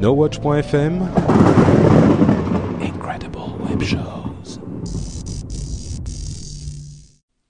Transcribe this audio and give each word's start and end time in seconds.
NoWatch.fm 0.00 1.06
Incredible 2.80 3.38
Web 3.68 3.82
Shows. 3.82 4.58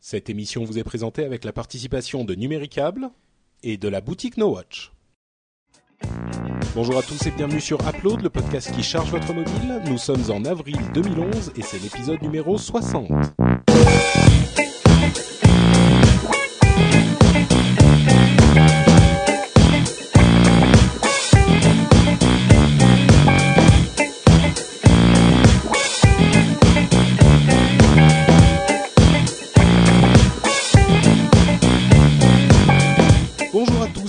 Cette 0.01 0.29
émission 0.29 0.65
vous 0.65 0.77
est 0.77 0.83
présentée 0.83 1.25
avec 1.25 1.45
la 1.45 1.53
participation 1.53 2.25
de 2.25 2.35
Numéricable 2.35 3.11
et 3.63 3.77
de 3.77 3.87
la 3.87 4.01
boutique 4.01 4.37
NoWatch. 4.37 4.91
Bonjour 6.75 6.99
à 6.99 7.03
tous 7.03 7.25
et 7.25 7.31
bienvenue 7.31 7.61
sur 7.61 7.79
Upload, 7.89 8.21
le 8.21 8.31
podcast 8.31 8.73
qui 8.75 8.83
charge 8.83 9.13
votre 9.13 9.33
mobile. 9.33 9.81
Nous 9.87 9.99
sommes 9.99 10.29
en 10.31 10.45
avril 10.45 10.79
2011 10.93 11.53
et 11.55 11.63
c'est 11.63 11.79
l'épisode 11.79 12.21
numéro 12.21 12.59
60. 12.59 13.13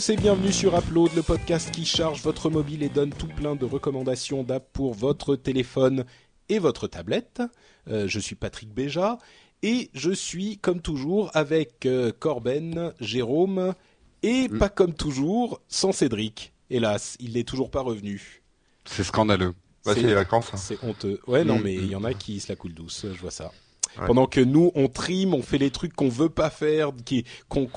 Tous 0.01 0.09
et 0.09 0.15
bienvenue 0.15 0.51
sur 0.51 0.75
Upload, 0.75 1.11
le 1.15 1.21
podcast 1.21 1.69
qui 1.69 1.85
charge 1.85 2.23
votre 2.23 2.49
mobile 2.49 2.81
et 2.81 2.89
donne 2.89 3.11
tout 3.11 3.27
plein 3.27 3.55
de 3.55 3.65
recommandations 3.65 4.41
d'app 4.41 4.67
pour 4.73 4.95
votre 4.95 5.35
téléphone 5.35 6.05
et 6.49 6.57
votre 6.57 6.87
tablette. 6.87 7.43
Euh, 7.87 8.07
je 8.07 8.19
suis 8.19 8.33
Patrick 8.33 8.73
Béja 8.73 9.19
et 9.61 9.91
je 9.93 10.09
suis 10.11 10.57
comme 10.57 10.81
toujours 10.81 11.29
avec 11.35 11.85
euh, 11.85 12.11
Corben, 12.17 12.93
Jérôme 12.99 13.75
et 14.23 14.49
pas 14.49 14.69
comme 14.69 14.95
toujours 14.95 15.61
sans 15.67 15.91
Cédric. 15.91 16.51
Hélas, 16.71 17.15
il 17.19 17.33
n'est 17.33 17.43
toujours 17.43 17.69
pas 17.69 17.81
revenu. 17.81 18.41
C'est 18.85 19.03
scandaleux. 19.03 19.53
Bah, 19.85 19.91
C'est- 19.93 20.01
les 20.01 20.15
vacances. 20.15 20.49
hein. 20.51 20.57
C'est 20.57 20.83
honteux. 20.83 21.19
Ouais, 21.27 21.43
non, 21.43 21.59
Mm, 21.59 21.63
mais 21.63 21.75
il 21.75 21.87
mm. 21.87 21.91
y 21.91 21.95
en 21.95 22.03
a 22.05 22.15
qui 22.15 22.39
se 22.39 22.49
la 22.51 22.55
coulent 22.55 22.73
douce, 22.73 23.05
je 23.13 23.19
vois 23.19 23.29
ça. 23.29 23.51
Ouais. 23.99 24.07
Pendant 24.07 24.25
que 24.25 24.39
nous, 24.39 24.71
on 24.75 24.87
trime, 24.87 25.33
on 25.33 25.41
fait 25.41 25.57
les 25.57 25.69
trucs 25.69 25.93
qu'on 25.93 26.07
veut 26.09 26.29
pas 26.29 26.49
faire, 26.49 26.91
qui, 27.03 27.25
qu'on, 27.49 27.67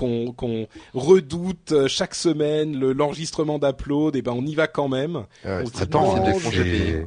redoute 0.94 1.72
euh, 1.72 1.88
chaque 1.88 2.14
semaine, 2.14 2.78
le, 2.78 2.92
l'enregistrement 2.92 3.58
d'upload, 3.58 4.14
et 4.16 4.22
ben 4.22 4.32
on 4.32 4.46
y 4.46 4.54
va 4.54 4.66
quand 4.68 4.88
même. 4.88 5.16
Ouais, 5.44 5.62
On 5.62 5.66
c'est- 5.66 5.82
attends, 5.82 6.18
des 6.24 6.38
je- 6.38 6.44
congés 6.44 6.62
payés. 6.64 7.06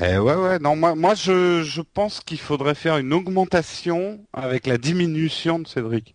Eh 0.00 0.18
ouais, 0.18 0.34
ouais. 0.34 0.58
Non, 0.60 0.76
moi, 0.76 0.94
moi, 0.94 1.14
je, 1.14 1.62
je 1.62 1.80
pense 1.80 2.20
qu'il 2.20 2.38
faudrait 2.38 2.74
faire 2.76 2.98
une 2.98 3.12
augmentation 3.12 4.20
avec 4.32 4.66
la 4.66 4.78
diminution 4.78 5.58
de 5.58 5.66
Cédric. 5.66 6.14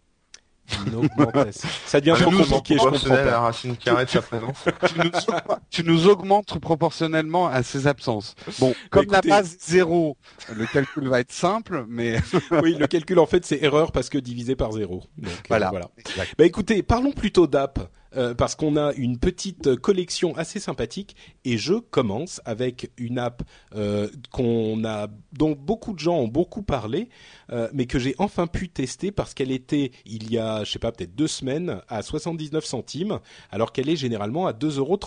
Une 0.88 0.96
augmentation. 0.96 1.70
Ça 1.86 2.00
devient 2.00 2.12
Un 2.12 2.16
trop 2.16 2.32
compliqué, 2.32 2.76
je 2.76 2.80
comprends 2.84 3.12
à 3.12 3.18
la 3.18 3.32
pas. 3.32 3.40
racine 3.40 3.78
carrée 3.78 4.06
de 4.06 4.10
sa 4.10 4.22
présence. 4.22 4.66
tu, 4.88 5.00
nous, 5.00 5.06
augmentes- 5.10 5.60
tu 5.70 5.84
nous 5.84 6.08
augmentes 6.08 6.60
proportionnellement 6.60 7.48
à 7.48 7.62
ses 7.64 7.88
absences. 7.88 8.36
Bon, 8.60 8.74
comme 8.90 9.04
écoutez- 9.04 9.30
la 9.30 9.38
base 9.42 9.58
zéro, 9.60 10.18
le 10.54 10.66
calcul 10.66 11.08
va 11.08 11.20
être 11.20 11.32
simple, 11.32 11.86
mais 11.88 12.18
Oui, 12.64 12.76
le 12.80 12.88
calcul 12.88 13.20
en 13.20 13.26
fait 13.28 13.46
c'est 13.46 13.62
erreur 13.64 13.92
parce 13.92 14.10
que 14.10 14.18
divisé 14.18 14.56
par 14.56 14.72
zéro. 14.72 15.04
Donc 15.18 15.32
euh, 15.32 15.36
voilà. 15.50 15.72
Exact. 15.98 16.34
Bah 16.38 16.46
écoutez, 16.46 16.82
parlons 16.84 17.12
plutôt 17.12 17.48
d'app. 17.48 17.80
Euh, 18.16 18.34
parce 18.34 18.56
qu'on 18.56 18.78
a 18.78 18.94
une 18.94 19.18
petite 19.18 19.76
collection 19.78 20.36
assez 20.38 20.60
sympathique 20.60 21.16
et 21.44 21.58
je 21.58 21.76
commence 21.76 22.42
avec 22.46 22.92
une 22.98 23.20
app 23.20 23.44
euh, 23.76 24.10
qu'on 24.32 24.84
a 24.86 25.08
dont 25.34 25.52
beaucoup 25.52 25.94
de 25.94 26.00
gens 26.00 26.18
ont 26.18 26.28
beaucoup 26.28 26.64
parlé 26.64 27.10
euh, 27.52 27.70
mais 27.74 27.86
que 27.86 28.00
j'ai 28.00 28.16
enfin 28.18 28.48
pu 28.48 28.70
tester 28.70 29.12
parce 29.12 29.34
qu'elle 29.34 29.52
était 29.52 29.92
il 30.06 30.32
y 30.32 30.38
a 30.38 30.64
je 30.64 30.72
sais 30.72 30.80
pas 30.80 30.92
peut-être 30.92 31.16
deux 31.16 31.28
semaines 31.28 31.82
à 31.88 32.02
79 32.02 32.64
centimes 32.66 33.20
alors 33.52 33.72
qu'elle 33.72 33.90
est 33.90 33.96
généralement 33.96 34.48
à 34.48 34.54
2,39 34.54 34.78
euros. 34.80 35.00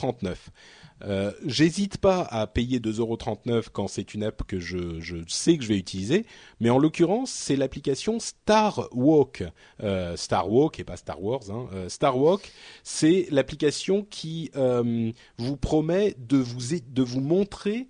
Euh, 1.04 1.32
J'hésite 1.44 1.98
pas 1.98 2.22
à 2.22 2.46
payer 2.46 2.80
2,39€ 2.80 3.66
quand 3.72 3.88
c'est 3.88 4.14
une 4.14 4.24
app 4.24 4.42
que 4.44 4.58
je, 4.58 5.22
sais 5.28 5.56
que 5.56 5.62
je 5.62 5.68
vais 5.68 5.78
utiliser, 5.78 6.26
mais 6.60 6.70
en 6.70 6.78
l'occurrence 6.78 7.30
c'est 7.30 7.56
l'application 7.56 8.18
Star 8.18 8.88
Walk, 8.92 9.44
euh, 9.82 10.16
Star 10.16 10.50
Walk 10.50 10.80
et 10.80 10.84
pas 10.84 10.96
Star 10.96 11.22
Wars. 11.22 11.50
Hein. 11.50 11.68
Euh, 11.72 11.88
Star 11.88 12.18
Walk, 12.18 12.50
c'est 12.82 13.28
l'application 13.30 14.06
qui 14.08 14.50
vous 15.38 15.56
promet 15.56 16.16
de 16.18 16.38
vous 16.38 16.76
de 16.88 17.02
vous 17.02 17.20
montrer 17.20 17.86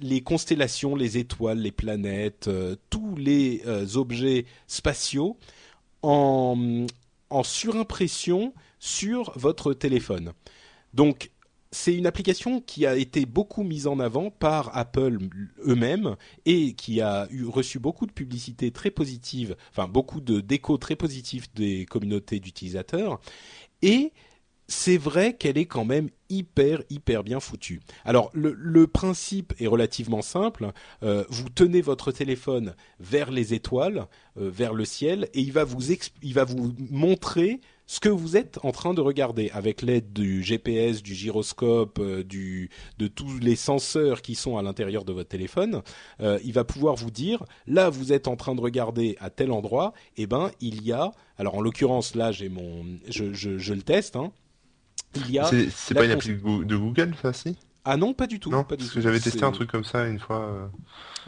les 0.00 0.20
constellations, 0.20 0.94
les 0.96 1.16
étoiles, 1.16 1.58
les 1.58 1.72
planètes, 1.72 2.50
tous 2.90 3.16
les 3.16 3.62
objets 3.96 4.44
spatiaux 4.66 5.36
en, 6.02 6.86
en 7.30 7.42
surimpression 7.42 8.52
sur 8.78 9.32
votre 9.36 9.72
téléphone. 9.72 10.32
Donc 10.94 11.30
c'est 11.72 11.94
une 11.94 12.06
application 12.06 12.60
qui 12.60 12.84
a 12.86 12.96
été 12.96 13.26
beaucoup 13.26 13.62
mise 13.62 13.86
en 13.86 14.00
avant 14.00 14.30
par 14.30 14.76
Apple 14.76 15.18
eux-mêmes 15.64 16.16
et 16.44 16.74
qui 16.74 17.00
a 17.00 17.28
reçu 17.46 17.78
beaucoup 17.78 18.06
de 18.06 18.12
publicité 18.12 18.72
très 18.72 18.90
positive, 18.90 19.56
enfin 19.70 19.86
beaucoup 19.86 20.20
de 20.20 20.40
d'échos 20.40 20.78
très 20.78 20.96
positifs 20.96 21.52
des 21.54 21.86
communautés 21.86 22.40
d'utilisateurs. 22.40 23.20
Et 23.82 24.12
c'est 24.66 24.98
vrai 24.98 25.34
qu'elle 25.34 25.58
est 25.58 25.66
quand 25.66 25.84
même 25.84 26.10
hyper 26.28 26.82
hyper 26.90 27.22
bien 27.22 27.40
foutue. 27.40 27.80
Alors 28.04 28.30
le, 28.34 28.86
principe 28.86 29.52
est 29.60 29.66
relativement 29.66 30.22
simple. 30.22 30.72
Euh, 31.02 31.24
vous 31.28 31.50
tenez 31.50 31.82
votre 31.82 32.10
téléphone 32.10 32.74
vers 32.98 33.30
les 33.30 33.54
étoiles, 33.54 34.06
euh, 34.38 34.50
vers 34.50 34.74
le 34.74 34.84
ciel, 34.84 35.28
et 35.34 35.40
il 35.40 35.52
va 35.52 35.64
vous 35.64 35.92
il 35.92 36.34
va 36.34 36.44
vous 36.44 36.74
montrer 36.90 37.60
ce 37.90 37.98
que 37.98 38.08
vous 38.08 38.36
êtes 38.36 38.60
en 38.62 38.70
train 38.70 38.94
de 38.94 39.00
regarder 39.00 39.50
avec 39.52 39.82
l'aide 39.82 40.12
du 40.12 40.44
GPS, 40.44 41.02
du 41.02 41.12
gyroscope, 41.12 41.98
euh, 41.98 42.22
du, 42.22 42.70
de 42.98 43.08
tous 43.08 43.40
les 43.40 43.56
senseurs 43.56 44.22
qui 44.22 44.36
sont 44.36 44.56
à 44.56 44.62
l'intérieur 44.62 45.04
de 45.04 45.12
votre 45.12 45.28
téléphone. 45.28 45.82
Euh, 46.20 46.38
il 46.44 46.52
va 46.52 46.62
pouvoir 46.62 46.94
vous 46.94 47.10
dire 47.10 47.42
là 47.66 47.90
vous 47.90 48.12
êtes 48.12 48.28
en 48.28 48.36
train 48.36 48.54
de 48.54 48.60
regarder 48.60 49.16
à 49.18 49.28
tel 49.28 49.50
endroit. 49.50 49.92
Et 50.16 50.28
ben 50.28 50.52
il 50.60 50.84
y 50.84 50.92
a 50.92 51.10
alors 51.36 51.56
en 51.56 51.60
l'occurrence 51.60 52.14
là 52.14 52.30
j'ai 52.30 52.48
mon 52.48 52.84
je, 53.08 53.32
je, 53.32 53.58
je 53.58 53.74
le 53.74 53.82
teste. 53.82 54.14
Hein, 54.14 54.30
il 55.16 55.32
y 55.32 55.40
a 55.40 55.50
C'est 55.74 55.94
pas 55.94 56.04
une 56.04 56.12
appli 56.12 56.34
de 56.34 56.76
Google, 56.76 57.16
ça, 57.20 57.32
si? 57.32 57.56
Ah 57.84 57.96
non 57.96 58.12
pas 58.14 58.26
du 58.26 58.38
tout 58.40 58.50
Non, 58.50 58.64
pas 58.64 58.76
du 58.76 58.80
parce 58.82 58.90
tout. 58.90 58.96
que 58.96 59.00
j'avais 59.00 59.20
testé 59.20 59.38
C'est- 59.40 59.44
un 59.44 59.52
truc 59.52 59.70
comme 59.70 59.84
ça 59.84 60.06
une 60.06 60.18
fois. 60.18 60.40
euh, 60.40 60.66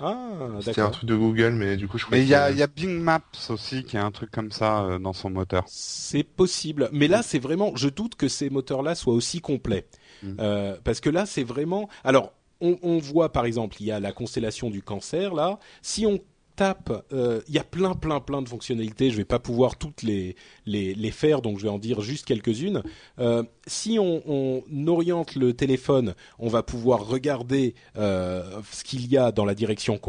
ah 0.00 0.22
C'était 0.60 0.80
un 0.80 0.90
truc 0.90 1.04
de 1.08 1.14
Google, 1.16 1.52
mais 1.52 1.76
du 1.76 1.88
coup, 1.88 1.98
je 1.98 2.04
crois 2.06 2.16
Mais 2.16 2.22
il 2.24 2.28
y 2.28 2.34
a, 2.34 2.50
y 2.50 2.62
a 2.62 2.66
Bing 2.66 2.98
Maps 3.00 3.20
aussi 3.50 3.84
qui 3.84 3.96
a 3.96 4.04
un 4.04 4.10
truc 4.10 4.30
comme 4.30 4.50
ça 4.52 4.82
euh, 4.84 4.98
dans 4.98 5.12
son 5.12 5.30
moteur. 5.30 5.64
C'est 5.66 6.22
possible, 6.24 6.88
mais 6.92 7.08
là 7.08 7.22
c'est 7.22 7.38
vraiment, 7.38 7.72
je 7.76 7.88
doute 7.88 8.14
que 8.16 8.28
ces 8.28 8.50
moteurs-là 8.50 8.94
soient 8.94 9.14
aussi 9.14 9.40
complets, 9.40 9.86
Mm. 10.24 10.36
Euh, 10.38 10.76
parce 10.84 11.00
que 11.00 11.10
là 11.10 11.26
c'est 11.26 11.42
vraiment. 11.42 11.88
Alors 12.04 12.32
on, 12.60 12.78
on 12.82 12.98
voit 12.98 13.32
par 13.32 13.44
exemple, 13.44 13.76
il 13.80 13.86
y 13.86 13.90
a 13.90 13.98
la 13.98 14.12
constellation 14.12 14.70
du 14.70 14.80
cancer 14.80 15.34
là. 15.34 15.58
Si 15.82 16.06
on 16.06 16.20
tape, 16.56 17.04
euh, 17.12 17.40
il 17.48 17.54
y 17.54 17.58
a 17.58 17.64
plein 17.64 17.94
plein 17.94 18.20
plein 18.20 18.42
de 18.42 18.48
fonctionnalités. 18.48 19.10
Je 19.10 19.16
vais 19.16 19.24
pas 19.24 19.38
pouvoir 19.38 19.76
toutes 19.76 20.02
les 20.02 20.36
les, 20.66 20.94
les 20.94 21.10
faire, 21.10 21.42
donc 21.42 21.58
je 21.58 21.64
vais 21.64 21.68
en 21.68 21.78
dire 21.78 22.00
juste 22.00 22.26
quelques-unes. 22.26 22.82
Euh, 23.18 23.42
si 23.66 23.98
on, 23.98 24.62
oriente 24.86 25.36
le 25.36 25.54
téléphone, 25.54 26.14
on 26.38 26.48
va 26.48 26.62
pouvoir 26.62 27.06
regarder 27.06 27.74
euh, 27.96 28.60
ce 28.70 28.84
qu'il 28.84 29.06
y 29.06 29.16
a 29.16 29.32
dans 29.32 29.44
la 29.44 29.54
direction 29.54 30.00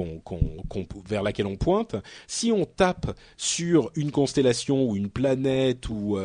vers 1.08 1.24
laquelle 1.24 1.46
on 1.46 1.56
pointe. 1.56 1.96
Si 2.28 2.52
on 2.52 2.66
tape 2.66 3.18
sur 3.38 3.92
une 3.96 4.12
constellation 4.12 4.86
ou 4.90 4.96
une 4.96 5.10
planète 5.10 5.90
ou 5.90 6.18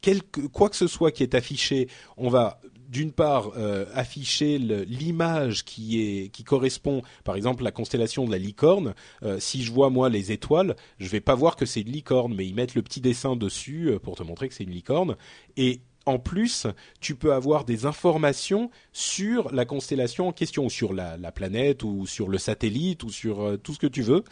quelque, 0.00 0.40
quoi 0.48 0.68
que 0.68 0.76
ce 0.76 0.86
soit 0.86 1.10
qui 1.10 1.22
est 1.22 1.34
affiché, 1.34 1.88
on 2.16 2.28
va 2.28 2.60
d'une 2.92 3.10
part 3.10 3.52
euh, 3.56 3.86
afficher 3.94 4.58
l'image 4.58 5.64
qui 5.64 6.30
correspond, 6.44 7.00
par 7.24 7.36
exemple 7.36 7.64
la 7.64 7.70
constellation 7.70 8.26
de 8.26 8.30
la 8.30 8.36
licorne. 8.36 8.94
Euh, 9.22 9.40
si 9.40 9.64
je 9.64 9.72
vois 9.72 9.88
moi 9.88 10.10
les 10.10 10.30
étoiles, 10.30 10.76
je 10.98 11.08
vais 11.08 11.22
pas 11.22 11.34
voir 11.34 11.56
que 11.56 11.64
c'est 11.64 11.80
une 11.80 11.90
licorne, 11.90 12.34
mais 12.34 12.46
ils 12.46 12.54
mettent 12.54 12.74
le 12.74 12.82
petit 12.82 13.00
dessin 13.00 13.34
dessus 13.34 13.88
euh, 13.88 13.98
pour 13.98 14.16
te 14.16 14.22
montrer 14.22 14.46
que 14.46 14.54
c'est 14.54 14.64
une 14.64 14.70
licorne. 14.70 15.16
Et 15.56 15.80
en 16.04 16.18
plus, 16.18 16.66
tu 17.00 17.14
peux 17.14 17.32
avoir 17.32 17.64
des 17.64 17.86
informations 17.86 18.70
sur 18.92 19.50
la 19.54 19.64
constellation 19.64 20.28
en 20.28 20.32
question, 20.32 20.68
sur 20.68 20.92
la, 20.92 21.16
la 21.16 21.32
planète, 21.32 21.84
ou 21.84 22.06
sur 22.06 22.28
le 22.28 22.38
satellite, 22.38 23.04
ou 23.04 23.10
sur 23.10 23.56
tout 23.62 23.72
ce 23.72 23.78
que 23.78 23.86
tu 23.86 24.02
veux, 24.02 24.24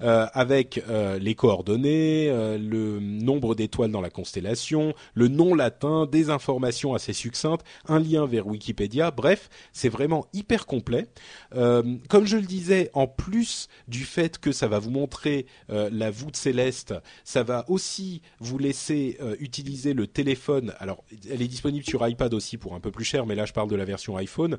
euh, 0.00 0.26
avec 0.32 0.82
euh, 0.88 1.18
les 1.18 1.34
coordonnées, 1.34 2.28
euh, 2.28 2.58
le 2.58 3.00
nombre 3.00 3.54
d'étoiles 3.54 3.90
dans 3.90 4.00
la 4.00 4.10
constellation, 4.10 4.94
le 5.14 5.28
nom 5.28 5.54
latin, 5.54 6.06
des 6.06 6.30
informations 6.30 6.94
assez 6.94 7.12
succinctes, 7.12 7.64
un 7.86 7.98
lien 7.98 8.26
vers 8.26 8.46
Wikipédia. 8.46 9.10
Bref, 9.10 9.48
c'est 9.72 9.88
vraiment 9.88 10.26
hyper 10.32 10.66
complet. 10.66 11.06
Comme 11.52 12.26
je 12.26 12.36
le 12.36 12.42
disais, 12.42 12.90
en 12.94 13.06
plus 13.06 13.68
du 13.88 14.04
fait 14.04 14.38
que 14.38 14.52
ça 14.52 14.68
va 14.68 14.78
vous 14.78 14.90
montrer 14.90 15.46
la 15.68 16.10
voûte 16.10 16.36
céleste, 16.36 16.94
ça 17.24 17.42
va 17.42 17.64
aussi 17.68 18.22
vous 18.40 18.58
laisser 18.58 19.18
utiliser 19.38 19.94
le 19.94 20.06
téléphone. 20.06 20.74
Alors, 20.78 21.04
elle 21.30 21.42
est 21.42 21.48
disponible 21.48 21.84
sur 21.84 22.06
iPad 22.06 22.32
aussi 22.34 22.56
pour 22.56 22.74
un 22.74 22.80
peu 22.80 22.90
plus 22.90 23.04
cher, 23.04 23.26
mais 23.26 23.34
là 23.34 23.44
je 23.46 23.52
parle 23.52 23.70
de 23.70 23.76
la 23.76 23.84
version 23.84 24.16
iPhone. 24.16 24.58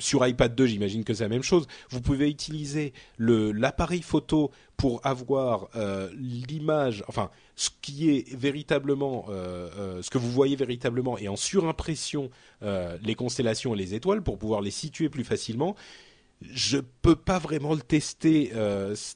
Sur 0.00 0.26
iPad 0.26 0.54
2, 0.54 0.66
j'imagine 0.66 1.04
que 1.04 1.14
c'est 1.14 1.24
la 1.24 1.28
même 1.28 1.42
chose. 1.42 1.66
Vous 1.90 2.00
pouvez 2.00 2.28
utiliser 2.28 2.92
l'appareil 3.18 4.02
photo 4.02 4.50
pour 4.76 5.04
avoir 5.04 5.68
euh, 5.76 6.08
l'image, 6.16 7.04
enfin 7.06 7.30
ce 7.54 7.68
qui 7.82 8.10
est 8.10 8.34
véritablement, 8.34 9.26
euh, 9.28 9.68
euh, 9.76 10.02
ce 10.02 10.08
que 10.08 10.16
vous 10.16 10.30
voyez 10.30 10.56
véritablement, 10.56 11.18
et 11.18 11.28
en 11.28 11.36
surimpression 11.36 12.30
les 12.62 13.14
constellations 13.14 13.74
et 13.74 13.78
les 13.78 13.94
étoiles 13.94 14.22
pour 14.22 14.38
pouvoir 14.38 14.60
les 14.60 14.70
situer 14.70 15.08
plus 15.08 15.24
facilement. 15.24 15.76
Je 16.40 16.78
peux 17.02 17.16
pas 17.16 17.38
vraiment 17.38 17.74
le 17.74 17.80
tester, 17.80 18.52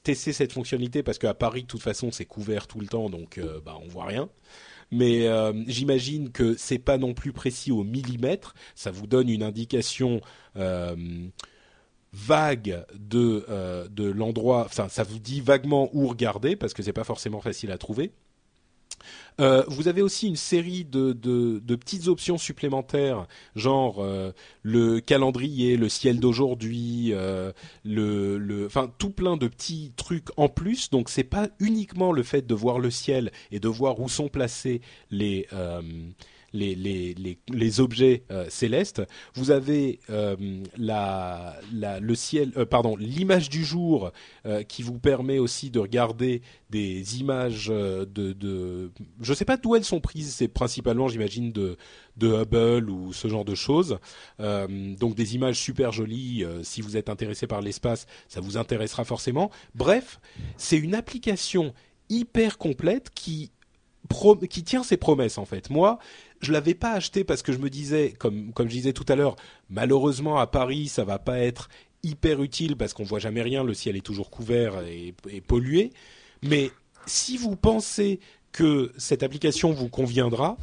tester 0.03 0.33
cette 0.33 0.53
fonctionnalité 0.53 1.01
parce 1.01 1.17
qu'à 1.17 1.33
Paris, 1.33 1.63
de 1.63 1.67
toute 1.67 1.81
façon, 1.81 2.11
c'est 2.11 2.25
couvert 2.25 2.67
tout 2.67 2.79
le 2.79 2.87
temps, 2.87 3.09
donc 3.09 3.39
bah 3.65 3.77
on 3.83 3.87
voit 3.87 4.05
rien. 4.05 4.29
Mais 4.95 5.27
euh, 5.27 5.51
j'imagine 5.67 6.31
que 6.31 6.55
c'est 6.57 6.79
pas 6.79 6.97
non 6.97 7.13
plus 7.13 7.33
précis 7.33 7.71
au 7.71 7.83
millimètre. 7.83 8.55
Ça 8.75 8.91
vous 8.91 9.07
donne 9.07 9.29
une 9.29 9.43
indication 9.43 10.21
euh, 10.55 10.95
vague 12.13 12.85
de 12.97 13.45
euh, 13.49 13.89
de 13.89 14.05
l'endroit. 14.05 14.63
Enfin, 14.65 14.87
ça 14.87 15.03
vous 15.03 15.19
dit 15.19 15.41
vaguement 15.41 15.89
où 15.91 16.07
regarder 16.07 16.55
parce 16.55 16.73
que 16.73 16.81
c'est 16.81 16.93
pas 16.93 17.03
forcément 17.03 17.41
facile 17.41 17.71
à 17.71 17.77
trouver. 17.77 18.11
Euh, 19.41 19.63
vous 19.67 19.87
avez 19.87 20.01
aussi 20.01 20.27
une 20.27 20.35
série 20.35 20.85
de, 20.85 21.13
de, 21.13 21.75
petites 21.75 22.07
options 22.07 22.37
supplémentaires, 22.37 23.27
genre 23.55 23.97
euh, 23.99 24.31
le 24.63 25.01
calendrier, 25.01 25.77
le 25.77 25.89
ciel 25.89 26.19
d'aujourd'hui, 26.19 27.09
euh, 27.13 27.51
le, 27.83 28.37
le, 28.37 28.65
enfin 28.65 28.91
tout 28.97 29.09
plein 29.09 29.35
de 29.37 29.47
petits 29.47 29.91
trucs 29.97 30.29
en 30.37 30.47
plus. 30.47 30.89
Donc 30.89 31.09
c'est 31.09 31.23
pas 31.23 31.49
uniquement 31.59 32.11
le 32.11 32.23
fait 32.23 32.47
de 32.47 32.55
voir 32.55 32.79
le 32.79 32.89
ciel 32.89 33.31
et 33.51 33.59
de 33.59 33.67
voir 33.67 33.99
où 33.99 34.07
sont 34.07 34.29
placés 34.29 34.81
les 35.11 35.47
les, 36.55 36.73
les, 36.75 37.13
les, 37.13 37.37
les 37.51 37.79
objets 37.79 38.23
euh, 38.31 38.45
célestes. 38.49 39.03
Vous 39.35 39.51
avez 39.51 39.99
euh, 40.09 40.35
la, 40.77 41.59
la, 41.73 41.99
le 41.99 42.15
ciel, 42.15 42.51
euh, 42.57 42.65
pardon, 42.65 42.95
l'image 42.95 43.49
du 43.49 43.63
jour 43.63 44.11
qui 44.67 44.83
vous 44.83 44.99
permet 44.99 45.39
aussi 45.39 45.71
de 45.71 45.79
regarder 45.79 46.41
des 46.69 47.19
images 47.19 47.67
de, 47.67 48.05
de 48.05 48.91
je 49.19 49.33
sais 49.33 49.45
pas 49.45 49.57
d'où 49.57 49.75
elles 49.75 49.83
sont 49.83 49.99
prises, 49.99 50.35
c'est 50.35 50.47
principalement, 50.47 51.07
j'imagine, 51.07 51.51
de, 51.51 51.77
de 52.17 52.27
Hubble 52.27 52.89
ou 52.89 53.11
ce 53.11 53.27
genre 53.27 53.45
de 53.45 53.55
choses. 53.55 53.97
Donc 54.39 55.15
des 55.15 55.35
images 55.35 55.59
super 55.59 55.91
jolies. 55.91 56.45
si 56.61 56.81
vous 56.81 56.95
êtes 56.95 57.09
intéressé 57.09 57.47
par 57.47 57.61
l'espace, 57.61 58.05
ça 58.27 58.39
vous 58.39 58.57
intéressera 58.57 59.03
forcément. 59.03 59.49
Bref, 59.73 60.19
c'est 60.57 60.77
une 60.77 60.93
application 60.93 61.73
hyper 62.09 62.57
complète 62.59 63.09
qui 63.13 63.51
qui 64.49 64.63
tient 64.63 64.83
ses 64.83 64.97
promesses 64.97 65.37
en 65.37 65.45
fait. 65.45 65.69
Moi, 65.69 65.97
je 66.45 66.53
l'avais 66.53 66.75
pas 66.75 66.93
acheté 66.93 67.23
parce 67.23 67.41
que 67.41 67.51
je 67.51 67.57
me 67.57 67.69
disais, 67.69 68.13
comme 68.17 68.53
je 68.57 68.63
disais 68.65 68.93
tout 68.93 69.05
à 69.09 69.15
l'heure, 69.15 69.35
malheureusement 69.69 70.39
à 70.39 70.47
Paris, 70.47 70.87
ça 70.87 71.03
va 71.03 71.19
pas 71.19 71.39
être 71.39 71.69
hyper 72.03 72.41
utile 72.41 72.77
parce 72.77 72.93
qu'on 72.93 73.03
voit 73.03 73.19
jamais 73.19 73.41
rien, 73.41 73.63
le 73.63 73.73
ciel 73.73 73.95
est 73.95 74.05
toujours 74.05 74.29
couvert 74.29 74.75
et 74.85 75.41
pollué. 75.41 75.91
Mais 76.43 76.71
si 77.07 77.37
vous 77.37 77.55
pensez 77.55 78.19
que 78.51 78.91
cette 78.97 79.23
application 79.23 79.73
vous 79.73 79.89
conviendra, 79.89 80.57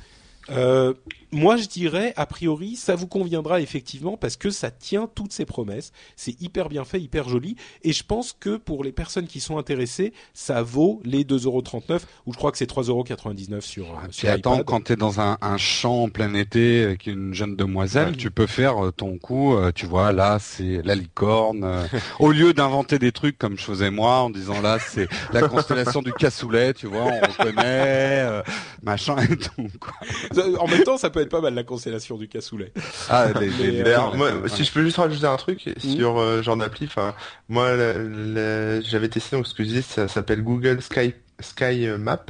euh, 0.50 0.92
moi 1.30 1.56
je 1.56 1.66
dirais 1.66 2.12
a 2.16 2.26
priori 2.26 2.76
ça 2.76 2.94
vous 2.94 3.06
conviendra 3.06 3.60
effectivement 3.60 4.16
parce 4.16 4.36
que 4.36 4.50
ça 4.50 4.70
tient 4.70 5.08
toutes 5.14 5.32
ses 5.32 5.44
promesses. 5.46 5.92
C'est 6.16 6.38
hyper 6.42 6.68
bien 6.68 6.84
fait, 6.84 7.00
hyper 7.00 7.28
joli 7.28 7.56
et 7.82 7.92
je 7.92 8.02
pense 8.04 8.32
que 8.38 8.56
pour 8.56 8.84
les 8.84 8.92
personnes 8.92 9.26
qui 9.26 9.40
sont 9.40 9.56
intéressées, 9.58 10.12
ça 10.34 10.62
vaut 10.62 11.00
les 11.04 11.24
2,39€ 11.24 12.00
ou 12.26 12.32
je 12.32 12.38
crois 12.38 12.50
que 12.52 12.58
c'est 12.58 12.68
3,99€ 12.70 13.60
sur, 13.60 13.84
Puis 14.04 14.12
sur 14.12 14.28
attends, 14.30 14.54
iPad. 14.54 14.66
quand 14.66 14.80
t'es 14.84 14.96
dans 14.96 15.20
un, 15.20 15.38
un 15.40 15.56
champ 15.56 16.02
en 16.04 16.08
plein 16.08 16.34
été 16.34 16.82
avec 16.84 17.06
une 17.06 17.32
jeune 17.34 17.56
demoiselle, 17.56 18.08
Ouais. 18.08 18.16
tu 18.16 18.30
peux 18.30 18.46
faire 18.46 18.84
euh, 18.86 18.90
ton 18.90 19.16
coup. 19.18 19.54
euh, 19.54 19.70
tu 19.72 19.86
vois, 19.86 20.12
là 20.12 20.38
c'est 20.40 20.82
la 20.84 20.94
licorne. 20.94 21.86
au 22.18 22.30
lieu 22.32 22.52
d'inventer 22.52 22.98
des 22.98 23.12
trucs 23.12 23.38
comme 23.38 23.56
je 23.58 23.64
faisais 23.64 23.90
moi, 23.90 24.18
en 24.20 24.30
disant 24.30 24.60
là 24.60 24.78
c'est 24.78 25.08
la 25.32 25.46
constellation 25.48 26.02
du 26.02 26.12
cassoulet, 26.12 26.74
tu 26.74 26.86
vois, 26.88 27.04
on 27.04 27.20
reconnaît, 27.20 28.20
euh, 28.26 28.42
machin 28.82 29.16
et 29.18 29.36
tout. 29.36 29.68
Quoi. 29.80 29.92
En 30.58 30.66
même 30.66 30.82
temps, 30.84 30.96
ça 30.96 31.10
peut 31.10 31.20
être 31.20 31.30
pas 31.30 31.40
mal 31.40 31.54
la 31.54 31.64
constellation 31.64 32.16
du 32.16 32.28
cassoulet. 32.28 32.72
Ah, 33.08 33.28
les, 33.40 33.82
euh, 33.82 33.98
moi, 34.14 34.32
ouais. 34.32 34.48
si 34.48 34.64
je 34.64 34.72
peux 34.72 34.82
juste 34.82 34.96
rajouter 34.96 35.26
un 35.26 35.36
truc 35.36 35.74
sur 35.78 36.18
euh, 36.18 36.42
genre 36.42 36.56
d'appli, 36.56 36.86
enfin, 36.86 37.14
moi, 37.48 37.76
j'avais 38.82 39.08
testé 39.08 39.36
donc 39.36 39.46
ce 39.46 39.54
que 39.54 39.62
je 39.62 39.68
disais, 39.68 39.82
ça 39.82 40.08
s'appelle 40.08 40.42
Google 40.42 40.80
Sky 40.82 41.14
Sky 41.40 41.88
Map 41.98 42.26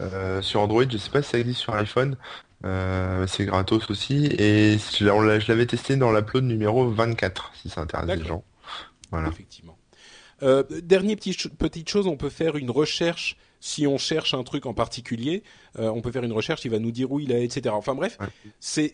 euh, 0.00 0.42
sur 0.42 0.60
Android. 0.60 0.84
Je 0.88 0.96
sais 0.96 1.10
pas 1.10 1.22
si 1.22 1.30
ça 1.30 1.38
existe 1.38 1.60
sur 1.60 1.74
iPhone. 1.74 2.16
Euh, 2.64 3.26
c'est 3.28 3.44
gratos 3.44 3.88
aussi 3.88 4.26
et 4.36 4.78
je 4.78 5.48
l'avais 5.48 5.66
testé 5.66 5.94
dans 5.94 6.10
l'upload 6.10 6.42
numéro 6.42 6.88
24 6.90 7.52
si 7.54 7.68
ça 7.68 7.82
intéresse 7.82 8.18
les 8.18 8.24
gens. 8.24 8.44
Voilà. 9.10 9.28
Effectivement. 9.28 9.78
Euh, 10.42 10.64
dernier 10.82 11.16
petit 11.16 11.36
petite 11.58 11.88
chose, 11.88 12.06
on 12.06 12.16
peut 12.16 12.30
faire 12.30 12.56
une 12.56 12.70
recherche 12.70 13.36
si 13.60 13.86
on 13.86 13.98
cherche 13.98 14.34
un 14.34 14.42
truc 14.44 14.66
en 14.66 14.74
particulier. 14.74 15.42
euh, 15.78 15.90
on 15.90 16.00
peut 16.00 16.12
faire 16.12 16.24
une 16.24 16.32
recherche, 16.32 16.64
il 16.64 16.70
va 16.70 16.78
nous 16.78 16.90
dire 16.92 17.10
où 17.12 17.20
il 17.20 17.32
est, 17.32 17.44
etc. 17.44 17.74
Enfin 17.76 17.94
bref, 17.94 18.18
c'est 18.60 18.92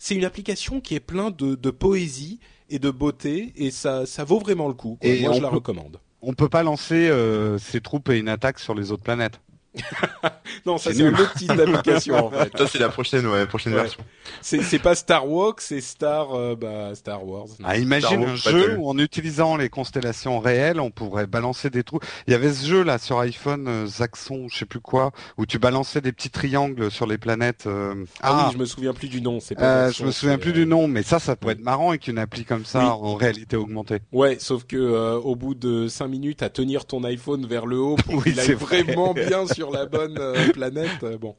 c'est 0.00 0.14
une 0.14 0.24
application 0.24 0.80
qui 0.80 0.94
est 0.94 1.00
plein 1.00 1.30
de, 1.30 1.54
de 1.56 1.70
poésie 1.70 2.38
et 2.70 2.78
de 2.78 2.90
beauté 2.90 3.52
et 3.56 3.70
ça 3.70 4.06
ça 4.06 4.24
vaut 4.24 4.38
vraiment 4.38 4.68
le 4.68 4.74
coup. 4.74 4.96
quoi. 5.00 5.10
Et 5.10 5.20
Moi, 5.22 5.32
je 5.32 5.40
la 5.42 5.48
peut- 5.48 5.56
recommande. 5.56 5.98
On 6.22 6.34
peut 6.34 6.48
pas 6.48 6.62
lancer 6.64 7.08
euh, 7.08 7.58
ses 7.58 7.80
troupes 7.80 8.08
et 8.10 8.18
une 8.18 8.28
attaque 8.28 8.58
sur 8.58 8.74
les 8.74 8.90
autres 8.92 9.02
planètes. 9.04 9.40
Non, 10.66 10.76
ça 10.78 10.92
C'est 10.92 11.02
un 11.04 11.12
autre 11.12 11.34
type 11.34 11.52
d'application 11.54 12.26
en 12.26 12.30
fait. 12.30 12.56
Ça 12.56 12.66
c'est 12.66 12.78
la 12.78 12.88
prochaine, 12.88 13.26
ouais, 13.26 13.46
prochaine 13.46 13.74
Ouais. 13.74 13.82
version. 13.82 14.00
C'est 14.42 14.62
c'est 14.62 14.78
pas 14.78 14.94
Star 14.94 15.28
Walk, 15.28 15.60
c'est 15.60 15.80
Star 15.80 16.34
euh, 16.34 16.54
bah, 16.56 16.94
Star 16.94 17.26
Wars. 17.26 17.46
Ah, 17.64 17.76
imagine 17.78 18.08
Star 18.08 18.20
Wars 18.20 18.30
un 18.30 18.36
jeu 18.36 18.52
Battle. 18.68 18.76
où 18.78 18.88
en 18.90 18.98
utilisant 18.98 19.56
les 19.56 19.68
constellations 19.68 20.40
réelles, 20.40 20.80
on 20.80 20.90
pourrait 20.90 21.26
balancer 21.26 21.70
des 21.70 21.82
trous. 21.84 22.00
Il 22.26 22.32
y 22.32 22.34
avait 22.34 22.52
ce 22.52 22.66
jeu 22.66 22.82
là 22.82 22.98
sur 22.98 23.18
iPhone, 23.20 23.66
euh, 23.68 23.86
Zaxxon, 23.86 24.48
je 24.50 24.58
sais 24.58 24.64
plus 24.66 24.80
quoi, 24.80 25.12
où 25.38 25.46
tu 25.46 25.58
balançais 25.58 26.00
des 26.00 26.12
petits 26.12 26.30
triangles 26.30 26.90
sur 26.90 27.06
les 27.06 27.18
planètes. 27.18 27.64
euh, 27.66 27.94
Ah, 28.22 28.46
oui, 28.46 28.52
je 28.54 28.58
me 28.58 28.64
souviens 28.66 28.92
plus 28.92 29.08
du 29.08 29.20
nom. 29.22 29.38
C'est 29.40 29.54
pas 29.54 29.86
euh, 29.88 29.92
je 29.92 30.04
me 30.04 30.10
souviens 30.10 30.38
plus 30.38 30.50
euh, 30.50 30.54
du 30.54 30.66
nom, 30.66 30.88
mais 30.88 31.02
ça, 31.02 31.18
ça 31.18 31.36
pourrait 31.36 31.54
être 31.54 31.60
marrant 31.64 31.90
avec 31.90 32.08
une 32.08 32.18
appli 32.18 32.44
comme 32.44 32.64
ça 32.64 32.80
Oui. 32.80 32.86
en 32.86 33.14
réalité 33.14 33.56
augmentée. 33.56 34.00
Ouais, 34.12 34.36
sauf 34.40 34.64
que 34.64 34.76
euh, 34.76 35.16
au 35.16 35.36
bout 35.36 35.54
de 35.54 35.88
cinq 35.88 36.08
minutes 36.08 36.42
à 36.42 36.50
tenir 36.50 36.84
ton 36.84 37.04
iPhone 37.04 37.46
vers 37.46 37.66
le 37.66 37.78
haut 37.78 37.96
pour 37.96 38.14
Oui, 38.18 38.22
qu'il 38.24 38.40
aille 38.40 38.46
c'est 38.46 38.54
vrai. 38.54 38.82
vraiment 38.82 39.14
bien 39.14 39.46
sur 39.46 39.67
la 39.70 39.86
bonne 39.86 40.16
euh, 40.18 40.50
planète, 40.52 41.02
euh, 41.02 41.18
bon. 41.18 41.36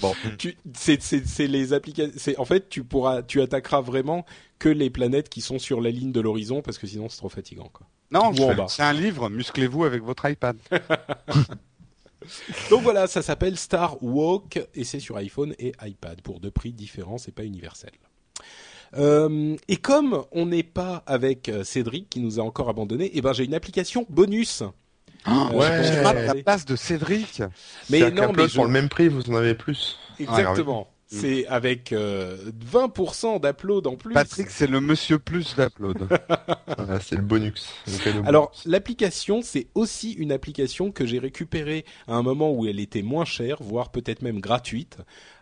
Bon. 0.00 0.14
Tu, 0.38 0.56
c'est, 0.74 1.02
c'est, 1.02 1.26
c'est 1.26 1.46
les 1.46 1.72
applications. 1.74 2.12
C'est 2.16 2.38
en 2.38 2.44
fait, 2.44 2.68
tu 2.70 2.82
pourras, 2.84 3.22
tu 3.22 3.42
attaqueras 3.42 3.80
vraiment 3.82 4.24
que 4.58 4.68
les 4.70 4.88
planètes 4.90 5.28
qui 5.28 5.40
sont 5.42 5.58
sur 5.58 5.80
la 5.80 5.90
ligne 5.90 6.12
de 6.12 6.20
l'horizon 6.20 6.62
parce 6.62 6.78
que 6.78 6.86
sinon 6.86 7.08
c'est 7.08 7.18
trop 7.18 7.28
fatigant, 7.28 7.68
quoi. 7.72 7.86
Non, 8.10 8.30
Ou 8.30 8.34
je 8.36 8.42
en 8.42 8.48
fais- 8.50 8.54
bas. 8.54 8.66
c'est 8.68 8.82
un 8.82 8.92
livre. 8.92 9.28
Musclez-vous 9.28 9.84
avec 9.84 10.02
votre 10.02 10.28
iPad. 10.28 10.56
Donc 12.70 12.82
voilà, 12.82 13.06
ça 13.06 13.20
s'appelle 13.22 13.56
Star 13.58 14.02
Walk 14.02 14.60
et 14.74 14.84
c'est 14.84 15.00
sur 15.00 15.16
iPhone 15.16 15.54
et 15.58 15.72
iPad 15.82 16.20
pour 16.22 16.40
deux 16.40 16.50
prix 16.52 16.72
différents, 16.72 17.18
c'est 17.18 17.34
pas 17.34 17.44
universel. 17.44 17.90
Euh, 18.94 19.56
et 19.68 19.76
comme 19.76 20.24
on 20.32 20.46
n'est 20.46 20.62
pas 20.62 21.02
avec 21.06 21.50
Cédric 21.64 22.10
qui 22.10 22.20
nous 22.20 22.38
a 22.38 22.42
encore 22.42 22.68
abandonné, 22.68 23.10
eh 23.14 23.20
ben 23.22 23.32
j'ai 23.32 23.44
une 23.44 23.54
application 23.54 24.06
bonus. 24.08 24.62
Euh, 25.28 25.50
ouais. 25.52 25.84
je 25.84 26.26
la 26.26 26.34
place 26.42 26.64
de 26.64 26.76
Cédric. 26.76 27.42
Mais 27.90 28.10
non, 28.10 28.32
mais 28.32 28.48
je- 28.48 28.54
pour 28.54 28.64
le 28.64 28.70
même 28.70 28.88
prix, 28.88 29.08
vous 29.08 29.28
en 29.30 29.34
avez 29.34 29.54
plus. 29.54 29.98
Exactement. 30.18 30.88
Mm. 31.12 31.16
C'est 31.20 31.46
avec 31.46 31.92
euh, 31.92 32.38
20% 32.72 33.38
d'upload 33.38 33.86
en 33.86 33.96
plus. 33.96 34.14
Patrick, 34.14 34.48
c'est 34.48 34.66
le 34.66 34.80
monsieur 34.80 35.18
plus 35.18 35.54
d'upload. 35.54 36.08
Voilà, 36.78 37.00
c'est 37.00 37.16
le 37.16 37.22
bonus. 37.22 37.68
le 37.86 38.26
Alors 38.26 38.50
l'application, 38.64 39.42
c'est 39.42 39.68
aussi 39.74 40.12
une 40.12 40.32
application 40.32 40.90
que 40.90 41.04
j'ai 41.04 41.18
récupérée 41.18 41.84
à 42.08 42.14
un 42.14 42.22
moment 42.22 42.50
où 42.50 42.66
elle 42.66 42.80
était 42.80 43.02
moins 43.02 43.26
chère, 43.26 43.62
voire 43.62 43.90
peut-être 43.92 44.22
même 44.22 44.40
gratuite. 44.40 44.96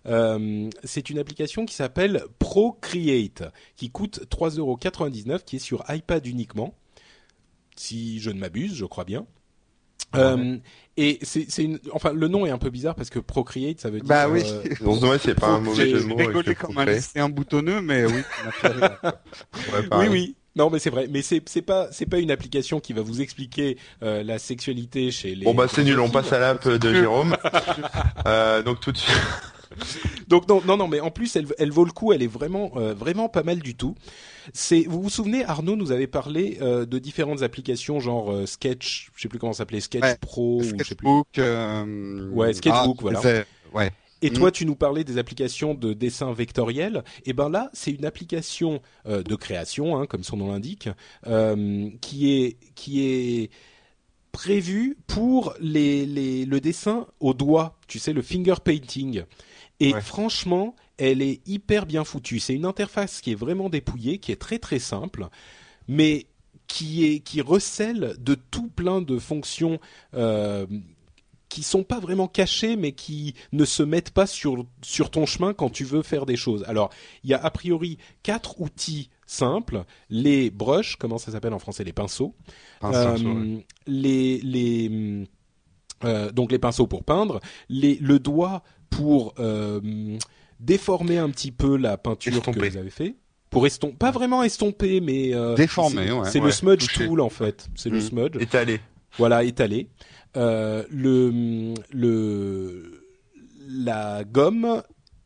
Euh, 0.07 0.69
c'est 0.83 1.09
une 1.09 1.19
application 1.21 1.67
qui 1.67 1.75
s'appelle 1.75 2.25
Procreate, 2.41 3.45
qui 3.77 3.91
coûte 3.91 4.21
3,99€, 4.29 5.45
qui 5.45 5.57
est 5.57 5.61
sur 5.61 5.85
iPad 5.89 6.27
uniquement, 6.27 6.75
si 7.77 8.19
je 8.19 8.31
ne 8.31 8.41
m'abuse, 8.41 8.75
je 8.75 8.85
crois 8.87 9.05
bien. 9.05 9.25
Euh, 10.17 10.57
et 10.97 11.19
c'est 11.23 11.63
une, 11.63 11.79
enfin 11.93 12.13
le 12.13 12.29
nom 12.29 12.45
est 12.45 12.51
un 12.51 12.59
peu 12.59 12.69
bizarre 12.71 12.95
parce 12.95 13.11
que 13.11 13.19
Procreate 13.21 13.81
ça 13.81 13.91
veut 13.91 14.01
dire. 14.01 14.09
bah 14.09 14.29
oui. 14.29 14.43
euh, 14.45 14.63
On 14.85 14.97
se 14.97 15.01
demande 15.01 15.19
si 15.19 15.27
c'est 15.27 15.35
pas 15.35 15.47
un 15.49 15.61
mauvais 15.61 15.89
jeu 15.89 16.01
de 16.01 16.05
mots. 16.05 16.17
comme 16.59 16.79
un 16.79 16.85
lycéen 16.85 17.29
boutonneux, 17.29 17.81
mais 17.81 18.05
oui. 18.05 18.23
Ouais, 18.65 19.89
Oui, 19.93 20.07
oui. 20.11 20.37
Non, 20.57 20.69
mais 20.69 20.81
c'est 20.81 20.91
vrai. 20.91 21.07
Mais 21.09 21.23
c'est 21.23 21.41
c'est 21.49 21.63
pas 21.63 21.89
c'est 21.93 22.07
pas 22.07 22.19
une 22.19 22.31
application 22.33 22.81
qui 22.81 22.93
va 22.93 23.03
vous 23.03 23.21
expliquer 23.23 23.79
euh, 24.03 24.25
la 24.25 24.39
sexualité 24.41 25.11
chez 25.13 25.35
les. 25.37 25.45
Bon 25.45 25.55
bah 25.55 25.67
c'est 25.73 25.85
nul, 25.85 26.01
on 26.01 26.11
passe 26.11 26.33
à 26.33 26.41
l'app 26.41 26.67
de 26.69 26.93
Jérôme. 26.95 27.37
Euh, 28.27 28.63
donc 28.63 28.81
tout 28.81 28.93
de 28.93 28.99
suite. 28.99 29.17
Donc 30.29 30.49
non, 30.49 30.63
non, 30.65 30.77
non, 30.77 30.89
mais 30.89 31.01
en 31.01 31.11
plus 31.11 31.37
elle, 31.37 31.47
elle 31.59 31.71
vaut 31.71 31.85
le 31.85 31.93
coup. 31.93 32.13
Elle 32.13 32.23
est 32.23 32.29
vraiment 32.29 32.73
euh, 32.77 32.95
vraiment 32.95 33.29
pas 33.29 33.43
mal 33.43 33.61
du 33.61 33.75
tout. 33.75 33.95
C'est 34.53 34.83
vous 34.83 35.03
vous 35.03 35.11
souvenez 35.11 35.45
Arnaud 35.45 35.77
nous 35.77 35.93
avait 35.93 36.07
parlé 36.07 36.59
euh, 36.61 36.87
de 36.87 36.99
différentes 36.99 37.43
applications 37.43 38.01
genre 38.01 38.33
euh, 38.33 38.47
Sketch, 38.47 39.11
je 39.15 39.23
sais 39.23 39.29
plus 39.29 39.39
comment 39.39 39.53
ça 39.53 39.59
s'appelait 39.59 39.81
Sketch 39.81 40.03
Ouais. 40.03 40.17
Pro 40.21 40.61
ou 40.61 40.63
je 40.63 40.85
sais 40.85 40.95
plus. 40.95 41.07
Sketchbook. 41.33 42.33
Ouais, 42.33 42.53
Sketchbook, 42.53 42.97
ah, 42.99 43.03
voilà. 43.03 43.45
Ouais. 43.75 43.91
Et 44.23 44.31
toi, 44.31 44.51
tu 44.51 44.67
nous 44.67 44.75
parlais 44.75 45.03
des 45.03 45.17
applications 45.17 45.73
de 45.73 45.95
dessin 45.95 46.33
vectoriel. 46.35 47.05
Et 47.25 47.33
ben 47.33 47.49
là, 47.49 47.71
c'est 47.73 47.91
une 47.91 48.05
application 48.05 48.83
de 49.07 49.35
création, 49.35 49.99
hein, 49.99 50.07
comme 50.07 50.25
son 50.25 50.37
nom 50.37 50.53
l'indique, 50.53 50.91
qui 52.03 52.35
est 52.35 52.57
qui 52.75 53.07
est 53.07 53.51
prévue 54.33 54.97
pour 55.07 55.55
les, 55.61 56.07
les, 56.07 56.45
le 56.45 56.61
dessin 56.61 57.07
au 57.21 57.35
doigt. 57.35 57.79
Tu 57.89 57.99
sais, 57.99 58.13
le 58.13 58.23
finger 58.23 58.55
painting. 58.63 59.25
Et 59.81 59.93
franchement, 60.01 60.77
elle 60.99 61.23
est 61.23 61.41
hyper 61.49 61.87
bien 61.87 62.05
foutue. 62.05 62.39
C'est 62.39 62.55
une 62.55 62.67
interface 62.67 63.21
qui 63.21 63.33
est 63.33 63.37
vraiment 63.37 63.71
dépouillée, 63.71 64.19
qui 64.19 64.31
est 64.31 64.41
très 64.41 64.59
très 64.59 64.79
simple, 64.79 65.29
mais 65.89 66.27
qui 66.67 67.05
est 67.05 67.21
qui 67.21 67.41
recèle 67.41 68.15
de 68.19 68.35
tout 68.35 68.69
plein 68.69 69.01
de 69.01 69.19
fonctions 69.19 69.81
euh, 70.15 70.67
qui 71.49 71.63
sont 71.63 71.83
pas 71.83 71.99
vraiment 71.99 72.29
cachées, 72.29 72.77
mais 72.77 72.93
qui 72.93 73.35
ne 73.53 73.65
se 73.65 73.83
mettent 73.83 74.13
pas 74.13 74.27
sur 74.27 74.67
sur 74.83 75.11
ton 75.11 75.27
chemin 75.27 75.55
quand 75.55 75.71
tu 75.71 75.85
veux 75.85 76.03
faire 76.03 76.27
des 76.27 76.37
choses. 76.37 76.65
Alors, 76.69 76.91
il 77.25 77.31
y 77.31 77.35
a 77.35 77.43
a 77.43 77.51
priori 77.51 77.99
quatre 78.23 78.61
outils 78.61 79.11
simples. 79.27 79.85
Les 80.11 80.51
brushes, 80.51 80.97
comment 80.97 81.19
ça 81.19 81.33
s'appelle 81.33 81.55
en 81.55 81.59
français, 81.59 81.85
les 81.85 81.93
pinceaux, 81.93 82.35
euh, 82.85 83.59
les 83.87 84.39
les 84.43 85.27
euh, 86.05 86.31
donc 86.31 86.53
les 86.53 86.59
pinceaux 86.59 86.87
pour 86.87 87.05
peindre, 87.05 87.41
les 87.69 87.97
le 87.97 88.19
doigt 88.19 88.63
pour 88.91 89.35
euh, 89.39 90.19
déformer 90.59 91.19
un 91.19 91.31
petit 91.31 91.53
peu 91.53 91.77
la 91.77 91.97
peinture 91.97 92.43
que 92.43 92.51
vous 92.51 92.77
avez 92.77 92.91
fait 92.91 93.15
pour 93.49 93.67
estomper, 93.67 93.97
pas 93.97 94.13
vraiment 94.13 94.45
estomper, 94.45 95.01
mais 95.01 95.35
euh, 95.35 95.57
déformer. 95.57 96.09
C'est 96.27 96.39
le 96.39 96.53
smudge 96.53 96.87
tool 96.95 97.21
en 97.21 97.31
fait. 97.31 97.69
C'est 97.75 97.91
le 97.91 97.99
mmh. 97.99 98.03
smudge. 98.03 98.37
Étalé. 98.41 98.81
Voilà, 99.19 99.43
étalé. 99.43 99.89
Euh, 100.37 100.85
le 100.89 101.75
le 101.91 103.05
la 103.69 104.23
gomme 104.25 104.83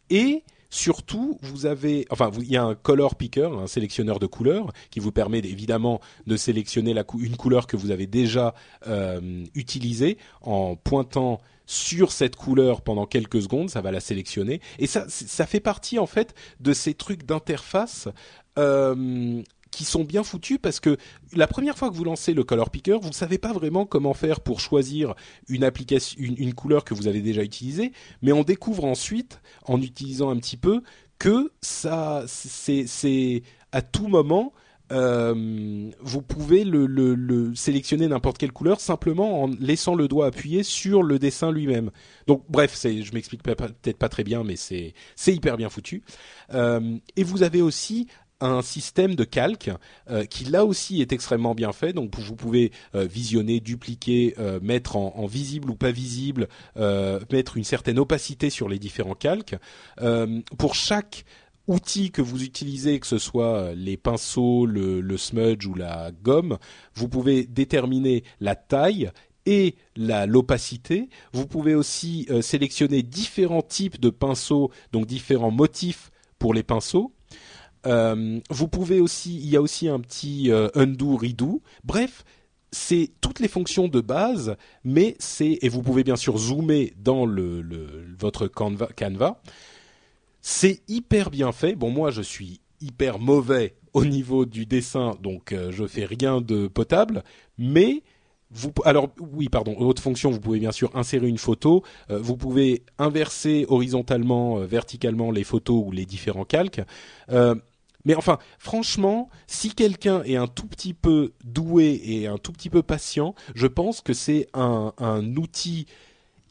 et 0.09 0.43
Surtout, 0.75 1.39
vous 1.41 1.67
avez, 1.67 2.05
enfin, 2.11 2.33
il 2.37 2.51
y 2.51 2.57
a 2.57 2.65
un 2.65 2.75
color 2.75 3.15
picker, 3.15 3.49
un 3.49 3.69
sélectionneur 3.69 4.19
de 4.19 4.27
couleurs, 4.27 4.73
qui 4.91 4.99
vous 4.99 5.13
permet 5.13 5.39
évidemment 5.39 6.01
de 6.27 6.37
sélectionner 6.37 6.93
la 6.93 7.05
une 7.17 7.37
couleur 7.37 7.69
que 7.69 7.77
vous 7.77 7.93
avez 7.93 8.09
déjà 8.09 8.57
euh, 8.89 9.45
utilisée 9.55 10.19
en 10.41 10.75
pointant 10.75 11.39
sur 11.67 12.13
cette 12.13 12.37
couleur 12.37 12.83
pendant 12.83 13.07
quelques 13.07 13.43
secondes, 13.43 13.71
ça 13.71 13.81
va 13.81 13.91
la 13.91 14.01
sélectionner. 14.01 14.61
Et 14.79 14.87
ça, 14.87 15.07
fait 15.47 15.61
partie 15.61 15.99
en 15.99 16.07
fait 16.07 16.35
de 16.61 16.73
ces 16.73 16.95
trucs 16.95 17.25
d'interface 17.25 18.09
euh, 18.59 19.43
qui 19.71 19.85
sont 19.85 20.05
bien 20.05 20.23
foutus 20.23 20.59
parce 20.61 20.79
que 20.79 20.97
la 21.33 21.47
première 21.47 21.77
fois 21.77 21.91
que 21.91 21.95
vous 21.95 22.05
lancez 22.05 22.33
le 22.33 22.45
color 22.45 22.71
picker, 22.71 22.99
vous 23.01 23.09
ne 23.09 23.15
savez 23.15 23.39
pas 23.39 23.53
vraiment 23.53 23.87
comment 23.87 24.15
faire 24.15 24.41
pour 24.41 24.61
choisir 24.61 25.15
une 25.49 25.65
application, 25.65 26.17
une, 26.21 26.55
couleur 26.55 26.85
que 26.85 26.95
vous 26.95 27.09
avez 27.09 27.21
déjà 27.21 27.43
utilisée, 27.43 27.93
mais 28.23 28.33
on 28.33 28.45
découvre 28.45 28.85
ensuite, 28.85 29.41
en 29.65 29.81
utilisant 29.81 30.31
un 30.31 30.37
petit 30.37 30.57
peu, 30.57 30.83
que 31.19 31.53
ça, 31.61 32.25
c'est 32.27 33.43
à 33.73 33.83
tout 33.83 34.07
moment 34.09 34.53
euh, 34.95 35.91
vous 36.01 36.23
pouvez 36.23 36.65
le, 36.65 36.87
le, 36.87 37.15
le 37.15 37.55
sélectionner 37.55 38.07
n'importe 38.07 38.39
quelle 38.39 38.53
couleur 38.53 38.81
simplement 38.81 39.43
en 39.43 39.51
laissant 39.61 39.95
le 39.95 40.09
doigt 40.09 40.27
appuyé 40.27 40.63
sur 40.63 41.03
le 41.03 41.19
dessin 41.19 41.51
lui-même. 41.51 41.91
Donc 42.27 42.45
bref, 42.49 42.73
c'est, 42.75 43.03
je 43.03 43.13
m'explique 43.13 43.43
peut-être 43.43 43.99
pas 43.99 44.09
très 44.09 44.25
bien, 44.25 44.45
mais 44.45 44.57
c'est 44.57 44.95
hyper 45.27 45.57
bien 45.57 45.69
foutu. 45.69 46.03
Euh, 46.53 46.97
et 47.17 47.25
vous 47.25 47.43
avez 47.43 47.61
aussi 47.61 48.07
un 48.41 48.63
système 48.63 49.15
de 49.15 49.25
calque 49.25 49.71
euh, 50.11 50.25
qui 50.25 50.45
là 50.45 50.65
aussi 50.65 51.01
est 51.01 51.13
extrêmement 51.13 51.55
bien 51.55 51.73
fait. 51.73 51.93
Donc 51.93 52.17
vous 52.17 52.37
pouvez 52.37 52.73
visionner, 52.95 53.61
dupliquer, 53.61 54.35
mettre 54.63 54.97
en, 54.97 55.27
visible 55.27 55.71
ou 55.71 55.75
pas 55.75 55.91
visible, 55.91 56.49
mettre 56.77 57.57
une 57.57 57.65
certaine 57.65 57.99
opacité 57.99 58.51
sur 58.51 58.69
les 58.69 58.79
différents 58.79 59.15
calques. 59.15 59.57
pour 60.59 60.75
chaque 60.75 61.25
outil 61.67 62.11
que 62.11 62.23
vous 62.23 62.45
utilisez, 62.45 63.01
que 63.01 63.07
ce 63.07 63.19
soit 63.19 63.75
les 63.75 63.97
pinceaux, 63.97 64.67
le, 64.67 65.17
smudge 65.17 65.67
ou 65.67 65.75
la 65.75 66.11
gomme, 66.23 66.59
vous 66.95 67.09
pouvez 67.09 67.45
déterminer 67.45 68.25
la 68.41 68.55
taille 68.57 69.11
et 69.47 69.77
l'opacité. 69.97 71.09
Vous 71.33 71.47
pouvez 71.47 71.75
aussi 71.75 72.29
sélectionner 72.41 73.03
différents 73.03 73.63
types 73.63 74.01
de 74.01 74.11
pinceaux, 74.11 74.71
donc 74.93 75.07
différents 75.07 75.51
motifs 75.51 76.11
pour 76.39 76.55
les 76.55 76.63
pinceaux. 76.63 77.13
Euh, 77.87 78.41
vous 78.51 78.69
pouvez 78.69 79.01
aussi, 79.01 79.37
il 79.37 79.49
y 79.49 79.57
a 79.57 79.63
aussi 79.63 79.89
un 79.89 80.01
petit 80.01 80.51
euh, 80.51 80.69
undo, 80.75 81.17
redo. 81.17 81.63
Bref, 81.85 82.25
c'est 82.73 83.11
toutes 83.21 83.41
les 83.41 83.49
fonctions 83.49 83.89
de 83.89 84.01
base, 84.01 84.57
mais 84.85 85.17
c'est 85.19 85.59
et 85.63 85.69
vous 85.69 85.83
pouvez 85.83 86.03
bien 86.03 86.17
sûr 86.17 86.39
zoomer 86.39 86.93
dans 86.99 87.27
le, 87.27 87.65
votre. 88.19 88.47
Canva. 88.47 89.41
C'est 90.47 90.83
hyper 90.89 91.31
bien 91.31 91.53
fait. 91.53 91.75
Bon, 91.75 91.89
moi, 91.89 92.11
je 92.11 92.21
suis 92.21 92.61
hyper 92.83 93.19
mauvais 93.19 93.77
au 93.95 94.05
niveau 94.05 94.45
du 94.45 94.67
dessin, 94.67 95.17
donc 95.23 95.53
euh, 95.53 95.73
je 95.73 95.87
fais 95.87 96.05
rien 96.05 96.43
de 96.43 96.67
potable, 96.67 97.25
mais 97.57 98.03
alors 98.85 99.09
oui, 99.33 99.49
pardon. 99.49 99.75
Autre 99.79 100.03
fonction, 100.03 100.31
vous 100.31 100.41
pouvez 100.41 100.59
bien 100.59 100.71
sûr 100.71 100.95
insérer 100.95 101.29
une 101.29 101.39
photo. 101.39 101.83
Euh, 102.11 102.19
vous 102.19 102.37
pouvez 102.37 102.83
inverser 102.99 103.65
horizontalement, 103.71 104.59
verticalement 104.59 105.31
les 105.31 105.45
photos 105.45 105.83
ou 105.87 105.93
les 105.93 106.05
différents 106.05 106.45
calques. 106.45 106.83
Euh, 107.31 107.55
mais 108.05 108.15
enfin, 108.15 108.37
franchement, 108.59 109.31
si 109.47 109.75
quelqu'un 109.75 110.23
est 110.25 110.37
un 110.37 110.47
tout 110.47 110.67
petit 110.67 110.93
peu 110.93 111.33
doué 111.43 112.03
et 112.05 112.27
un 112.27 112.37
tout 112.37 112.53
petit 112.53 112.69
peu 112.69 112.83
patient, 112.83 113.35
je 113.55 113.67
pense 113.67 114.03
que 114.03 114.13
c'est 114.13 114.47
un 114.53 114.93
outil 115.37 115.87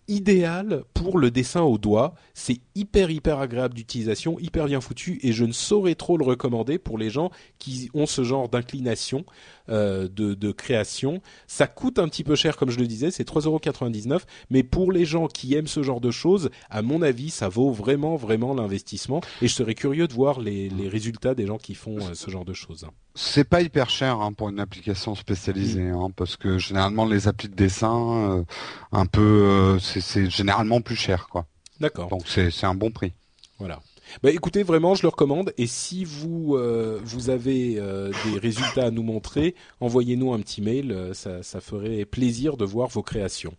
idéal 0.07 0.83
pour 0.93 1.17
le 1.17 1.31
dessin 1.31 1.61
au 1.61 1.77
doigt. 1.77 2.15
C'est 2.33 2.59
hyper 2.75 3.11
hyper 3.11 3.39
agréable 3.39 3.73
d'utilisation, 3.73 4.39
hyper 4.39 4.65
bien 4.65 4.81
foutu 4.81 5.19
et 5.23 5.31
je 5.31 5.45
ne 5.45 5.51
saurais 5.51 5.95
trop 5.95 6.17
le 6.17 6.25
recommander 6.25 6.77
pour 6.77 6.97
les 6.97 7.09
gens 7.09 7.31
qui 7.59 7.89
ont 7.93 8.05
ce 8.05 8.23
genre 8.23 8.49
d'inclination 8.49 9.25
euh, 9.69 10.07
de, 10.09 10.51
création. 10.51 11.21
Ça 11.47 11.67
coûte 11.67 11.99
un 11.99 12.07
petit 12.07 12.23
peu 12.23 12.35
cher 12.35 12.57
comme 12.57 12.69
je 12.69 12.79
le 12.79 12.87
disais, 12.87 13.11
c'est 13.11 13.27
3,99€, 13.27 14.21
mais 14.49 14.61
pour 14.63 14.91
les 14.91 15.05
gens 15.05 15.27
qui 15.27 15.55
aiment 15.55 15.67
ce 15.67 15.83
genre 15.83 16.01
de 16.01 16.11
choses, 16.11 16.49
à 16.69 16.81
mon 16.81 17.01
avis, 17.01 17.29
ça 17.29 17.49
vaut 17.49 17.71
vraiment 17.71 18.15
vraiment 18.15 18.53
l'investissement 18.53 19.21
et 19.41 19.47
je 19.47 19.53
serais 19.53 19.75
curieux 19.75 20.07
de 20.07 20.13
voir 20.13 20.39
les, 20.39 20.69
les 20.69 20.87
résultats 20.87 21.33
des 21.33 21.47
gens 21.47 21.57
qui 21.57 21.75
font 21.75 21.97
euh, 21.97 22.13
ce 22.13 22.29
genre 22.29 22.45
de 22.45 22.53
choses. 22.53 22.85
C'est 23.15 23.43
pas 23.43 23.61
hyper 23.61 23.91
cher 23.91 24.21
hein, 24.21 24.33
pour 24.33 24.49
une 24.49 24.59
application 24.59 25.13
spécialisée, 25.13 25.83
mm. 25.83 25.95
hein, 25.95 26.09
parce 26.15 26.35
que 26.35 26.57
généralement 26.57 27.05
les 27.05 27.27
applis 27.27 27.47
de 27.47 27.55
dessin, 27.55 28.39
euh, 28.39 28.43
un 28.91 29.05
peu, 29.05 29.21
euh, 29.21 29.79
c'est 29.79 30.29
généralement 30.31 30.81
plus 30.81 30.95
cher, 30.95 31.27
quoi. 31.29 31.45
D'accord. 31.79 32.09
Donc 32.09 32.23
c'est 32.27 32.63
un 32.63 32.75
bon 32.75 32.91
prix. 32.91 33.13
Voilà. 33.59 33.81
Bah 34.21 34.31
écoutez, 34.31 34.63
vraiment, 34.63 34.95
je 34.95 35.03
le 35.03 35.09
recommande. 35.09 35.53
Et 35.57 35.67
si 35.67 36.05
vous 36.05 36.55
euh, 36.55 36.99
vous 37.03 37.29
avez 37.29 37.75
des 37.75 38.39
résultats 38.39 38.85
à 38.85 38.91
nous 38.91 39.03
montrer, 39.03 39.55
envoyez-nous 39.79 40.33
un 40.33 40.39
petit 40.39 40.61
mail. 40.61 41.11
Ça, 41.13 41.43
ça 41.43 41.61
ferait 41.61 42.05
plaisir 42.05 42.57
de 42.57 42.65
voir 42.65 42.89
vos 42.89 43.03
créations. 43.03 43.53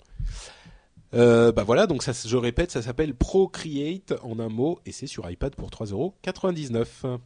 Bah 1.12 1.64
voilà, 1.64 1.86
donc 1.86 2.02
ça, 2.02 2.12
je 2.12 2.36
répète, 2.36 2.72
ça 2.72 2.82
s'appelle 2.82 3.14
Procreate 3.14 4.14
en 4.22 4.38
un 4.40 4.48
mot 4.48 4.80
et 4.84 4.90
c'est 4.90 5.06
sur 5.06 5.30
iPad 5.30 5.54
pour 5.54 5.70
3,99€. 5.70 7.18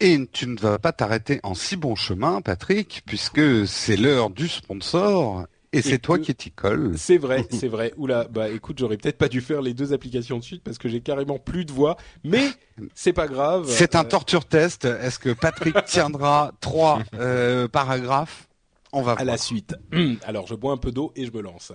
Et 0.00 0.18
tu 0.32 0.46
ne 0.46 0.58
vas 0.58 0.78
pas 0.78 0.92
t'arrêter 0.92 1.40
en 1.42 1.54
si 1.54 1.76
bon 1.76 1.94
chemin, 1.94 2.40
Patrick, 2.40 3.02
puisque 3.06 3.66
c'est 3.66 3.96
l'heure 3.96 4.30
du 4.30 4.48
sponsor. 4.48 5.46
Et, 5.72 5.82
c'est 5.82 5.98
toi 5.98 6.18
qui 6.18 6.34
t'y 6.34 6.50
colle. 6.50 6.94
C'est 6.96 7.18
vrai, 7.18 7.46
c'est 7.50 7.68
vrai. 7.68 7.92
Oula, 7.96 8.24
bah 8.24 8.48
écoute, 8.48 8.78
j'aurais 8.78 8.96
peut-être 8.96 9.18
pas 9.18 9.28
dû 9.28 9.40
faire 9.40 9.62
les 9.62 9.72
deux 9.72 9.92
applications 9.92 10.38
de 10.38 10.42
suite 10.42 10.64
parce 10.64 10.78
que 10.78 10.88
j'ai 10.88 11.00
carrément 11.00 11.38
plus 11.38 11.64
de 11.64 11.70
voix, 11.70 11.96
mais 12.24 12.48
c'est 12.94 13.12
pas 13.12 13.28
grave. 13.28 13.66
C'est 13.68 13.94
un 13.94 14.04
euh, 14.04 14.08
torture 14.08 14.46
test. 14.46 14.84
Est-ce 14.84 15.18
que 15.18 15.30
Patrick 15.30 15.76
tiendra 15.86 16.52
trois 16.60 17.00
euh, 17.14 17.68
paragraphes? 17.68 18.48
On 18.92 19.02
va 19.02 19.12
à 19.12 19.24
la 19.24 19.36
suite. 19.36 19.76
Alors, 20.24 20.48
je 20.48 20.54
bois 20.54 20.72
un 20.72 20.76
peu 20.76 20.90
d'eau 20.90 21.12
et 21.14 21.24
je 21.24 21.30
me 21.30 21.40
lance. 21.40 21.72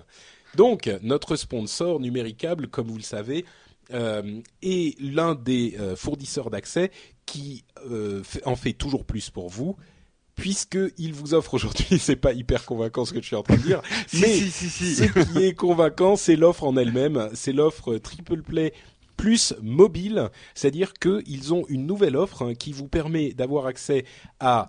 Donc, 0.55 0.89
notre 1.01 1.37
sponsor 1.37 2.01
numéricable, 2.01 2.67
comme 2.67 2.87
vous 2.87 2.97
le 2.97 3.03
savez, 3.03 3.45
euh, 3.93 4.41
est 4.61 4.99
l'un 4.99 5.35
des 5.35 5.75
euh, 5.79 5.95
fournisseurs 5.95 6.49
d'accès 6.49 6.91
qui 7.25 7.63
euh, 7.89 8.23
en 8.45 8.55
fait 8.55 8.73
toujours 8.73 9.05
plus 9.05 9.29
pour 9.29 9.49
vous 9.49 9.75
puisqu'il 10.35 11.13
vous 11.13 11.33
offre 11.33 11.53
aujourd'hui, 11.53 11.85
c'est 11.99 12.17
pas 12.17 12.33
hyper 12.33 12.65
convaincant 12.65 13.05
ce 13.05 13.13
que 13.13 13.21
je 13.21 13.25
suis 13.25 13.37
en 13.37 13.43
train 13.43 13.55
de 13.55 13.61
dire, 13.61 13.81
mais 14.13 14.37
ce 14.37 15.31
qui 15.31 15.45
est 15.45 15.53
convaincant, 15.53 16.17
c'est 16.17 16.35
l'offre 16.35 16.65
en 16.65 16.75
elle-même, 16.75 17.29
c'est 17.33 17.53
l'offre 17.53 17.95
Triple 17.97 18.41
Play 18.41 18.73
plus 19.15 19.53
mobile, 19.61 20.29
c'est-à-dire 20.53 20.91
qu'ils 20.91 21.53
ont 21.53 21.63
une 21.69 21.85
nouvelle 21.85 22.17
offre 22.17 22.41
hein, 22.41 22.53
qui 22.53 22.73
vous 22.73 22.89
permet 22.89 23.31
d'avoir 23.31 23.65
accès 23.65 24.03
à 24.41 24.67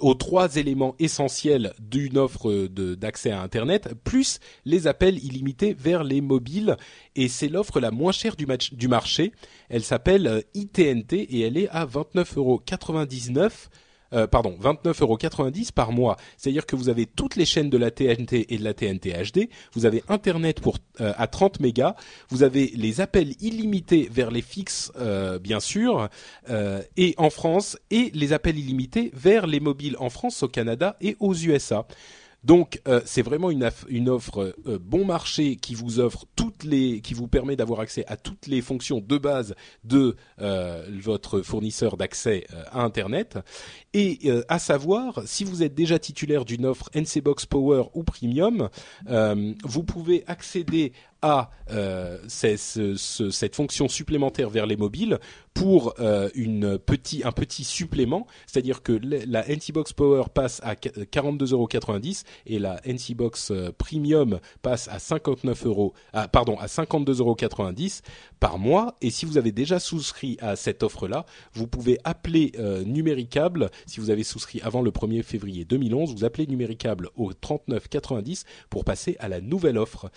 aux 0.00 0.14
trois 0.14 0.56
éléments 0.56 0.94
essentiels 0.98 1.72
d'une 1.78 2.18
offre 2.18 2.68
d'accès 2.68 3.30
à 3.30 3.42
Internet, 3.42 3.94
plus 4.04 4.38
les 4.64 4.86
appels 4.86 5.22
illimités 5.24 5.74
vers 5.74 6.04
les 6.04 6.20
mobiles. 6.20 6.76
Et 7.16 7.28
c'est 7.28 7.48
l'offre 7.48 7.80
la 7.80 7.90
moins 7.90 8.12
chère 8.12 8.36
du, 8.36 8.46
marché. 8.88 9.32
Elle 9.68 9.82
s'appelle 9.82 10.44
ITNT 10.54 11.12
euh, 11.12 11.26
et 11.30 11.40
elle 11.40 11.56
est 11.56 11.68
à 11.70 11.86
29,99 11.86 12.36
euros 12.36 12.62
euh, 14.12 14.26
pardon, 14.26 14.56
29,90€ 14.62 15.72
par 15.72 15.92
mois. 15.92 16.16
C'est-à-dire 16.36 16.66
que 16.66 16.76
vous 16.76 16.88
avez 16.88 17.06
toutes 17.06 17.36
les 17.36 17.44
chaînes 17.44 17.70
de 17.70 17.78
la 17.78 17.90
TNT 17.90 18.52
et 18.52 18.58
de 18.58 18.64
la 18.64 18.74
TNT 18.74 19.12
HD, 19.12 19.48
vous 19.74 19.86
avez 19.86 20.02
Internet 20.08 20.60
pour 20.60 20.78
euh, 21.00 21.12
à 21.16 21.26
30 21.26 21.60
mégas, 21.60 21.94
vous 22.30 22.42
avez 22.42 22.72
les 22.74 23.00
appels 23.00 23.34
illimités 23.40 24.08
vers 24.10 24.30
les 24.30 24.42
fixes, 24.42 24.92
euh, 24.98 25.38
bien 25.38 25.60
sûr, 25.60 26.08
et 26.96 27.14
en 27.18 27.30
France, 27.30 27.78
et 27.90 28.10
les 28.14 28.32
appels 28.32 28.58
illimités 28.58 29.10
vers 29.14 29.46
les 29.46 29.60
mobiles 29.60 29.96
en 29.98 30.10
France, 30.10 30.42
au 30.42 30.48
Canada 30.48 30.96
et 31.00 31.16
aux 31.20 31.34
USA. 31.34 31.86
Donc 32.44 32.80
euh, 32.86 33.00
c'est 33.04 33.22
vraiment 33.22 33.50
une, 33.50 33.64
offre 34.08 34.54
euh, 34.66 34.78
bon 34.80 35.04
marché 35.04 35.56
qui 35.56 35.74
vous 35.74 35.98
offre 35.98 36.24
toutes 36.36 36.62
les, 36.62 37.00
qui 37.00 37.14
vous 37.14 37.26
permet 37.26 37.56
d'avoir 37.56 37.80
accès 37.80 38.04
à 38.06 38.16
toutes 38.16 38.46
les 38.46 38.62
fonctions 38.62 39.00
de 39.00 39.18
base 39.18 39.54
de 39.82 40.16
euh, 40.40 40.86
votre 41.00 41.42
fournisseur 41.42 41.96
d'accès 41.96 42.46
à 42.70 42.82
Internet. 42.82 43.38
Et 43.94 44.30
à 44.48 44.58
savoir, 44.58 45.22
si 45.24 45.44
vous 45.44 45.62
êtes 45.62 45.74
déjà 45.74 45.98
titulaire 45.98 46.44
d'une 46.44 46.66
offre 46.66 46.90
NC 46.94 47.22
Box 47.22 47.46
Power 47.46 47.84
ou 47.94 48.04
Premium, 48.04 48.68
vous 49.64 49.82
pouvez 49.82 50.24
accéder 50.26 50.92
à 51.22 51.50
euh, 51.70 52.18
cette 52.28 53.56
fonction 53.56 53.88
supplémentaire 53.88 54.50
vers 54.50 54.66
les 54.66 54.76
mobiles 54.76 55.18
pour 55.58 55.94
euh, 55.98 56.30
une 56.34 56.78
petit, 56.78 57.22
un 57.24 57.32
petit 57.32 57.64
supplément, 57.64 58.28
c'est-à-dire 58.46 58.80
que 58.80 58.92
la 59.02 59.42
NC-Box 59.48 59.92
Power 59.92 60.24
passe 60.32 60.60
à 60.62 60.74
42,90€ 60.74 62.22
et 62.46 62.60
la 62.60 62.80
NC-Box 62.86 63.50
euh, 63.50 63.72
Premium 63.76 64.38
passe 64.62 64.86
à 64.86 65.00
59 65.00 65.66
euros, 65.66 65.94
ah, 66.12 66.28
pardon, 66.28 66.56
à 66.60 66.66
52,90€ 66.66 68.02
par 68.38 68.58
mois. 68.58 68.96
Et 69.00 69.10
si 69.10 69.26
vous 69.26 69.36
avez 69.36 69.50
déjà 69.50 69.80
souscrit 69.80 70.38
à 70.40 70.54
cette 70.54 70.84
offre-là, 70.84 71.26
vous 71.54 71.66
pouvez 71.66 71.98
appeler 72.04 72.52
euh, 72.60 72.84
Numéricable. 72.84 73.70
Si 73.86 73.98
vous 73.98 74.10
avez 74.10 74.22
souscrit 74.22 74.60
avant 74.60 74.80
le 74.80 74.92
1er 74.92 75.24
février 75.24 75.64
2011, 75.64 76.14
vous 76.14 76.24
appelez 76.24 76.46
Numéricable 76.46 77.10
au 77.16 77.32
39,90 77.32 78.44
pour 78.70 78.84
passer 78.84 79.16
à 79.18 79.26
la 79.26 79.40
nouvelle 79.40 79.78
offre. 79.78 80.08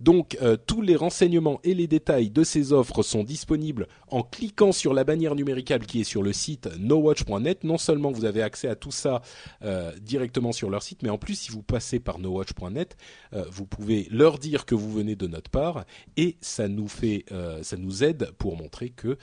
Donc 0.00 0.38
euh, 0.40 0.56
tous 0.56 0.80
les 0.80 0.96
renseignements 0.96 1.60
et 1.62 1.74
les 1.74 1.86
détails 1.86 2.30
de 2.30 2.42
ces 2.42 2.72
offres 2.72 3.02
sont 3.02 3.22
disponibles 3.22 3.86
en 4.08 4.22
cliquant 4.22 4.72
sur 4.72 4.94
la 4.94 5.04
bannière 5.04 5.34
numéricable 5.34 5.84
qui 5.84 6.00
est 6.00 6.04
sur 6.04 6.22
le 6.22 6.32
site 6.32 6.68
nowatch.net. 6.78 7.64
Non 7.64 7.76
seulement 7.76 8.10
vous 8.10 8.24
avez 8.24 8.42
accès 8.42 8.68
à 8.68 8.74
tout 8.74 8.90
ça 8.90 9.20
euh, 9.62 9.92
directement 10.00 10.52
sur 10.52 10.70
leur 10.70 10.82
site, 10.82 11.02
mais 11.02 11.10
en 11.10 11.18
plus 11.18 11.34
si 11.34 11.50
vous 11.50 11.62
passez 11.62 12.00
par 12.00 12.18
nowatch.net, 12.18 12.96
euh, 13.34 13.44
vous 13.50 13.66
pouvez 13.66 14.08
leur 14.10 14.38
dire 14.38 14.64
que 14.64 14.74
vous 14.74 14.90
venez 14.90 15.16
de 15.16 15.26
notre 15.26 15.50
part 15.50 15.84
et 16.16 16.36
ça 16.40 16.68
nous 16.68 16.88
fait, 16.88 17.24
ça 17.62 17.76
nous 17.76 18.02
aide 18.04 18.30
pour 18.38 18.56
montrer 18.56 18.90
que 18.90 19.18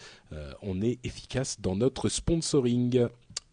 on 0.62 0.82
est 0.82 1.00
efficace 1.04 1.60
dans 1.60 1.76
notre 1.76 2.10
sponsoring. 2.10 3.08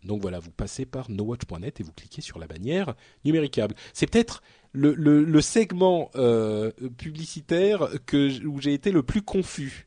Donc 0.04 0.20
voilà, 0.20 0.38
vous 0.38 0.50
passez 0.50 0.84
par 0.84 1.10
nowatch.net 1.10 1.80
et 1.80 1.82
vous 1.82 1.92
cliquez 1.92 2.20
sur 2.20 2.38
la 2.38 2.46
bannière 2.46 2.94
numéricable. 3.24 3.74
C'est 3.92 4.06
peut-être 4.06 4.42
le, 4.74 5.22
le, 5.24 5.40
segment 5.40 6.10
euh, 6.16 6.72
publicitaire 6.98 7.88
que 8.06 8.44
où 8.44 8.60
j'ai 8.60 8.74
été 8.74 8.90
le 8.90 9.02
plus 9.02 9.22
confus. 9.22 9.86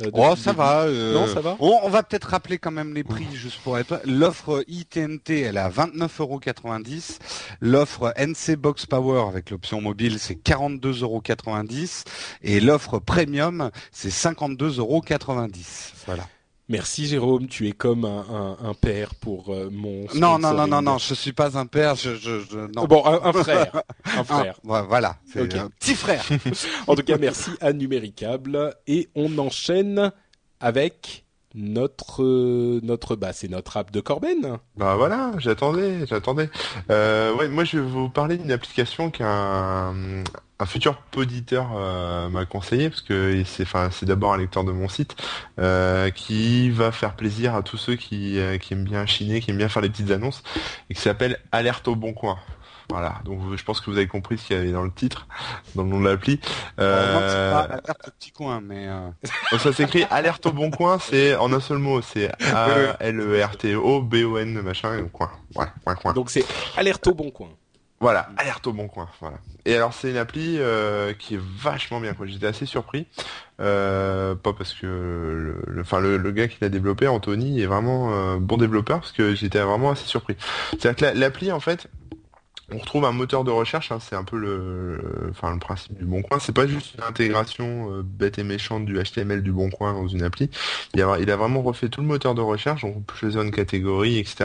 Euh, 0.00 0.10
oh, 0.12 0.34
ça 0.36 0.52
va. 0.52 0.82
Euh, 0.82 1.14
non, 1.14 1.26
ça 1.26 1.40
va? 1.40 1.56
On, 1.60 1.88
va 1.88 2.02
peut-être 2.02 2.24
rappeler 2.24 2.58
quand 2.58 2.72
même 2.72 2.94
les 2.94 3.04
prix 3.04 3.28
juste 3.32 3.60
pour 3.60 3.78
être. 3.78 4.00
L'offre 4.04 4.64
ITNT, 4.66 5.30
elle 5.30 5.56
est 5.56 5.60
à 5.60 5.70
29,90€. 5.70 7.18
L'offre 7.60 8.12
NC 8.16 8.56
Box 8.56 8.86
Power 8.86 9.28
avec 9.28 9.50
l'option 9.50 9.80
mobile, 9.80 10.18
c'est 10.18 10.34
42,90€. 10.34 12.04
Et 12.42 12.60
l'offre 12.60 12.98
Premium, 12.98 13.70
c'est 13.92 14.08
52,90€. 14.08 15.92
Voilà. 16.06 16.26
Merci 16.68 17.06
Jérôme, 17.06 17.46
tu 17.46 17.68
es 17.68 17.72
comme 17.72 18.06
un, 18.06 18.56
un, 18.58 18.72
père 18.72 19.14
pour 19.14 19.52
euh, 19.52 19.68
mon. 19.70 20.06
Non 20.14 20.38
non 20.38 20.54
non 20.54 20.66
non 20.66 20.80
non, 20.80 20.96
je 20.96 21.12
suis 21.12 21.34
pas 21.34 21.58
un 21.58 21.66
père, 21.66 21.94
je, 21.94 22.14
je, 22.14 22.40
je 22.40 22.58
non. 22.74 22.86
Bon, 22.86 23.04
un, 23.04 23.32
frère, 23.34 23.82
un 24.16 24.24
frère. 24.24 24.58
voilà, 24.62 25.18
c'est 25.30 25.54
un 25.56 25.68
petit 25.68 25.94
frère. 25.94 26.24
en 26.86 26.94
tout 26.94 27.02
cas, 27.02 27.18
merci 27.18 27.50
à 27.60 27.74
Numéricable 27.74 28.74
et 28.86 29.10
on 29.14 29.36
enchaîne 29.36 30.10
avec 30.58 31.24
notre 31.54 32.80
notre 32.82 33.14
bah 33.14 33.32
c'est 33.32 33.48
notre 33.48 33.76
app 33.76 33.90
de 33.90 34.00
Corben. 34.00 34.58
Bah 34.76 34.96
voilà, 34.96 35.32
j'attendais, 35.38 36.06
j'attendais. 36.06 36.48
Euh, 36.90 37.34
ouais, 37.36 37.48
moi 37.48 37.64
je 37.64 37.78
vais 37.78 37.86
vous 37.86 38.08
parler 38.08 38.38
d'une 38.38 38.52
application 38.52 39.10
qui 39.10 39.22
a 39.22 39.28
un, 39.28 40.24
un 40.58 40.66
futur 40.66 40.96
poditeur 40.96 41.70
euh, 41.74 42.28
m'a 42.28 42.44
conseillé 42.46 42.88
parce 42.88 43.02
que 43.02 43.42
c'est 43.44 43.64
enfin 43.64 43.90
c'est 43.90 44.06
d'abord 44.06 44.34
un 44.34 44.38
lecteur 44.38 44.64
de 44.64 44.72
mon 44.72 44.88
site 44.88 45.16
euh, 45.58 46.10
qui 46.10 46.70
va 46.70 46.92
faire 46.92 47.16
plaisir 47.16 47.54
à 47.54 47.62
tous 47.62 47.76
ceux 47.76 47.96
qui, 47.96 48.38
euh, 48.38 48.56
qui 48.58 48.74
aiment 48.74 48.84
bien 48.84 49.04
chiner, 49.06 49.40
qui 49.40 49.50
aiment 49.50 49.58
bien 49.58 49.68
faire 49.68 49.82
les 49.82 49.90
petites 49.90 50.10
annonces 50.12 50.42
et 50.90 50.94
qui 50.94 51.00
s'appelle 51.00 51.38
Alerte 51.50 51.88
au 51.88 51.96
bon 51.96 52.12
coin. 52.12 52.38
Voilà, 52.90 53.20
donc 53.24 53.40
je 53.56 53.64
pense 53.64 53.80
que 53.80 53.90
vous 53.90 53.96
avez 53.96 54.06
compris 54.06 54.36
ce 54.36 54.46
qu'il 54.46 54.56
y 54.56 54.58
avait 54.60 54.70
dans 54.70 54.82
le 54.82 54.92
titre, 54.92 55.26
dans 55.74 55.84
le 55.84 55.88
nom 55.88 56.00
de 56.00 56.06
l'appli. 56.06 56.38
Euh... 56.78 57.50
Pas 57.50 57.60
alerte 57.60 58.08
au 58.08 58.10
petit 58.10 58.30
coin, 58.30 58.60
mais 58.60 58.86
donc 59.50 59.60
ça 59.60 59.72
s'écrit 59.72 60.04
alerte 60.10 60.44
au 60.44 60.52
bon 60.52 60.70
coin, 60.70 60.98
c'est 60.98 61.34
en 61.34 61.50
un 61.54 61.60
seul 61.60 61.78
mot, 61.78 62.02
c'est 62.02 62.30
A 62.52 62.96
L 63.00 63.20
E 63.20 63.42
R 63.42 63.56
T 63.56 63.74
O 63.74 64.02
B 64.02 64.16
O 64.26 64.36
N 64.36 64.60
machin 64.60 65.02
coin. 65.10 65.30
Ouais, 65.56 65.64
coin 65.82 65.94
coin. 65.94 66.12
Donc 66.12 66.30
c'est 66.30 66.44
alerte 66.76 67.06
au 67.06 67.14
bon 67.14 67.30
coin. 67.30 67.48
Voilà, 68.00 68.28
alerte 68.36 68.66
au 68.66 68.74
bon 68.74 68.86
coin. 68.86 69.08
Voilà. 69.18 69.38
Et 69.66 69.74
alors 69.74 69.94
c'est 69.94 70.10
une 70.10 70.16
appli 70.16 70.56
euh, 70.58 71.14
qui 71.14 71.34
est 71.34 71.40
vachement 71.40 72.00
bien. 72.00 72.14
Quoi. 72.14 72.26
J'étais 72.26 72.46
assez 72.46 72.66
surpris, 72.66 73.06
euh, 73.60 74.34
pas 74.34 74.52
parce 74.52 74.74
que 74.74 74.86
le, 75.66 75.80
enfin 75.80 76.00
le, 76.00 76.18
gars 76.32 76.48
qui 76.48 76.58
l'a 76.60 76.68
développé, 76.68 77.08
Anthony, 77.08 77.62
est 77.62 77.66
vraiment 77.66 78.12
euh, 78.12 78.36
bon 78.38 78.56
développeur, 78.58 79.00
parce 79.00 79.12
que 79.12 79.34
j'étais 79.34 79.60
vraiment 79.60 79.90
assez 79.90 80.06
surpris. 80.06 80.36
C'est-à-dire 80.72 81.12
que 81.14 81.18
l'appli 81.18 81.50
en 81.50 81.60
fait, 81.60 81.88
on 82.72 82.78
retrouve 82.78 83.06
un 83.06 83.12
moteur 83.12 83.44
de 83.44 83.50
recherche. 83.50 83.90
Hein, 83.90 84.00
c'est 84.00 84.16
un 84.16 84.24
peu 84.24 84.36
le, 84.36 85.00
enfin 85.30 85.52
le 85.54 85.58
principe 85.58 85.96
du 85.96 86.04
bon 86.04 86.20
coin. 86.20 86.38
C'est 86.40 86.54
pas 86.54 86.66
juste 86.66 86.94
une 86.96 87.04
intégration 87.04 88.02
bête 88.04 88.38
et 88.38 88.44
méchante 88.44 88.84
du 88.84 89.02
HTML 89.02 89.42
du 89.42 89.52
bon 89.52 89.70
coin 89.70 89.94
dans 89.94 90.08
une 90.08 90.22
appli. 90.22 90.50
Il 90.94 91.00
a, 91.00 91.18
il 91.20 91.30
a 91.30 91.36
vraiment 91.36 91.62
refait 91.62 91.88
tout 91.88 92.02
le 92.02 92.06
moteur 92.06 92.34
de 92.34 92.42
recherche. 92.42 92.84
On 92.84 93.00
peut 93.00 93.16
choisir 93.16 93.40
une 93.40 93.50
catégorie, 93.50 94.18
etc. 94.18 94.44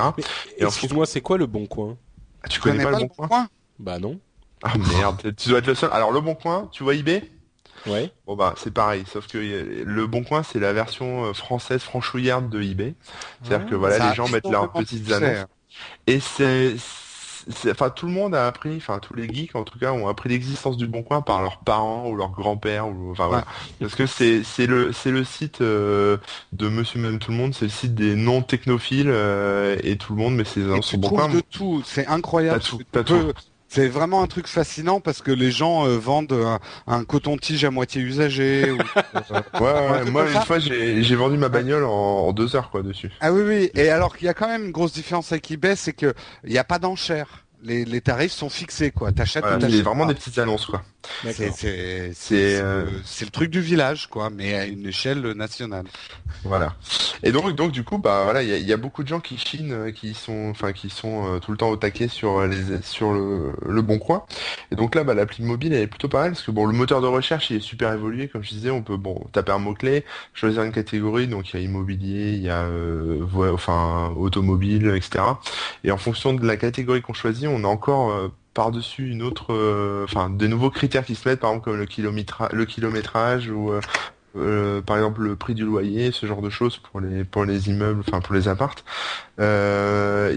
Et 0.57 0.63
Excuse-moi, 0.63 1.05
c'est 1.05 1.21
quoi 1.21 1.37
le 1.37 1.45
bon 1.45 1.65
coin? 1.65 1.97
Ah, 2.41 2.47
tu, 2.47 2.61
connais, 2.61 2.83
pas, 2.83 2.91
le 2.91 2.97
bon, 2.99 3.07
coin, 3.09 3.49
Bah 3.79 3.99
non. 3.99 4.17
Ah 4.63 4.73
merde, 4.77 5.33
tu 5.37 5.49
dois 5.49 5.59
être 5.59 5.67
le 5.67 5.75
seul. 5.75 5.89
Alors 5.93 6.11
le 6.11 6.21
bon 6.21 6.35
coin, 6.35 6.67
tu 6.71 6.83
vois 6.83 6.95
eBay? 6.95 7.23
Ouais. 7.87 8.11
Bon 8.27 8.35
bah 8.35 8.55
c'est 8.57 8.73
pareil, 8.73 9.03
sauf 9.11 9.27
que 9.27 9.37
le 9.37 10.07
bon 10.07 10.23
coin 10.23 10.43
c'est 10.43 10.59
la 10.59 10.73
version 10.73 11.25
euh, 11.25 11.33
française 11.33 11.81
franchouillarde 11.81 12.49
de 12.49 12.61
eBay. 12.61 12.93
C'est-à-dire 13.43 13.69
que 13.69 13.75
voilà, 13.75 14.09
les 14.09 14.15
gens 14.15 14.27
mettent 14.27 14.49
leurs 14.49 14.71
petites 14.71 15.11
annonces. 15.11 15.45
Et 16.07 16.19
c'est 16.19 16.75
enfin 17.71 17.89
tout 17.89 18.05
le 18.05 18.11
monde 18.11 18.35
a 18.35 18.47
appris, 18.47 18.75
enfin 18.77 18.99
tous 18.99 19.13
les 19.15 19.27
geeks 19.27 19.55
en 19.55 19.63
tout 19.63 19.79
cas 19.79 19.91
ont 19.91 20.07
appris 20.07 20.29
l'existence 20.29 20.77
du 20.77 20.87
Bon 20.87 21.03
Coin 21.03 21.21
par 21.21 21.41
leurs 21.41 21.59
parents 21.59 22.09
ou 22.09 22.15
leurs 22.15 22.31
grands-pères 22.31 22.87
ou 22.87 23.11
enfin 23.11 23.27
voilà. 23.27 23.45
Parce 23.79 23.95
que 23.95 24.05
c'est 24.05 24.43
c'est 24.43 24.67
le 24.67 24.91
c'est 24.91 25.11
le 25.11 25.23
site 25.23 25.61
euh, 25.61 26.17
de 26.51 26.67
Monsieur 26.67 26.99
même 26.99 27.17
tout 27.17 27.31
le 27.31 27.37
monde, 27.37 27.53
c'est 27.53 27.65
le 27.65 27.71
site 27.71 27.95
des 27.95 28.15
non 28.15 28.41
technophiles 28.41 29.09
euh, 29.09 29.77
et 29.83 29.97
tout 29.97 30.13
le 30.13 30.21
monde 30.21 30.35
mais 30.35 30.43
c'est 30.43 30.61
un 30.61 30.79
Bon 30.97 31.09
Coin. 31.09 31.29
de 31.29 31.41
tout, 31.41 31.81
c'est 31.85 32.07
incroyable. 32.07 32.61
C'est 33.69 33.87
vraiment 33.87 34.23
un 34.23 34.27
truc 34.27 34.47
fascinant 34.47 34.99
parce 34.99 35.21
que 35.21 35.31
les 35.31 35.51
gens 35.51 35.85
euh, 35.85 35.97
vendent 35.97 36.59
un, 36.87 37.03
coton-tige 37.03 37.63
à 37.63 37.71
moitié 37.71 38.01
usagé. 38.01 38.71
ouais, 38.71 39.61
ouais, 39.61 40.05
moi 40.11 40.25
une 40.29 40.41
fois 40.41 40.57
j'ai 40.57 41.15
vendu 41.15 41.37
ma 41.37 41.49
bagnole 41.49 41.85
en, 41.85 42.33
deux 42.33 42.55
heures 42.55 42.71
quoi 42.71 42.81
dessus. 42.81 43.11
Ah 43.21 43.31
oui 43.31 43.43
oui. 43.45 43.71
Et 43.75 43.89
alors 43.89 44.17
qu'il 44.17 44.25
y 44.25 44.29
a 44.29 44.33
quand 44.33 44.47
même 44.47 44.65
une 44.65 44.71
grosse 44.71 44.93
différence 44.93 45.31
avec 45.31 45.49
eBay, 45.51 45.75
c'est 45.75 45.93
que 45.93 46.13
il 46.43 46.51
n'y 46.51 46.57
a 46.57 46.63
pas 46.63 46.79
d'enchères 46.79 47.45
les, 47.63 47.85
les, 47.85 48.01
tarifs 48.01 48.31
sont 48.31 48.49
fixés 48.49 48.91
quoi. 48.91 49.11
T'achètes 49.11 49.43
C'est 49.59 49.81
vraiment 49.81 50.05
des 50.05 50.15
petites 50.15 50.37
annonces 50.37 50.65
quoi. 50.65 50.81
C'est 51.31 52.11
c'est 52.13 52.61
euh, 52.61 52.85
le 53.21 53.29
truc 53.29 53.49
du 53.49 53.61
village 53.61 54.07
quoi, 54.07 54.29
mais 54.29 54.53
à 54.53 54.65
une 54.65 54.85
échelle 54.85 55.21
nationale. 55.33 55.85
Voilà. 56.43 56.75
Et 57.23 57.31
donc 57.31 57.55
donc 57.55 57.71
du 57.71 57.83
coup 57.83 57.97
bah 57.97 58.23
voilà 58.23 58.43
il 58.43 58.49
y 58.49 58.53
a, 58.53 58.57
y 58.57 58.73
a, 58.73 58.77
beaucoup 58.77 59.03
de 59.03 59.07
gens 59.07 59.19
qui 59.19 59.37
chinent, 59.37 59.71
euh, 59.71 59.91
qui 59.91 60.13
sont 60.13 60.49
enfin 60.49 60.71
qui 60.71 60.89
sont 60.89 61.35
euh, 61.35 61.39
tout 61.39 61.51
le 61.51 61.57
temps 61.57 61.69
au 61.69 61.77
taquet 61.77 62.07
sur 62.07 62.45
les 62.45 62.81
sur 62.81 63.13
le, 63.13 63.53
le 63.65 63.81
bon 63.81 63.99
coin. 63.99 64.23
Et 64.71 64.75
donc 64.75 64.95
là 64.95 65.03
bah 65.03 65.13
l'appli 65.13 65.43
mobile 65.43 65.73
elle 65.73 65.81
est 65.81 65.87
plutôt 65.87 66.07
pas 66.07 66.21
mal 66.21 66.31
parce 66.31 66.43
que 66.43 66.51
bon 66.51 66.65
le 66.65 66.73
moteur 66.73 67.01
de 67.01 67.07
recherche 67.07 67.49
il 67.49 67.57
est 67.57 67.61
super 67.61 67.91
évolué 67.93 68.27
comme 68.27 68.43
je 68.43 68.49
disais 68.49 68.69
on 68.69 68.81
peut 68.81 68.97
bon 68.97 69.25
taper 69.31 69.51
un 69.51 69.59
mot 69.59 69.73
clé 69.73 70.05
choisir 70.33 70.63
une 70.63 70.71
catégorie 70.71 71.27
donc 71.27 71.53
il 71.53 71.59
y 71.59 71.63
a 71.63 71.65
immobilier 71.65 72.33
il 72.33 72.43
y 72.43 72.49
a 72.49 72.63
euh, 72.63 73.25
enfin 73.53 74.13
automobile 74.17 74.93
etc. 74.95 75.23
Et 75.83 75.91
en 75.91 75.97
fonction 75.97 76.33
de 76.33 76.45
la 76.45 76.57
catégorie 76.57 77.01
qu'on 77.01 77.13
choisit 77.13 77.47
on 77.47 77.63
a 77.63 77.67
encore 77.67 78.11
euh, 78.11 78.29
par-dessus 78.59 79.09
une 79.09 79.21
autre, 79.21 79.53
euh, 79.53 80.03
enfin 80.03 80.29
des 80.29 80.49
nouveaux 80.49 80.69
critères 80.69 81.05
qui 81.05 81.15
se 81.15 81.25
mettent, 81.25 81.39
par 81.39 81.51
exemple 81.51 81.63
comme 81.63 81.77
le, 81.77 82.65
kilométrage, 82.65 83.49
ou 83.49 83.71
euh, 83.71 83.79
euh, 84.35 84.81
par 84.81 84.97
exemple 84.97 85.21
le 85.21 85.37
prix 85.37 85.53
du 85.55 85.63
loyer, 85.63 86.11
ce 86.11 86.25
genre 86.25 86.41
de 86.41 86.49
choses 86.49 86.77
pour 86.77 86.99
les 86.99 87.23
pour 87.23 87.45
les 87.45 87.69
immeubles, 87.69 88.01
enfin 88.05 88.19
pour 88.19 88.35
les 88.35 88.49
appartes. 88.49 88.83
Euh, 89.39 90.35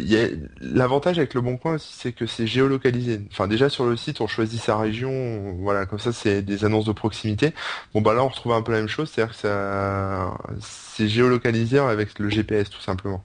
L'avantage 0.60 1.18
avec 1.18 1.34
le 1.34 1.40
Bon 1.40 1.56
Coin 1.56 1.74
aussi, 1.74 1.92
c'est 1.92 2.12
que 2.12 2.26
c'est 2.26 2.46
géolocalisé. 2.46 3.20
Enfin 3.30 3.48
déjà 3.48 3.68
sur 3.68 3.84
le 3.84 3.96
site, 3.96 4.20
on 4.20 4.26
choisit 4.26 4.60
sa 4.60 4.76
région, 4.76 5.56
voilà, 5.60 5.86
comme 5.86 5.98
ça 5.98 6.12
c'est 6.12 6.42
des 6.42 6.64
annonces 6.64 6.84
de 6.84 6.92
proximité. 6.92 7.52
Bon 7.94 8.00
bah 8.00 8.14
là 8.14 8.24
on 8.24 8.28
retrouve 8.28 8.52
un 8.52 8.62
peu 8.62 8.72
la 8.72 8.78
même 8.78 8.88
chose, 8.88 9.10
c'est-à-dire 9.10 9.34
que 9.34 9.40
ça 9.40 10.34
c'est 10.60 11.08
géolocalisé 11.08 11.78
avec 11.78 12.18
le 12.18 12.28
GPS 12.28 12.70
tout 12.70 12.80
simplement. 12.80 13.24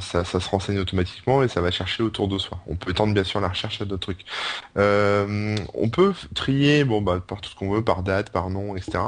Ça, 0.00 0.24
ça, 0.24 0.40
se 0.40 0.48
renseigne 0.48 0.78
automatiquement 0.78 1.42
et 1.42 1.48
ça 1.48 1.60
va 1.60 1.70
chercher 1.70 2.02
autour 2.02 2.26
de 2.28 2.38
soi. 2.38 2.58
On 2.66 2.76
peut 2.76 2.94
tendre 2.94 3.12
bien 3.12 3.24
sûr 3.24 3.40
la 3.40 3.48
recherche 3.48 3.82
à 3.82 3.84
d'autres 3.84 4.00
trucs. 4.00 4.24
Euh, 4.78 5.56
on 5.74 5.90
peut 5.90 6.14
trier 6.34 6.84
bon 6.84 7.02
bah 7.02 7.22
par 7.26 7.40
tout 7.42 7.50
ce 7.50 7.54
qu'on 7.54 7.70
veut, 7.70 7.84
par 7.84 8.02
date, 8.02 8.30
par 8.30 8.48
nom, 8.48 8.76
etc. 8.76 8.98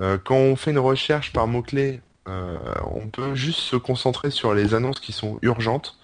Euh, 0.00 0.16
quand 0.22 0.36
on 0.36 0.56
fait 0.56 0.70
une 0.70 0.78
recherche 0.78 1.32
par 1.32 1.46
mots-clés, 1.46 2.00
euh, 2.00 2.07
on 2.28 3.08
peut 3.08 3.34
juste 3.34 3.60
se 3.60 3.76
concentrer 3.76 4.30
sur 4.30 4.54
les 4.54 4.74
annonces 4.74 5.00
qui 5.00 5.12
sont 5.12 5.38
urgentes. 5.42 5.98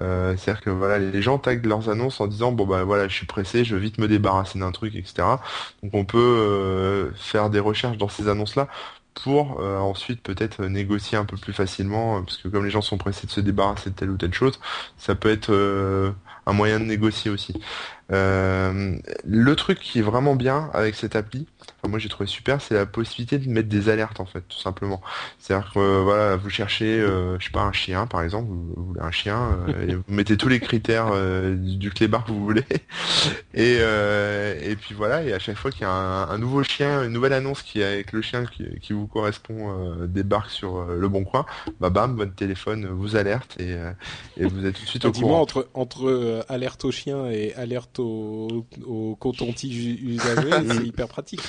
Euh, 0.00 0.36
c'est-à-dire 0.36 0.62
que 0.62 0.70
voilà, 0.70 0.98
les 0.98 1.22
gens 1.22 1.38
taguent 1.38 1.66
leurs 1.66 1.88
annonces 1.88 2.20
en 2.20 2.26
disant 2.26 2.50
bon 2.50 2.66
bah 2.66 2.82
voilà, 2.82 3.06
je 3.06 3.14
suis 3.14 3.26
pressé, 3.26 3.64
je 3.64 3.76
veux 3.76 3.80
vite 3.80 3.98
me 3.98 4.08
débarrasser 4.08 4.58
d'un 4.58 4.72
truc, 4.72 4.96
etc. 4.96 5.22
Donc 5.82 5.94
on 5.94 6.04
peut 6.04 7.12
faire 7.14 7.48
des 7.50 7.60
recherches 7.60 7.96
dans 7.96 8.08
ces 8.08 8.28
annonces-là 8.28 8.68
pour 9.14 9.60
euh, 9.60 9.78
ensuite 9.78 10.22
peut-être 10.22 10.64
négocier 10.64 11.16
un 11.16 11.24
peu 11.24 11.36
plus 11.36 11.52
facilement, 11.52 12.18
euh, 12.18 12.20
parce 12.22 12.36
que 12.38 12.48
comme 12.48 12.64
les 12.64 12.70
gens 12.70 12.82
sont 12.82 12.98
pressés 12.98 13.26
de 13.26 13.32
se 13.32 13.40
débarrasser 13.40 13.90
de 13.90 13.94
telle 13.94 14.10
ou 14.10 14.16
telle 14.16 14.34
chose, 14.34 14.60
ça 14.98 15.14
peut 15.14 15.30
être 15.30 15.50
euh, 15.52 16.12
un 16.46 16.52
moyen 16.52 16.80
de 16.80 16.84
négocier 16.84 17.30
aussi. 17.30 17.54
Le 18.10 19.52
truc 19.54 19.80
qui 19.80 19.98
est 19.98 20.02
vraiment 20.02 20.36
bien 20.36 20.70
avec 20.72 20.94
cette 20.94 21.16
appli, 21.16 21.46
moi 21.86 21.98
j'ai 21.98 22.08
trouvé 22.08 22.26
super, 22.26 22.60
c'est 22.60 22.74
la 22.74 22.86
possibilité 22.86 23.38
de 23.38 23.48
mettre 23.48 23.68
des 23.68 23.88
alertes 23.88 24.20
en 24.20 24.26
fait, 24.26 24.42
tout 24.48 24.58
simplement. 24.58 25.02
C'est-à-dire 25.38 25.70
que 25.72 26.02
voilà, 26.02 26.36
vous 26.36 26.50
cherchez, 26.50 26.98
je 26.98 27.44
sais 27.44 27.50
pas, 27.50 27.62
un 27.62 27.72
chien 27.72 28.06
par 28.06 28.22
exemple, 28.22 28.48
vous, 28.48 28.84
voulez 28.88 29.00
un 29.00 29.10
chien, 29.10 29.58
et 29.88 29.94
vous 29.94 30.02
mettez 30.08 30.36
tous 30.36 30.48
les 30.48 30.60
critères 30.60 31.12
du 31.56 31.90
clébard 31.90 32.24
que 32.24 32.32
vous 32.32 32.44
voulez, 32.44 32.64
et, 33.54 33.76
et 33.76 34.76
puis 34.76 34.94
voilà, 34.94 35.22
et 35.22 35.32
à 35.32 35.38
chaque 35.38 35.56
fois 35.56 35.70
qu'il 35.70 35.82
y 35.82 35.84
a 35.84 35.90
un, 35.90 36.38
nouveau 36.38 36.62
chien, 36.62 37.04
une 37.04 37.12
nouvelle 37.12 37.32
annonce 37.32 37.62
qui 37.62 37.80
est 37.80 37.84
avec 37.84 38.12
le 38.12 38.22
chien 38.22 38.44
qui, 38.46 38.64
qui 38.80 38.92
vous 38.92 39.06
correspond 39.06 39.54
euh, 39.70 40.06
débarque 40.06 40.50
sur 40.50 40.76
euh, 40.76 40.96
le 40.98 41.08
bon 41.08 41.24
coin, 41.24 41.44
bah 41.80 41.90
bam, 41.90 42.16
votre 42.16 42.34
téléphone 42.34 42.86
vous 42.86 43.16
alerte 43.16 43.56
et, 43.60 43.72
euh, 43.72 43.92
et 44.36 44.44
vous 44.44 44.66
êtes 44.66 44.74
tout 44.74 44.82
de 44.82 44.88
suite 44.88 45.04
au 45.04 45.12
courant. 45.12 45.40
entre 45.40 45.68
entre 45.74 46.44
alerte 46.48 46.84
au 46.84 46.90
chien 46.90 47.26
et 47.30 47.54
alerte 47.54 47.93
au, 47.98 48.66
au 48.86 49.16
coton-tige 49.16 50.00
usagé, 50.02 50.50
c'est 50.68 50.86
hyper 50.86 51.08
pratique. 51.08 51.40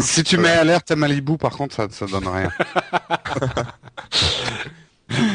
Si 0.00 0.24
tu 0.24 0.38
mets 0.38 0.50
alerte 0.50 0.90
à 0.90 0.96
Malibu, 0.96 1.36
par 1.36 1.56
contre, 1.56 1.74
ça 1.74 1.88
ça 1.90 2.06
donne 2.06 2.28
rien. 2.28 2.50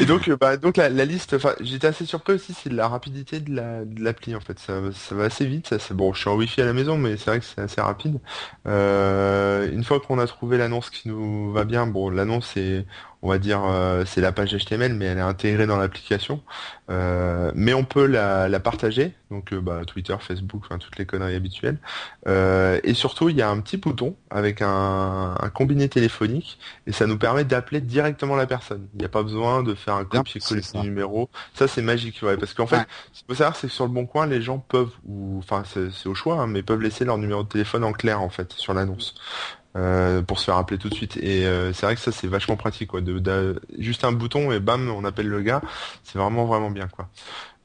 Et 0.00 0.06
donc, 0.06 0.28
bah, 0.40 0.56
donc 0.56 0.76
la, 0.76 0.88
liste, 0.88 1.34
enfin, 1.34 1.54
j'étais 1.60 1.86
assez 1.86 2.04
surpris 2.04 2.32
aussi, 2.32 2.52
c'est 2.52 2.68
de 2.68 2.74
la 2.74 2.88
rapidité 2.88 3.38
de 3.38 3.54
la 3.54 3.84
de 3.84 4.02
l'appli 4.02 4.34
en 4.34 4.40
fait. 4.40 4.58
Ça, 4.58 4.80
ça 4.92 5.14
va 5.14 5.24
assez 5.24 5.46
vite. 5.46 5.68
Ça, 5.68 5.78
c'est 5.78 5.94
bon. 5.94 6.12
Je 6.12 6.20
suis 6.20 6.28
en 6.28 6.34
wifi 6.34 6.60
à 6.62 6.64
la 6.64 6.72
maison, 6.72 6.98
mais 6.98 7.16
c'est 7.16 7.30
vrai 7.30 7.38
que 7.38 7.44
c'est 7.44 7.60
assez 7.60 7.80
rapide. 7.80 8.18
une 8.66 9.84
fois 9.84 10.00
qu'on 10.00 10.18
a 10.18 10.26
trouvé 10.26 10.58
l'annonce 10.58 10.90
qui 10.90 11.08
nous 11.08 11.52
va 11.52 11.64
bien, 11.64 11.86
bon, 11.86 12.10
l'annonce 12.10 12.56
est 12.56 12.86
on 13.22 13.28
va 13.28 13.38
dire, 13.38 13.62
euh, 13.64 14.04
c'est 14.06 14.20
la 14.20 14.30
page 14.30 14.54
HTML, 14.54 14.94
mais 14.94 15.06
elle 15.06 15.18
est 15.18 15.22
intégrée 15.22 15.66
dans 15.66 15.76
l'application. 15.76 16.40
Euh, 16.88 17.50
mais 17.54 17.74
on 17.74 17.84
peut 17.84 18.06
la, 18.06 18.60
partager, 18.60 19.14
donc 19.30 19.52
euh, 19.52 19.60
bah, 19.60 19.82
Twitter, 19.86 20.16
Facebook, 20.20 20.62
enfin 20.64 20.78
toutes 20.78 20.98
les 20.98 21.04
conneries 21.04 21.34
habituelles. 21.34 21.78
et 22.26 22.94
surtout, 22.94 23.28
il 23.28 23.36
y 23.36 23.42
a 23.42 23.50
un 23.50 23.60
petit 23.60 23.76
bouton 23.76 24.16
avec 24.30 24.62
un, 24.62 25.34
combiné 25.52 25.88
téléphonique, 25.88 26.58
et 26.86 26.92
ça 26.92 27.06
nous 27.06 27.18
permet 27.18 27.44
d'appeler 27.44 27.80
directement 27.80 28.36
la 28.36 28.46
personne. 28.46 28.86
Il 28.94 29.00
n'y 29.00 29.04
a 29.04 29.08
pas 29.08 29.22
besoin 29.22 29.62
de 29.62 29.74
faire 29.74 29.94
un 29.94 30.04
copier-coller 30.04 30.62
de 30.74 30.80
numéro. 30.80 31.28
Ça, 31.54 31.66
c'est 31.66 31.82
magique, 31.82 32.20
ouais, 32.22 32.36
parce 32.36 32.54
qu'en 32.54 32.66
fait, 32.66 32.86
ce 33.12 33.20
qu'il 33.20 33.26
faut 33.26 33.34
savoir, 33.34 33.56
c'est 33.56 33.66
que 33.66 33.72
sur 33.72 33.84
le 33.84 33.92
bon 33.92 34.06
coin, 34.06 34.26
les 34.26 34.40
gens 34.40 34.58
peuvent, 34.58 34.92
ou 35.06 35.38
enfin, 35.38 35.64
c'est 35.66 36.08
au 36.08 36.14
choix, 36.14 36.40
hein, 36.40 36.46
mais 36.46 36.62
peuvent 36.62 36.82
laisser 36.82 37.04
leur 37.04 37.18
numéro 37.18 37.42
de 37.42 37.48
téléphone 37.48 37.84
en 37.84 37.92
clair 37.92 38.20
en 38.22 38.28
fait 38.28 38.52
sur 38.52 38.74
l'annonce. 38.74 39.14
Euh, 39.76 40.22
pour 40.22 40.38
se 40.38 40.46
faire 40.46 40.56
appeler 40.56 40.78
tout 40.78 40.88
de 40.88 40.94
suite. 40.94 41.18
Et 41.18 41.46
euh, 41.46 41.74
c'est 41.74 41.84
vrai 41.84 41.94
que 41.94 42.00
ça 42.00 42.10
c'est 42.10 42.26
vachement 42.26 42.56
pratique 42.56 42.88
quoi. 42.88 43.02
De, 43.02 43.60
juste 43.78 44.02
un 44.02 44.12
bouton 44.12 44.50
et 44.50 44.60
bam 44.60 44.88
on 44.90 45.04
appelle 45.04 45.28
le 45.28 45.42
gars. 45.42 45.60
C'est 46.04 46.18
vraiment 46.18 46.46
vraiment 46.46 46.70
bien 46.70 46.88
quoi. 46.88 47.08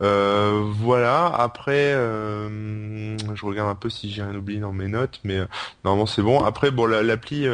Euh, 0.03 0.63
voilà. 0.65 1.27
Après, 1.27 1.93
euh, 1.93 3.17
je 3.35 3.45
regarde 3.45 3.69
un 3.69 3.75
peu 3.75 3.89
si 3.89 4.11
j'ai 4.11 4.21
rien 4.21 4.35
oublié 4.35 4.59
dans 4.59 4.73
mes 4.73 4.87
notes, 4.87 5.19
mais 5.23 5.37
euh, 5.37 5.45
normalement 5.83 6.05
c'est 6.05 6.21
bon. 6.21 6.43
Après, 6.43 6.71
bon, 6.71 6.85
l'appli, 6.85 7.45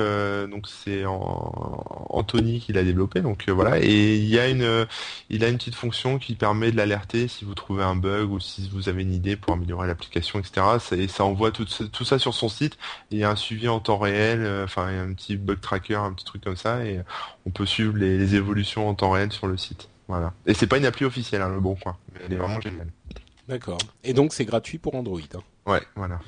donc 0.49 0.67
c'est 0.67 1.03
Anthony 1.05 2.59
qui 2.59 2.73
l'a 2.73 2.83
développé, 2.83 3.21
donc 3.21 3.47
voilà. 3.49 3.79
Et 3.81 4.15
il 4.15 4.39
a 4.39 4.47
une, 4.47 5.57
petite 5.57 5.75
fonction 5.75 6.17
qui 6.19 6.35
permet 6.35 6.71
de 6.71 6.77
l'alerter 6.77 7.27
si 7.27 7.45
vous 7.45 7.53
trouvez 7.53 7.83
un 7.83 7.95
bug 7.95 8.31
ou 8.31 8.39
si 8.39 8.69
vous 8.71 8.89
avez 8.89 9.03
une 9.03 9.13
idée 9.13 9.35
pour 9.35 9.53
améliorer 9.53 9.87
l'application, 9.87 10.39
etc. 10.39 10.65
Et 10.93 11.07
ça 11.07 11.25
envoie 11.25 11.51
tout, 11.51 11.65
tout, 11.65 12.05
ça 12.05 12.19
sur 12.19 12.33
son 12.33 12.49
site. 12.49 12.77
il 13.11 13.19
y 13.19 13.23
a 13.23 13.29
un 13.29 13.35
suivi 13.35 13.67
en 13.67 13.79
temps 13.79 13.97
réel, 13.97 14.47
enfin 14.63 14.87
un 14.87 15.13
petit 15.13 15.37
bug 15.37 15.59
tracker, 15.61 15.95
un 15.95 16.13
petit 16.13 16.25
truc 16.25 16.43
comme 16.43 16.57
ça, 16.57 16.83
et 16.85 17.01
on 17.45 17.51
peut 17.51 17.65
suivre 17.65 17.95
les 17.97 18.35
évolutions 18.35 18.89
en 18.89 18.95
temps 18.95 19.11
réel 19.11 19.31
sur 19.31 19.47
le 19.47 19.57
site. 19.57 19.89
Voilà. 20.09 20.33
Et 20.47 20.55
c'est 20.55 20.65
pas 20.65 20.79
une 20.79 20.85
appli 20.85 21.05
officielle, 21.05 21.43
hein, 21.43 21.49
le 21.49 21.59
Bon 21.59 21.75
Coin, 21.75 21.95
mais 22.11 22.21
elle 22.25 22.33
est 22.33 22.37
vraiment 22.37 22.59
géniale. 22.59 22.91
D'accord. 23.47 23.77
Et 24.03 24.13
donc 24.13 24.33
c'est 24.33 24.43
gratuit 24.43 24.79
pour 24.79 24.95
Android. 24.95 25.19
Hein. 25.35 25.43
Ouais, 25.67 25.83
voilà. 25.95 26.19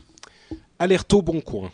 Alerto 0.78 1.24
Bon 1.24 1.42
Coin. 1.42 1.72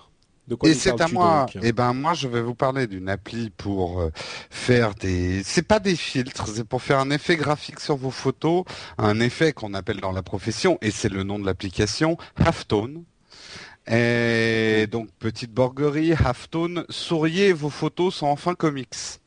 et 0.65 0.75
c'est 0.75 1.01
à 1.01 1.09
moi. 1.09 1.47
Et 1.55 1.69
eh 1.69 1.73
ben 1.73 1.93
moi, 1.93 2.15
je 2.15 2.29
vais 2.29 2.43
vous 2.43 2.55
parler 2.55 2.87
d'une 2.87 3.09
appli 3.09 3.51
pour 3.51 4.01
euh, 4.01 4.11
faire 4.51 4.95
des. 4.95 5.43
C'est 5.45 5.67
pas 5.67 5.81
des 5.81 5.97
filtres, 5.97 6.47
c'est 6.49 6.65
pour 6.65 6.83
faire 6.83 6.99
un 6.99 7.11
effet 7.11 7.37
graphique 7.37 7.81
sur 7.81 7.97
vos 7.97 8.11
photos, 8.11 8.65
un 8.99 9.21
effet 9.21 9.53
qu'on 9.53 9.75
appelle 9.75 10.01
dans 10.01 10.13
la 10.13 10.23
profession, 10.23 10.79
et 10.83 10.91
c'est 10.91 11.09
le 11.09 11.23
nom 11.23 11.39
de 11.39 11.47
l'application, 11.47 12.17
Halftone. 12.37 13.05
Et 13.87 14.87
donc 14.91 15.09
petite 15.19 15.53
borguerie, 15.53 16.13
Halftone, 16.13 16.85
souriez, 16.89 17.53
vos 17.53 17.71
photos 17.71 18.15
sont 18.15 18.27
enfin 18.27 18.55
comics. 18.55 19.21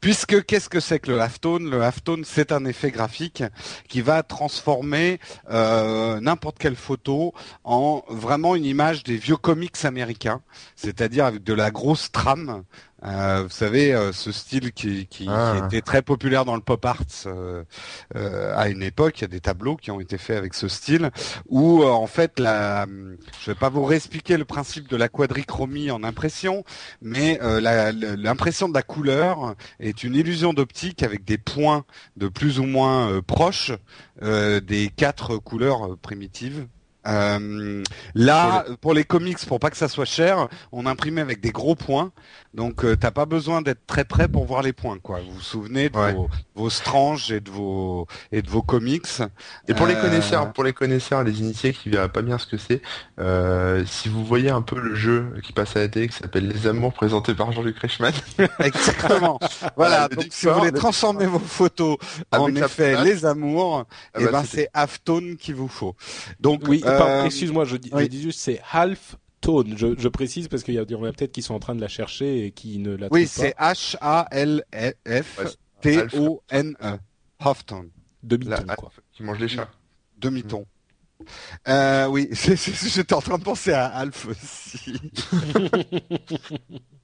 Puisque 0.00 0.46
qu'est-ce 0.46 0.70
que 0.70 0.80
c'est 0.80 0.98
que 0.98 1.10
le 1.10 1.20
halftone 1.20 1.68
Le 1.68 1.82
halftone, 1.82 2.24
c'est 2.24 2.52
un 2.52 2.64
effet 2.64 2.90
graphique 2.90 3.42
qui 3.86 4.00
va 4.00 4.22
transformer 4.22 5.20
euh, 5.50 6.20
n'importe 6.20 6.58
quelle 6.58 6.74
photo 6.74 7.34
en 7.64 8.02
vraiment 8.08 8.56
une 8.56 8.64
image 8.64 9.02
des 9.04 9.18
vieux 9.18 9.36
comics 9.36 9.84
américains, 9.84 10.40
c'est-à-dire 10.74 11.26
avec 11.26 11.44
de 11.44 11.52
la 11.52 11.70
grosse 11.70 12.10
trame, 12.10 12.64
euh, 13.04 13.44
vous 13.44 13.50
savez, 13.50 13.94
euh, 13.94 14.12
ce 14.12 14.32
style 14.32 14.72
qui, 14.72 15.06
qui, 15.06 15.26
ah. 15.28 15.62
était 15.64 15.80
très 15.80 16.02
populaire 16.02 16.44
dans 16.44 16.54
le 16.54 16.60
pop 16.60 16.84
art 16.84 17.02
euh, 17.26 17.64
à 18.56 18.68
une 18.68 18.82
époque, 18.82 19.18
il 19.18 19.22
y 19.22 19.24
a 19.24 19.28
des 19.28 19.40
tableaux 19.40 19.76
qui 19.76 19.90
ont 19.90 20.00
été 20.00 20.18
faits 20.18 20.36
avec 20.36 20.54
ce 20.54 20.68
style, 20.68 21.10
où 21.48 21.82
en 21.84 22.06
fait, 22.06 22.38
la, 22.38 22.86
je 23.40 23.50
vais 23.50 23.54
pas 23.54 23.68
vous 23.68 23.84
réexpliquer 23.84 24.36
le 24.36 24.44
principe 24.44 24.88
de 24.88 24.96
la 24.96 25.08
quadrichromie 25.08 25.90
en 25.90 26.04
impression, 26.04 26.64
mais 27.00 27.38
l'impression 27.40 28.68
de 28.68 28.74
la 28.74 28.82
couleur 28.82 29.54
est 29.78 30.04
une 30.04 30.14
illusion 30.14 30.52
d'optique 30.52 31.02
avec 31.02 31.24
des 31.24 31.38
points 31.38 31.84
de 32.16 32.28
plus 32.28 32.58
ou 32.58 32.64
moins 32.64 33.20
proches 33.22 33.72
des 34.20 34.90
quatre 34.94 35.38
couleurs 35.38 35.96
primitives 35.98 36.66
euh, 37.06 37.82
là, 38.14 38.64
pour 38.80 38.94
les... 38.94 39.04
comics, 39.04 39.44
pour 39.46 39.60
pas 39.60 39.70
que 39.70 39.76
ça 39.76 39.88
soit 39.88 40.04
cher, 40.04 40.48
on 40.72 40.86
imprimait 40.86 41.20
avec 41.20 41.40
des 41.40 41.50
gros 41.50 41.74
points. 41.74 42.12
Donc, 42.52 42.84
euh, 42.84 42.96
t'as 42.96 43.12
pas 43.12 43.26
besoin 43.26 43.62
d'être 43.62 43.86
très 43.86 44.04
près 44.04 44.26
pour 44.26 44.44
voir 44.44 44.62
les 44.62 44.72
points, 44.72 44.98
quoi. 44.98 45.20
Vous 45.20 45.34
vous 45.34 45.40
souvenez 45.40 45.88
de 45.88 45.96
vos, 45.96 46.28
vos, 46.56 46.70
stranges 46.70 47.30
et 47.30 47.40
de 47.40 47.48
vos 47.50 48.08
et 48.32 48.42
de 48.42 48.50
vos 48.50 48.62
comics. 48.62 49.06
Et 49.68 49.74
pour 49.74 49.86
les 49.86 49.94
euh, 49.94 50.00
connaisseurs, 50.00 50.52
pour 50.52 50.64
les 50.64 50.72
connaisseurs, 50.72 51.22
les 51.22 51.38
initiés 51.38 51.72
qui 51.72 51.90
verraient 51.90 52.08
pas 52.08 52.22
bien 52.22 52.38
ce 52.38 52.46
que 52.46 52.56
c'est, 52.56 52.82
euh, 53.20 53.84
si 53.86 54.08
vous 54.08 54.24
voyez 54.24 54.50
un 54.50 54.62
peu 54.62 54.80
le 54.80 54.96
jeu 54.96 55.32
qui 55.44 55.52
passe 55.52 55.76
à 55.76 55.80
la 55.80 55.88
télé, 55.88 56.08
qui 56.08 56.16
s'appelle 56.16 56.48
Les 56.48 56.66
Amours, 56.66 56.92
présenté 56.92 57.34
par 57.34 57.52
Jean-Luc 57.52 57.78
Reichmann. 57.78 58.12
Exactement. 58.58 59.38
voilà. 59.76 60.08
donc, 60.08 60.26
si 60.30 60.46
vous 60.46 60.54
voulez 60.54 60.72
transformer 60.72 61.26
vos 61.26 61.38
photos 61.38 61.98
en 62.32 62.52
effet 62.56 63.04
Les 63.04 63.24
Amours, 63.24 63.86
ah 64.14 64.20
et 64.20 64.22
eh 64.22 64.24
bah, 64.24 64.30
ben 64.32 64.44
c'est 64.44 64.68
Halftone 64.74 65.36
qu'il 65.36 65.54
vous 65.54 65.68
faut. 65.68 65.94
Donc 66.40 66.62
oui. 66.66 66.82
Euh, 66.90 67.24
excuse-moi, 67.24 67.64
je, 67.64 67.76
dis, 67.76 68.22
juste 68.22 68.40
c'est 68.40 68.60
half 68.72 69.16
tone. 69.40 69.74
Je, 69.76 70.08
précise 70.08 70.48
parce 70.48 70.62
qu'il 70.62 70.74
y, 70.74 70.78
en 70.78 71.04
a 71.04 71.12
peut-être 71.12 71.32
qui 71.32 71.42
sont 71.42 71.54
en 71.54 71.60
train 71.60 71.74
de 71.74 71.80
la 71.80 71.88
chercher 71.88 72.44
et 72.46 72.50
qui 72.50 72.78
ne 72.78 72.90
la 72.90 73.08
trouvent 73.08 73.18
oui, 73.18 73.26
pas. 73.26 73.42
Oui, 73.42 73.48
c'est 73.48 73.56
H 73.58 73.96
A 74.00 74.26
L 74.30 74.64
F 75.06 75.56
T 75.80 76.02
O 76.14 76.42
N 76.50 76.76
E. 76.82 76.98
Half 77.38 77.66
tone. 77.66 77.90
Demi-ton 78.22 78.64
quoi. 78.76 78.90
Qui 79.12 79.22
mange 79.22 79.38
des 79.38 79.48
chats. 79.48 79.70
Demi-ton. 80.18 80.66
Euh, 81.68 82.06
oui, 82.06 82.28
j'étais 82.32 83.14
en 83.14 83.20
train 83.20 83.38
de 83.38 83.42
penser 83.42 83.72
à 83.72 83.86
Alf 83.86 84.26
aussi. 84.26 85.00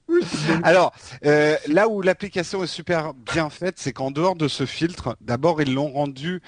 Alors, 0.63 0.93
euh, 1.25 1.55
là 1.67 1.87
où 1.87 2.01
l'application 2.01 2.63
est 2.63 2.67
super 2.67 3.13
bien 3.13 3.49
faite, 3.49 3.75
c'est 3.77 3.93
qu'en 3.93 4.11
dehors 4.11 4.35
de 4.35 4.47
ce 4.47 4.65
filtre, 4.65 5.17
d'abord 5.21 5.61
ils 5.61 5.73
l'ont 5.73 5.91
rendu 5.91 6.41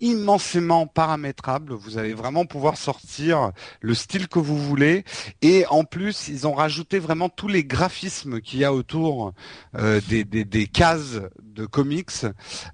immensément 0.00 0.86
paramétrable. 0.86 1.72
Vous 1.72 1.98
allez 1.98 2.14
vraiment 2.14 2.44
pouvoir 2.44 2.76
sortir 2.76 3.52
le 3.80 3.94
style 3.94 4.28
que 4.28 4.38
vous 4.38 4.58
voulez. 4.58 5.04
Et 5.42 5.66
en 5.68 5.84
plus, 5.84 6.28
ils 6.28 6.46
ont 6.46 6.54
rajouté 6.54 6.98
vraiment 6.98 7.28
tous 7.28 7.48
les 7.48 7.64
graphismes 7.64 8.40
qu'il 8.40 8.60
y 8.60 8.64
a 8.64 8.72
autour 8.72 9.32
euh, 9.76 10.00
des, 10.08 10.24
des, 10.24 10.44
des, 10.44 10.66
cases 10.66 11.20
de 11.42 11.66
comics, 11.66 12.10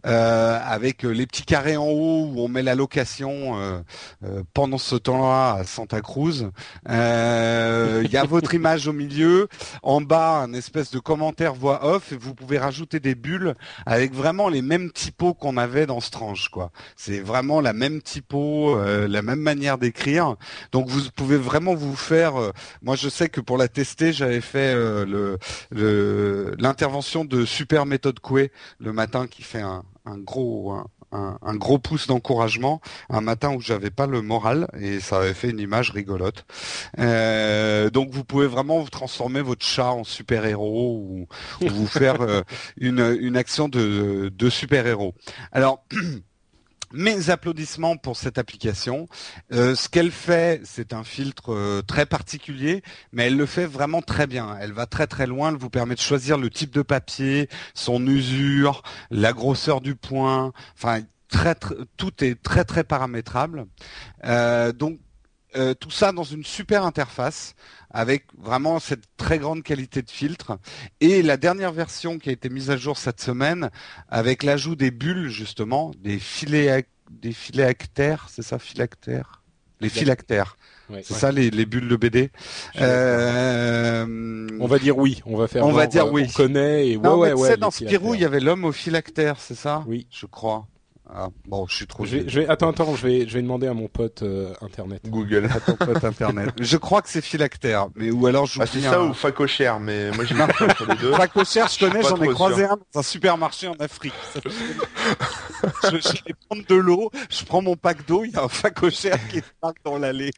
euh, 0.07 0.59
avec 0.65 1.03
les 1.05 1.27
petits 1.27 1.45
carrés 1.45 1.77
en 1.77 1.87
haut 1.87 2.27
où 2.27 2.41
on 2.41 2.49
met 2.49 2.63
la 2.63 2.75
location 2.75 3.57
euh, 4.25 4.43
pendant 4.55 4.79
ce 4.79 4.97
temps-là 4.97 5.55
à 5.55 5.65
Santa 5.65 6.01
Cruz. 6.01 6.51
Euh, 6.89 8.03
il 8.05 8.11
y 8.11 8.17
a 8.17 8.25
votre 8.33 8.55
image 8.55 8.89
au 8.89 8.93
milieu. 8.93 9.49
En 9.83 10.01
bas, 10.01 10.39
un 10.39 10.53
espèce 10.53 10.91
de 10.91 10.99
commentaire 10.99 11.55
voix 11.55 11.85
off. 11.85 12.13
Et 12.13 12.17
vous 12.17 12.35
pouvez 12.35 12.59
rajouter 12.59 13.01
des 13.01 13.15
bulles 13.15 13.55
avec 13.87 14.13
vraiment 14.15 14.49
les 14.49 14.63
mêmes 14.63 14.91
typos 14.91 15.35
qu'on 15.35 15.57
avait 15.57 15.87
dans 15.87 16.01
Strange. 16.01 16.49
quoi. 16.49 16.71
C'est 16.97 17.12
vraiment 17.20 17.61
la 17.61 17.72
même 17.72 18.03
typo, 18.03 18.77
euh, 18.77 19.09
la 19.09 19.22
même 19.22 19.40
manière 19.40 19.79
d'écrire. 19.79 20.37
Donc 20.72 20.88
vous 20.88 21.01
pouvez 21.14 21.37
vraiment 21.37 21.75
vous 21.75 21.96
faire. 21.96 22.37
Euh, 22.37 22.53
moi, 22.83 22.96
je 22.96 23.09
sais 23.09 23.29
que 23.29 23.40
pour 23.40 23.59
la 23.59 23.68
tester, 23.68 24.12
j'avais 24.12 24.40
fait 24.40 24.75
euh, 24.75 25.05
le 25.05 25.38
l'intervention 26.59 27.25
de 27.25 27.44
Super 27.44 27.87
Méthode 27.87 28.20
Coué 28.20 28.53
le 28.79 28.92
matin, 28.92 29.27
qui 29.27 29.42
fait 29.42 29.61
un, 29.61 29.83
gros 30.18 30.75
un, 31.12 31.55
gros 31.57 31.79
pouce 31.79 32.07
d'encouragement 32.07 32.81
un 33.11 33.20
matin 33.20 33.53
où 33.55 33.61
j'avais 33.61 33.90
pas 33.90 34.07
le 34.07 34.22
moral 34.22 34.68
et 34.79 35.01
ça 35.01 35.18
avait 35.18 35.35
fait 35.35 35.51
une 35.51 35.61
image 35.61 35.90
rigolote. 35.90 36.44
donc 36.96 38.11
vous 38.11 38.25
pouvez 38.25 38.46
vraiment 38.46 38.81
vous 38.81 38.90
transformer 38.90 39.42
votre 39.42 39.64
chat 39.64 39.90
en 39.90 40.05
super 40.05 40.44
héros 40.44 40.98
ou, 40.98 41.27
vous 41.61 41.87
faire 41.87 42.18
une, 42.77 43.16
une 43.20 43.37
action 43.37 43.68
de, 43.68 44.31
de 44.35 44.51
super 44.51 44.87
héros. 44.87 45.14
Alors 45.53 45.85
Mes 46.93 47.31
applaudissements 47.31 47.97
pour 47.97 48.17
cette 48.17 48.39
application. 48.39 49.09
Euh, 49.53 49.75
ce 49.75 49.89
qu'elle 49.89 50.11
fait, 50.11 50.61
c'est 50.65 50.93
un 50.93 51.05
filtre 51.05 51.53
euh, 51.53 51.83
très 51.83 52.07
particulier, 52.07 52.83
mais 53.13 53.27
elle 53.27 53.37
le 53.37 53.47
fait 53.47 53.67
vraiment 53.67 54.03
très 54.03 54.27
bien. 54.27 54.57
Elle 54.61 54.73
va 54.73 54.87
très 54.87 55.07
très 55.07 55.27
loin. 55.27 55.51
Elle 55.51 55.57
vous 55.57 55.71
permet 55.71 55.95
de 55.95 56.01
choisir 56.01 56.39
le 56.39 56.51
type 56.51 56.73
de 56.73 56.83
papier, 56.83 57.49
son 57.75 58.07
usure, 58.07 58.83
la 59.11 59.33
grosseur 59.33 59.81
du 59.81 59.95
point. 59.95 60.53
Enfin, 60.77 61.01
très, 61.29 61.57
tout 61.97 62.25
est 62.25 62.41
très 62.41 62.65
très 62.65 62.85
paramétrable. 62.85 63.67
Euh, 64.25 64.73
donc 64.73 64.99
euh, 65.57 65.75
tout 65.75 65.91
ça 65.91 66.12
dans 66.12 66.25
une 66.25 66.45
super 66.45 66.85
interface 66.85 67.55
avec 67.91 68.25
vraiment 68.38 68.79
cette 68.79 69.05
très 69.17 69.38
grande 69.38 69.62
qualité 69.62 70.03
de 70.03 70.11
filtre. 70.11 70.59
Et 71.01 71.23
la 71.23 71.37
dernière 71.37 71.73
version 71.73 72.19
qui 72.19 72.31
a 72.31 72.33
été 72.33 72.49
mise 72.49 72.71
à 72.71 72.77
jour 72.77 72.97
cette 72.97 73.21
semaine 73.21 73.71
avec 74.09 74.43
l'ajout 74.43 74.77
des 74.77 74.91
bulles 74.91 75.29
justement, 75.29 75.93
des 76.03 76.19
filets 76.19 76.87
des 77.11 77.33
phylactères, 77.33 78.27
c'est 78.31 78.43
ça 78.43 78.59
phylactères 78.59 79.43
Les 79.81 79.88
phylactères. 79.88 80.57
c'est 81.03 81.15
ça 81.15 81.31
les, 81.33 81.51
bulles 81.67 81.88
de 81.88 81.97
BD. 81.97 82.31
Euh, 82.81 84.49
on 84.61 84.67
va 84.67 84.79
dire 84.79 84.97
oui, 84.97 85.23
on 85.27 85.37
va 85.37 85.49
faire. 85.49 85.67
On 85.67 85.73
va 85.73 85.87
dire 85.87 86.11
oui. 86.11 86.27
On 86.29 86.33
connaît 86.33 86.88
et 86.88 86.97
ouais, 86.97 87.09
ouais, 87.09 87.33
ouais, 87.35 87.57
Dans 87.57 87.71
Spirou, 87.71 88.15
il 88.15 88.23
y 88.23 88.25
avait 88.25 88.41
l'homme 88.41 88.65
au 88.65 88.73
phylactère, 88.73 89.37
c'est 89.38 89.55
ça? 89.55 89.85
Oui, 89.87 90.07
je 90.11 90.27
crois. 90.27 90.67
Ah, 91.14 91.29
bon, 91.46 91.66
je 91.68 91.77
suis 91.77 91.87
trop. 91.87 92.07
Je 92.07 92.18
vais, 92.20 92.48
attends, 92.48 92.70
attends, 92.70 92.96
je 92.96 93.07
vais, 93.07 93.29
je 93.29 93.35
vais 93.35 93.42
demander 93.42 93.66
à 93.66 93.75
mon 93.75 93.87
pote 93.87 94.22
euh, 94.22 94.55
internet. 94.62 95.03
Google. 95.07 95.46
À 95.55 95.61
ton 95.61 95.75
pote 95.75 96.03
internet. 96.03 96.51
je 96.61 96.77
crois 96.79 97.03
que 97.03 97.11
c'est 97.11 97.20
phylactère, 97.20 97.88
mais 97.96 98.11
ou 98.11 98.27
alors 98.27 98.46
je. 98.46 98.61
Ah, 98.62 98.66
c'est 98.66 98.81
ça 98.81 99.03
ou 99.03 99.12
facochère, 99.12 99.79
mais 99.79 100.11
moi 100.12 100.25
j'ai 100.25 100.35
entre 100.40 100.87
les 100.88 100.96
deux. 100.96 101.12
Facochère, 101.12 101.68
je 101.68 101.79
connais, 101.81 102.03
j'en 102.03 102.16
ai 102.22 102.29
croisé 102.29 102.64
un 102.64 102.79
dans 102.94 103.01
un 103.01 103.03
supermarché 103.03 103.68
en 103.68 103.75
Afrique. 103.75 104.14
je, 105.85 105.90
vais 105.90 106.35
prendre 106.48 106.66
de 106.66 106.75
l'eau, 106.75 107.11
je 107.29 107.44
prends 107.44 107.61
mon 107.61 107.77
pack 107.77 108.07
d'eau, 108.07 108.25
il 108.25 108.33
y 108.33 108.37
a 108.37 108.44
un 108.44 108.48
facochère 108.48 109.18
qui 109.29 109.42
part 109.61 109.75
dans 109.85 109.98
l'allée. 109.98 110.33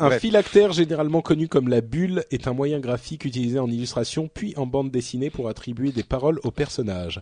Un 0.00 0.10
phylactère, 0.18 0.72
généralement 0.72 1.22
connu 1.22 1.46
comme 1.46 1.68
la 1.68 1.80
bulle, 1.80 2.24
est 2.32 2.48
un 2.48 2.52
moyen 2.52 2.80
graphique 2.80 3.24
utilisé 3.24 3.60
en 3.60 3.70
illustration 3.70 4.28
puis 4.32 4.54
en 4.56 4.66
bande 4.66 4.90
dessinée 4.90 5.30
pour 5.30 5.48
attribuer 5.48 5.92
des 5.92 6.02
paroles 6.02 6.40
aux 6.42 6.50
personnages. 6.50 7.20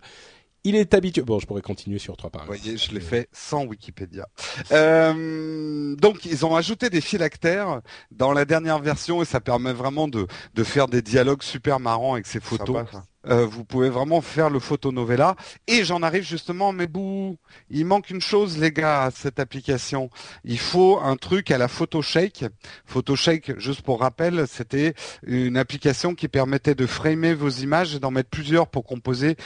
Il 0.65 0.75
est 0.75 0.93
habitué. 0.93 1.21
Bon, 1.23 1.39
je 1.39 1.45
pourrais 1.45 1.61
continuer 1.61 1.99
sur 1.99 2.15
trois 2.15 2.29
pages. 2.29 2.43
Vous 2.43 2.47
voyez, 2.47 2.77
je 2.77 2.93
l'ai 2.93 3.01
fait 3.01 3.27
sans 3.33 3.65
Wikipédia. 3.65 4.27
Euh, 4.71 5.95
donc, 5.95 6.25
ils 6.25 6.45
ont 6.45 6.55
ajouté 6.55 6.89
des 6.89 7.01
phylactères 7.01 7.81
dans 8.11 8.31
la 8.31 8.45
dernière 8.45 8.79
version 8.79 9.21
et 9.21 9.25
ça 9.25 9.41
permet 9.41 9.73
vraiment 9.73 10.07
de, 10.07 10.25
de 10.53 10.63
faire 10.63 10.87
des 10.87 11.01
dialogues 11.01 11.43
super 11.43 11.79
marrants 11.81 12.13
avec 12.13 12.27
ces 12.27 12.39
photos. 12.39 12.85
Euh, 13.25 13.45
vous 13.45 13.63
pouvez 13.63 13.89
vraiment 13.89 14.19
faire 14.21 14.49
le 14.49 14.59
photonovela. 14.59 15.35
Et 15.67 15.83
j'en 15.83 16.03
arrive 16.03 16.23
justement, 16.23 16.73
mais 16.73 16.87
bouh, 16.87 17.37
il 17.69 17.85
manque 17.85 18.09
une 18.09 18.21
chose, 18.21 18.57
les 18.57 18.71
gars, 18.71 19.03
à 19.03 19.11
cette 19.11 19.39
application. 19.39 20.09
Il 20.43 20.59
faut 20.59 20.99
un 20.99 21.15
truc 21.15 21.51
à 21.51 21.57
la 21.57 21.67
PhotoShake. 21.67 22.45
PhotoShake, 22.85 23.59
juste 23.59 23.81
pour 23.81 24.01
rappel, 24.01 24.45
c'était 24.47 24.93
une 25.25 25.55
application 25.57 26.15
qui 26.15 26.27
permettait 26.27 26.75
de 26.75 26.85
framer 26.85 27.33
vos 27.33 27.49
images 27.49 27.95
et 27.95 27.99
d'en 27.99 28.11
mettre 28.11 28.29
plusieurs 28.29 28.67
pour 28.67 28.83
composer 28.83 29.37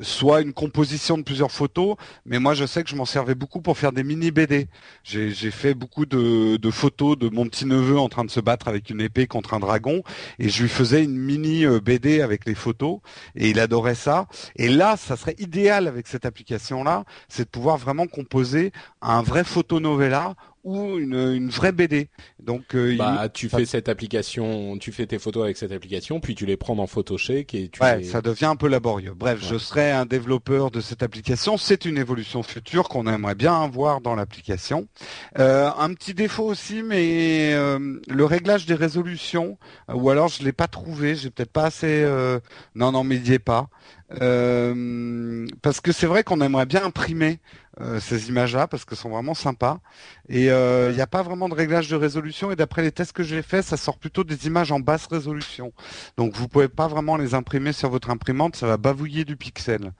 soit 0.00 0.40
une 0.40 0.52
composition 0.52 1.18
de 1.18 1.22
plusieurs 1.22 1.50
photos, 1.50 1.96
mais 2.24 2.38
moi 2.38 2.54
je 2.54 2.64
sais 2.64 2.82
que 2.82 2.90
je 2.90 2.96
m'en 2.96 3.04
servais 3.04 3.34
beaucoup 3.34 3.60
pour 3.60 3.76
faire 3.76 3.92
des 3.92 4.04
mini 4.04 4.30
BD. 4.30 4.68
J'ai 5.04 5.50
fait 5.50 5.74
beaucoup 5.74 6.06
de, 6.06 6.70
photos 6.70 7.18
de 7.18 7.28
mon 7.28 7.46
petit 7.46 7.66
neveu 7.66 7.98
en 7.98 8.08
train 8.08 8.24
de 8.24 8.30
se 8.30 8.40
battre 8.40 8.68
avec 8.68 8.90
une 8.90 9.00
épée 9.00 9.26
contre 9.26 9.54
un 9.54 9.60
dragon, 9.60 10.02
et 10.38 10.48
je 10.48 10.62
lui 10.62 10.68
faisais 10.68 11.04
une 11.04 11.16
mini 11.16 11.64
euh, 11.64 11.80
BD 11.80 12.20
avec 12.20 12.44
les 12.46 12.54
photos, 12.54 13.00
et 13.34 13.50
il 13.50 13.60
adorait 13.60 13.94
ça. 13.94 14.26
Et 14.56 14.68
là, 14.68 14.96
ça 14.96 15.16
serait 15.16 15.36
idéal 15.38 15.88
avec 15.88 16.06
cette 16.06 16.24
application-là, 16.24 17.04
c'est 17.28 17.44
de 17.44 17.48
pouvoir 17.48 17.76
vraiment 17.76 18.06
composer 18.06 18.72
un 19.02 19.22
vrai 19.22 19.44
photonovela 19.44 20.34
ou 20.62 20.98
une, 20.98 21.14
une 21.14 21.48
vraie 21.48 21.72
BD. 21.72 22.08
Donc 22.38 22.74
euh, 22.74 22.96
bah, 22.96 23.28
tu 23.32 23.48
fais 23.48 23.64
cette 23.64 23.88
application, 23.88 24.76
tu 24.78 24.92
fais 24.92 25.06
tes 25.06 25.18
photos 25.18 25.44
avec 25.44 25.56
cette 25.56 25.72
application, 25.72 26.20
puis 26.20 26.34
tu 26.34 26.46
les 26.46 26.56
prends 26.56 26.76
dans 26.76 26.86
Photoshop 26.86 27.32
et 27.32 27.44
tu. 27.44 27.82
Ouais, 27.82 28.02
ça 28.02 28.20
devient 28.20 28.46
un 28.46 28.56
peu 28.56 28.68
laborieux. 28.68 29.14
Bref, 29.16 29.40
je 29.42 29.56
serai 29.56 29.90
un 29.90 30.06
développeur 30.06 30.70
de 30.70 30.80
cette 30.80 31.02
application. 31.02 31.56
C'est 31.56 31.84
une 31.84 31.98
évolution 31.98 32.42
future 32.42 32.88
qu'on 32.88 33.06
aimerait 33.06 33.34
bien 33.34 33.66
voir 33.68 34.00
dans 34.00 34.14
l'application. 34.14 34.88
Euh, 35.38 35.70
un 35.78 35.94
petit 35.94 36.14
défaut 36.14 36.44
aussi, 36.44 36.82
mais 36.82 37.52
euh, 37.54 37.98
le 38.08 38.24
réglage 38.24 38.66
des 38.66 38.74
résolutions, 38.74 39.58
ou 39.92 40.10
alors 40.10 40.28
je 40.28 40.42
l'ai 40.42 40.52
pas 40.52 40.68
trouvé, 40.68 41.14
j'ai 41.14 41.30
peut-être 41.30 41.52
pas 41.52 41.64
assez. 41.64 42.06
Non, 42.74 42.92
non, 42.92 43.04
mais 43.04 43.20
pas. 43.38 43.68
Euh, 44.20 45.46
parce 45.62 45.80
que 45.80 45.92
c'est 45.92 46.06
vrai 46.06 46.24
qu'on 46.24 46.40
aimerait 46.40 46.66
bien 46.66 46.84
imprimer 46.84 47.38
euh, 47.38 47.38
ces 48.00 48.28
images-là 48.28 48.66
parce 48.66 48.84
qu'elles 48.84 48.98
sont 48.98 49.10
vraiment 49.10 49.34
sympas. 49.34 49.78
Et 50.28 50.44
il 50.44 50.50
euh, 50.50 50.92
n'y 50.92 51.00
a 51.00 51.06
pas 51.06 51.22
vraiment 51.22 51.48
de 51.48 51.54
réglage 51.54 51.88
de 51.88 51.96
résolution. 51.96 52.50
Et 52.50 52.56
d'après 52.56 52.82
les 52.82 52.92
tests 52.92 53.12
que 53.12 53.22
j'ai 53.22 53.42
faits, 53.42 53.64
ça 53.64 53.76
sort 53.76 53.98
plutôt 53.98 54.24
des 54.24 54.46
images 54.46 54.72
en 54.72 54.80
basse 54.80 55.06
résolution. 55.06 55.72
Donc 56.16 56.34
vous 56.36 56.48
pouvez 56.48 56.68
pas 56.68 56.88
vraiment 56.88 57.16
les 57.16 57.34
imprimer 57.34 57.72
sur 57.72 57.90
votre 57.90 58.10
imprimante, 58.10 58.56
ça 58.56 58.66
va 58.66 58.76
bavouiller 58.76 59.24
du 59.24 59.36
pixel. 59.36 59.92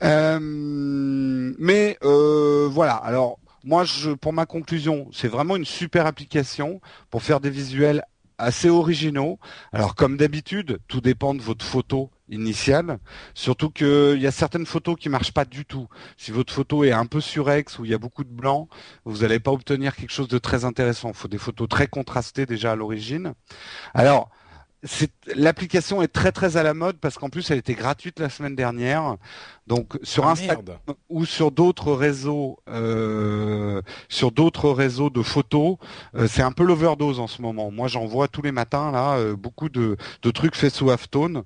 mais 0.00 1.98
voilà. 2.02 2.94
Alors 2.94 3.38
moi, 3.64 3.84
je, 3.84 4.10
pour 4.10 4.32
ma 4.32 4.46
conclusion, 4.46 5.08
c'est 5.12 5.28
vraiment 5.28 5.56
une 5.56 5.64
super 5.64 6.06
application 6.06 6.80
pour 7.10 7.22
faire 7.22 7.40
des 7.40 7.50
visuels 7.50 8.02
assez 8.38 8.68
originaux. 8.68 9.38
Alors 9.72 9.94
comme 9.94 10.16
d'habitude, 10.16 10.78
tout 10.88 11.00
dépend 11.00 11.34
de 11.34 11.42
votre 11.42 11.64
photo 11.64 12.10
initiale. 12.32 12.98
Surtout 13.34 13.70
qu'il 13.70 14.20
y 14.20 14.26
a 14.26 14.30
certaines 14.32 14.66
photos 14.66 14.96
qui 14.98 15.08
marchent 15.08 15.32
pas 15.32 15.44
du 15.44 15.64
tout. 15.64 15.88
Si 16.16 16.30
votre 16.30 16.52
photo 16.52 16.84
est 16.84 16.92
un 16.92 17.06
peu 17.06 17.20
surex 17.20 17.78
ou 17.78 17.84
il 17.84 17.90
y 17.90 17.94
a 17.94 17.98
beaucoup 17.98 18.24
de 18.24 18.32
blanc, 18.32 18.68
vous 19.04 19.18
n'allez 19.18 19.38
pas 19.38 19.52
obtenir 19.52 19.94
quelque 19.94 20.12
chose 20.12 20.28
de 20.28 20.38
très 20.38 20.64
intéressant. 20.64 21.08
Il 21.08 21.14
faut 21.14 21.28
des 21.28 21.38
photos 21.38 21.68
très 21.68 21.86
contrastées 21.86 22.46
déjà 22.46 22.72
à 22.72 22.76
l'origine. 22.76 23.34
Alors, 23.94 24.30
l'application 25.36 26.02
est 26.02 26.08
très 26.08 26.32
très 26.32 26.56
à 26.56 26.62
la 26.62 26.74
mode 26.74 26.96
parce 26.96 27.16
qu'en 27.16 27.28
plus 27.28 27.50
elle 27.50 27.58
était 27.58 27.74
gratuite 27.74 28.18
la 28.18 28.28
semaine 28.28 28.56
dernière. 28.56 29.16
Donc 29.66 29.98
sur 30.02 30.26
ah, 30.26 30.32
Instagram 30.32 30.76
ou 31.08 31.24
sur 31.24 31.52
d'autres 31.52 31.92
réseaux, 31.92 32.58
euh, 32.68 33.80
sur 34.08 34.32
d'autres 34.32 34.70
réseaux 34.70 35.10
de 35.10 35.22
photos, 35.22 35.76
euh, 36.16 36.26
c'est 36.26 36.42
un 36.42 36.52
peu 36.52 36.64
l'overdose 36.64 37.20
en 37.20 37.28
ce 37.28 37.42
moment. 37.42 37.70
Moi 37.70 37.86
j'en 37.86 38.06
vois 38.06 38.26
tous 38.26 38.42
les 38.42 38.52
matins 38.52 38.90
là 38.90 39.16
euh, 39.18 39.36
beaucoup 39.36 39.68
de, 39.68 39.96
de 40.22 40.30
trucs 40.30 40.56
faits 40.56 40.74
sous 40.74 40.90
Halftone 40.90 41.44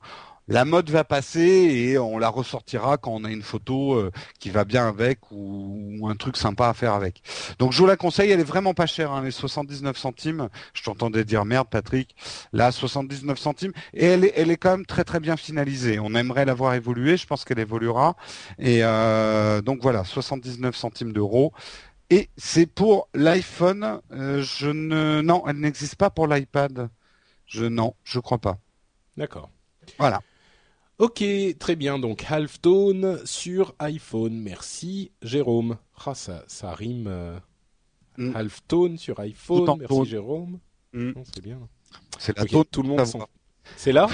la 0.49 0.65
mode 0.65 0.91
va 0.91 1.05
passer 1.05 1.41
et 1.41 1.99
on 1.99 2.19
la 2.19 2.29
ressortira 2.29 2.97
quand 2.97 3.13
on 3.13 3.25
a 3.25 3.31
une 3.31 3.43
photo 3.43 3.95
euh, 3.95 4.11
qui 4.39 4.51
va 4.51 4.65
bien 4.65 4.87
avec 4.87 5.19
ou, 5.31 6.07
un 6.09 6.15
truc 6.17 6.37
sympa 6.37 6.69
à 6.69 6.75
faire 6.75 6.93
avec. 6.93 7.23
Donc 7.59 7.73
je 7.73 7.79
vous 7.79 7.87
la 7.87 7.97
conseille, 7.97 8.31
elle 8.31 8.41
est 8.41 8.45
vraiment 8.45 8.75
pas 8.75 8.87
chère, 8.87 9.13
hein, 9.13 9.23
les 9.23 9.31
79 9.31 9.97
centimes. 9.97 10.49
Je 10.73 10.83
t'entendais 10.83 11.25
dire 11.25 11.45
merde 11.45 11.69
Patrick, 11.69 12.15
là 12.53 12.71
79 12.71 13.39
centimes 13.39 13.73
et 13.93 14.07
elle 14.07 14.25
est, 14.25 14.33
elle 14.37 14.51
est 14.51 14.57
quand 14.57 14.71
même 14.71 14.87
très 14.87 15.05
très 15.05 15.21
bien 15.21 15.37
finalisée. 15.37 15.99
On 15.99 16.15
aimerait 16.15 16.45
la 16.45 16.55
voir 16.55 16.75
évoluer, 16.75 17.17
je 17.17 17.27
pense 17.27 17.45
qu'elle 17.45 17.59
évoluera. 17.59 18.17
Et 18.59 18.85
euh, 18.85 19.63
donc 19.63 19.81
voilà, 19.83 20.05
79 20.05 20.77
centimes 20.77 21.13
d'euros. 21.13 21.53
Et 22.11 22.31
c'est 22.37 22.67
pour 22.67 23.09
l'iPhone. 23.15 24.01
Euh, 24.13 24.43
je 24.43 24.69
ne, 24.69 25.21
non, 25.23 25.43
elle 25.49 25.59
n'existe 25.59 25.97
pas 25.97 26.11
pour 26.11 26.29
l'iPad. 26.29 26.89
Je 27.47 27.65
non, 27.65 27.95
je 28.05 28.21
crois 28.21 28.39
pas. 28.39 28.59
D'accord. 29.17 29.51
Voilà. 29.99 30.21
Ok, 30.99 31.23
très 31.59 31.77
bien. 31.77 31.99
Donc 31.99 32.25
Halftone 32.29 33.21
sur 33.27 33.75
iPhone. 33.79 34.41
Merci, 34.41 35.13
Jérôme. 35.23 35.77
Ah, 36.05 36.15
ça, 36.15 36.45
ça 36.49 36.73
rime. 36.75 37.07
Euh, 37.09 37.39
Mm. 38.19 38.35
Halftone 38.35 38.99
sur 38.99 39.21
iPhone. 39.21 39.79
Merci, 39.79 39.95
tone. 39.95 40.05
Jérôme. 40.07 40.59
Mm. 40.93 41.13
C'est 41.23 41.43
bien. 41.43 41.61
C'est 42.19 42.37
la 42.37 42.45
tout 42.47 42.83
le 42.83 42.89
monde. 42.89 43.03
C'est 43.77 43.93
là? 43.93 44.09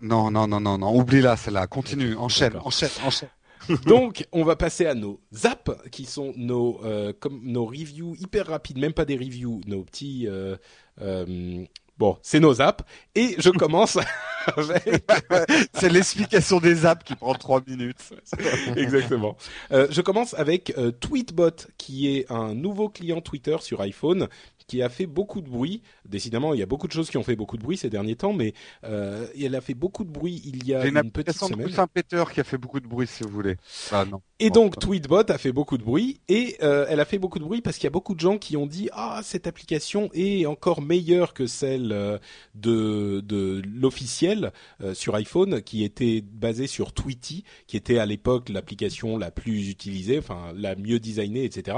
Non, 0.00 0.30
non, 0.30 0.46
non, 0.46 0.60
non, 0.60 0.78
non. 0.78 0.96
Oublie-la, 0.96 1.36
celle-là. 1.36 1.66
Continue. 1.66 2.14
Enchaîne, 2.14 2.56
enchaîne, 2.64 2.90
enchaîne. 3.04 3.28
Donc, 3.86 4.26
on 4.30 4.44
va 4.44 4.54
passer 4.54 4.86
à 4.86 4.94
nos 4.94 5.20
zaps, 5.34 5.72
qui 5.90 6.04
sont 6.04 6.32
nos 6.36 6.80
euh, 6.84 7.12
comme 7.18 7.40
nos 7.42 7.66
reviews 7.66 8.14
hyper 8.20 8.46
rapides, 8.46 8.78
même 8.78 8.92
pas 8.92 9.04
des 9.04 9.16
reviews, 9.16 9.60
nos 9.66 9.82
petits. 9.82 10.26
euh, 10.28 10.56
euh, 11.00 11.64
bon, 11.98 12.16
c'est 12.22 12.40
nos 12.40 12.54
zaps. 12.54 12.84
Et 13.14 13.36
je 13.38 13.50
commence 13.50 13.98
avec. 14.56 15.04
C'est 15.74 15.90
l'explication 15.90 16.60
des 16.60 16.86
apps 16.86 17.04
qui 17.04 17.14
prend 17.14 17.34
trois 17.34 17.60
minutes. 17.66 18.12
Exactement. 18.76 19.36
Euh, 19.72 19.86
je 19.90 20.00
commence 20.00 20.34
avec 20.34 20.72
euh, 20.78 20.90
Tweetbot, 20.90 21.50
qui 21.76 22.16
est 22.16 22.30
un 22.30 22.54
nouveau 22.54 22.88
client 22.88 23.20
Twitter 23.20 23.56
sur 23.60 23.80
iPhone, 23.80 24.28
qui 24.68 24.82
a 24.82 24.88
fait 24.88 25.06
beaucoup 25.06 25.40
de 25.40 25.48
bruit. 25.50 25.82
Décidément, 26.08 26.54
il 26.54 26.60
y 26.60 26.62
a 26.62 26.66
beaucoup 26.66 26.86
de 26.86 26.92
choses 26.92 27.10
qui 27.10 27.16
ont 27.16 27.24
fait 27.24 27.34
beaucoup 27.34 27.56
de 27.56 27.62
bruit 27.62 27.76
ces 27.76 27.90
derniers 27.90 28.14
temps, 28.14 28.32
mais 28.32 28.52
euh, 28.84 29.26
elle 29.42 29.56
a 29.56 29.60
fait 29.60 29.74
beaucoup 29.74 30.04
de 30.04 30.10
bruit 30.10 30.40
il 30.44 30.64
y 30.66 30.74
a 30.74 30.82
J'ai 30.82 30.90
une, 30.90 30.98
une 30.98 31.10
petite 31.10 31.36
semaine. 31.36 31.66
coussin 31.66 31.86
péteur 31.88 32.30
qui 32.32 32.38
a 32.40 32.44
fait 32.44 32.58
beaucoup 32.58 32.78
de 32.78 32.86
bruit, 32.86 33.06
si 33.08 33.24
vous 33.24 33.30
voulez. 33.30 33.56
Ah 33.90 34.04
non. 34.04 34.20
Et 34.40 34.50
Bon, 34.50 34.54
donc 34.66 34.74
ça- 34.74 34.80
Tweetbot 34.82 35.24
a 35.32 35.38
fait 35.38 35.50
beaucoup 35.50 35.78
de 35.78 35.82
bruit 35.82 36.20
et 36.28 36.56
euh, 36.62 36.86
elle 36.88 37.00
a 37.00 37.04
fait 37.04 37.18
beaucoup 37.18 37.40
de 37.40 37.44
bruit 37.44 37.60
parce 37.60 37.76
qu'il 37.76 37.84
y 37.84 37.88
a 37.88 37.90
beaucoup 37.90 38.14
de 38.14 38.20
gens 38.20 38.38
qui 38.38 38.56
ont 38.56 38.66
dit 38.68 38.88
ah 38.92 39.20
cette 39.24 39.48
application 39.48 40.10
est 40.14 40.46
encore 40.46 40.80
meilleure 40.80 41.34
que 41.34 41.46
celle 41.48 41.90
euh, 41.90 42.18
de 42.54 43.20
de 43.20 43.60
l'officiel 43.66 44.52
euh, 44.80 44.94
sur 44.94 45.14
iPhone 45.16 45.60
qui 45.62 45.82
était 45.82 46.20
basée 46.20 46.68
sur 46.68 46.92
Tweety 46.92 47.42
qui 47.66 47.76
était 47.76 47.98
à 47.98 48.06
l'époque 48.06 48.48
l'application 48.48 49.16
la 49.18 49.30
plus 49.32 49.70
utilisée 49.70 50.18
enfin 50.18 50.52
la 50.54 50.76
mieux 50.76 51.00
designée 51.00 51.44
etc 51.44 51.76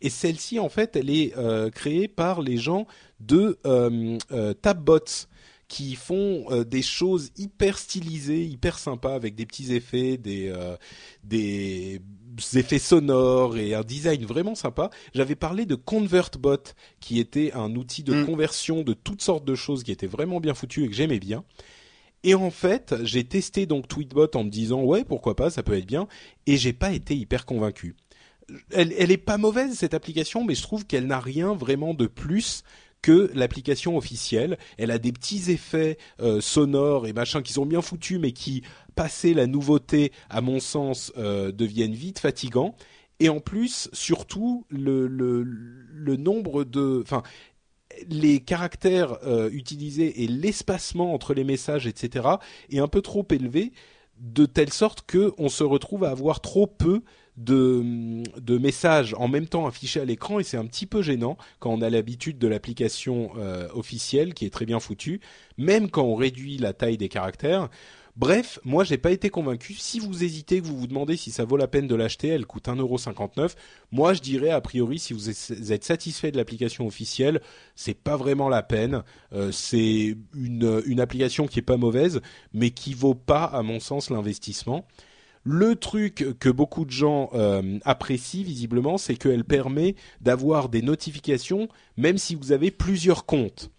et 0.00 0.08
celle-ci 0.08 0.58
en 0.58 0.68
fait 0.70 0.96
elle 0.96 1.10
est 1.10 1.34
créée 1.74 2.08
par 2.08 2.27
les 2.42 2.56
gens 2.56 2.86
de 3.20 3.58
euh, 3.66 4.18
euh, 4.32 4.54
Tabbots 4.54 5.26
qui 5.68 5.96
font 5.96 6.46
euh, 6.50 6.64
des 6.64 6.80
choses 6.82 7.30
hyper 7.36 7.76
stylisées, 7.76 8.42
hyper 8.44 8.78
sympas 8.78 9.14
avec 9.14 9.34
des 9.34 9.44
petits 9.44 9.74
effets, 9.74 10.16
des 10.16 10.48
euh, 10.48 10.76
des 11.24 12.00
effets 12.54 12.78
sonores 12.78 13.58
et 13.58 13.74
un 13.74 13.82
design 13.82 14.24
vraiment 14.24 14.54
sympa. 14.54 14.90
J'avais 15.14 15.34
parlé 15.34 15.66
de 15.66 15.74
ConvertBot 15.74 16.72
qui 17.00 17.18
était 17.18 17.52
un 17.52 17.74
outil 17.74 18.02
de 18.02 18.14
Mm. 18.14 18.26
conversion 18.26 18.82
de 18.82 18.94
toutes 18.94 19.22
sortes 19.22 19.44
de 19.44 19.54
choses 19.54 19.82
qui 19.82 19.92
était 19.92 20.06
vraiment 20.06 20.40
bien 20.40 20.54
foutu 20.54 20.84
et 20.84 20.88
que 20.88 20.94
j'aimais 20.94 21.18
bien. 21.20 21.44
Et 22.24 22.34
en 22.34 22.50
fait, 22.50 22.94
j'ai 23.02 23.24
testé 23.24 23.66
donc 23.66 23.86
Tweetbot 23.88 24.28
en 24.34 24.44
me 24.44 24.50
disant 24.50 24.82
ouais 24.82 25.04
pourquoi 25.04 25.36
pas 25.36 25.50
ça 25.50 25.62
peut 25.62 25.76
être 25.76 25.86
bien 25.86 26.08
et 26.46 26.56
j'ai 26.56 26.72
pas 26.72 26.92
été 26.92 27.14
hyper 27.14 27.44
convaincu. 27.44 27.94
Elle, 28.70 28.94
elle 28.98 29.10
est 29.10 29.16
pas 29.16 29.38
mauvaise 29.38 29.74
cette 29.74 29.94
application, 29.94 30.44
mais 30.44 30.54
je 30.54 30.62
trouve 30.62 30.86
qu'elle 30.86 31.06
n'a 31.06 31.20
rien 31.20 31.54
vraiment 31.54 31.94
de 31.94 32.06
plus 32.06 32.64
que 33.02 33.30
l'application 33.34 33.96
officielle. 33.96 34.58
Elle 34.76 34.90
a 34.90 34.98
des 34.98 35.12
petits 35.12 35.50
effets 35.50 35.98
euh, 36.20 36.40
sonores 36.40 37.06
et 37.06 37.12
machin 37.12 37.42
qui 37.42 37.52
sont 37.52 37.66
bien 37.66 37.82
foutus, 37.82 38.18
mais 38.18 38.32
qui, 38.32 38.62
passé 38.94 39.34
la 39.34 39.46
nouveauté, 39.46 40.12
à 40.30 40.40
mon 40.40 40.60
sens, 40.60 41.12
euh, 41.16 41.52
deviennent 41.52 41.94
vite 41.94 42.18
fatigants. 42.18 42.74
Et 43.20 43.28
en 43.28 43.40
plus, 43.40 43.88
surtout, 43.92 44.64
le 44.70 45.44
nombre 46.16 46.64
de... 46.64 47.02
Enfin, 47.02 47.22
les 48.08 48.40
caractères 48.40 49.18
euh, 49.24 49.50
utilisés 49.50 50.22
et 50.22 50.28
l'espacement 50.28 51.14
entre 51.14 51.34
les 51.34 51.44
messages, 51.44 51.86
etc., 51.86 52.28
est 52.70 52.78
un 52.78 52.88
peu 52.88 53.02
trop 53.02 53.26
élevé, 53.30 53.72
de 54.20 54.46
telle 54.46 54.72
sorte 54.72 55.02
que 55.06 55.32
on 55.38 55.48
se 55.48 55.64
retrouve 55.64 56.04
à 56.04 56.10
avoir 56.10 56.40
trop 56.40 56.66
peu 56.66 57.02
de, 57.38 58.58
messages 58.58 59.14
en 59.16 59.28
même 59.28 59.46
temps 59.46 59.66
affichés 59.66 60.00
à 60.00 60.04
l'écran 60.04 60.40
et 60.40 60.42
c'est 60.42 60.56
un 60.56 60.66
petit 60.66 60.86
peu 60.86 61.02
gênant 61.02 61.36
quand 61.60 61.70
on 61.70 61.80
a 61.82 61.90
l'habitude 61.90 62.38
de 62.38 62.48
l'application 62.48 63.30
euh, 63.38 63.68
officielle 63.74 64.34
qui 64.34 64.44
est 64.44 64.50
très 64.50 64.66
bien 64.66 64.80
foutue, 64.80 65.20
même 65.56 65.90
quand 65.90 66.02
on 66.02 66.14
réduit 66.14 66.58
la 66.58 66.72
taille 66.72 66.98
des 66.98 67.08
caractères. 67.08 67.68
Bref, 68.16 68.58
moi 68.64 68.82
j'ai 68.82 68.98
pas 68.98 69.12
été 69.12 69.30
convaincu. 69.30 69.74
Si 69.74 70.00
vous 70.00 70.24
hésitez, 70.24 70.60
que 70.60 70.66
vous 70.66 70.76
vous 70.76 70.88
demandez 70.88 71.16
si 71.16 71.30
ça 71.30 71.44
vaut 71.44 71.56
la 71.56 71.68
peine 71.68 71.86
de 71.86 71.94
l'acheter, 71.94 72.26
elle 72.26 72.46
coûte 72.46 72.66
1,59€. 72.66 73.54
Moi 73.92 74.12
je 74.12 74.20
dirais 74.20 74.50
a 74.50 74.60
priori 74.60 74.98
si 74.98 75.12
vous 75.12 75.30
êtes 75.30 75.84
satisfait 75.84 76.32
de 76.32 76.36
l'application 76.36 76.84
officielle, 76.84 77.40
c'est 77.76 77.94
pas 77.94 78.16
vraiment 78.16 78.48
la 78.48 78.64
peine. 78.64 79.04
Euh, 79.32 79.52
c'est 79.52 80.16
une, 80.34 80.82
une 80.86 80.98
application 80.98 81.46
qui 81.46 81.60
est 81.60 81.62
pas 81.62 81.76
mauvaise, 81.76 82.20
mais 82.52 82.70
qui 82.70 82.92
vaut 82.92 83.14
pas 83.14 83.44
à 83.44 83.62
mon 83.62 83.78
sens 83.78 84.10
l'investissement. 84.10 84.84
Le 85.44 85.76
truc 85.76 86.36
que 86.38 86.48
beaucoup 86.48 86.84
de 86.84 86.90
gens 86.90 87.30
euh, 87.34 87.78
apprécient 87.84 88.44
visiblement, 88.44 88.98
c'est 88.98 89.16
qu'elle 89.16 89.44
permet 89.44 89.94
d'avoir 90.20 90.68
des 90.68 90.82
notifications 90.82 91.68
même 91.96 92.18
si 92.18 92.34
vous 92.34 92.52
avez 92.52 92.70
plusieurs 92.70 93.26
comptes, 93.26 93.70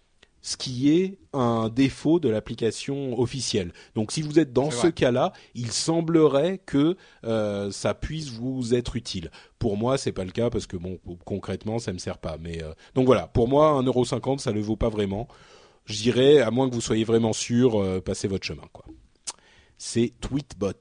ce 0.42 0.56
qui 0.56 0.90
est 0.90 1.18
un 1.32 1.68
défaut 1.68 2.18
de 2.18 2.28
l'application 2.28 3.18
officielle. 3.18 3.72
Donc 3.94 4.12
si 4.12 4.22
vous 4.22 4.38
êtes 4.38 4.52
dans 4.52 4.70
ce 4.70 4.88
cas-là, 4.88 5.32
il 5.54 5.70
semblerait 5.70 6.58
que 6.58 6.96
euh, 7.24 7.70
ça 7.70 7.94
puisse 7.94 8.30
vous 8.30 8.74
être 8.74 8.96
utile. 8.96 9.30
Pour 9.58 9.76
moi, 9.76 9.98
c'est 9.98 10.12
pas 10.12 10.24
le 10.24 10.32
cas 10.32 10.50
parce 10.50 10.66
que 10.66 10.76
bon, 10.76 10.98
concrètement, 11.24 11.78
ça 11.78 11.92
me 11.92 11.98
sert 11.98 12.18
pas. 12.18 12.36
Mais 12.40 12.62
euh, 12.62 12.72
donc 12.94 13.06
voilà, 13.06 13.26
pour 13.28 13.48
moi, 13.48 13.82
1,50€, 13.82 14.38
ça 14.38 14.52
le 14.52 14.60
vaut 14.60 14.76
pas 14.76 14.88
vraiment. 14.88 15.28
Je 15.84 15.96
dirais, 16.02 16.40
à 16.40 16.50
moins 16.50 16.68
que 16.68 16.74
vous 16.74 16.80
soyez 16.80 17.04
vraiment 17.04 17.32
sûr, 17.32 18.02
passez 18.02 18.28
votre 18.28 18.46
chemin, 18.46 18.62
quoi. 18.72 18.84
C'est 19.78 20.12
Tweetbot. 20.20 20.74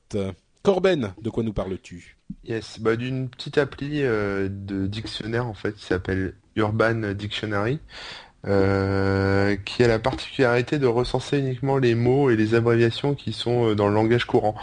Corben, 0.63 1.13
de 1.21 1.29
quoi 1.29 1.43
nous 1.43 1.53
parles-tu? 1.53 2.17
Yes, 2.43 2.79
bah 2.79 2.95
d'une 2.95 3.29
petite 3.29 3.57
appli 3.57 4.03
euh, 4.03 4.49
de 4.51 4.87
dictionnaire 4.87 5.47
en 5.47 5.53
fait 5.53 5.73
qui 5.73 5.85
s'appelle 5.85 6.35
Urban 6.55 7.13
Dictionary, 7.13 7.79
euh, 8.45 9.55
qui 9.57 9.83
a 9.83 9.87
la 9.87 9.99
particularité 9.99 10.79
de 10.79 10.87
recenser 10.87 11.39
uniquement 11.39 11.77
les 11.77 11.95
mots 11.95 12.29
et 12.29 12.35
les 12.35 12.55
abréviations 12.55 13.15
qui 13.15 13.33
sont 13.33 13.69
euh, 13.69 13.75
dans 13.75 13.87
le 13.87 13.93
langage 13.93 14.25
courant. 14.25 14.55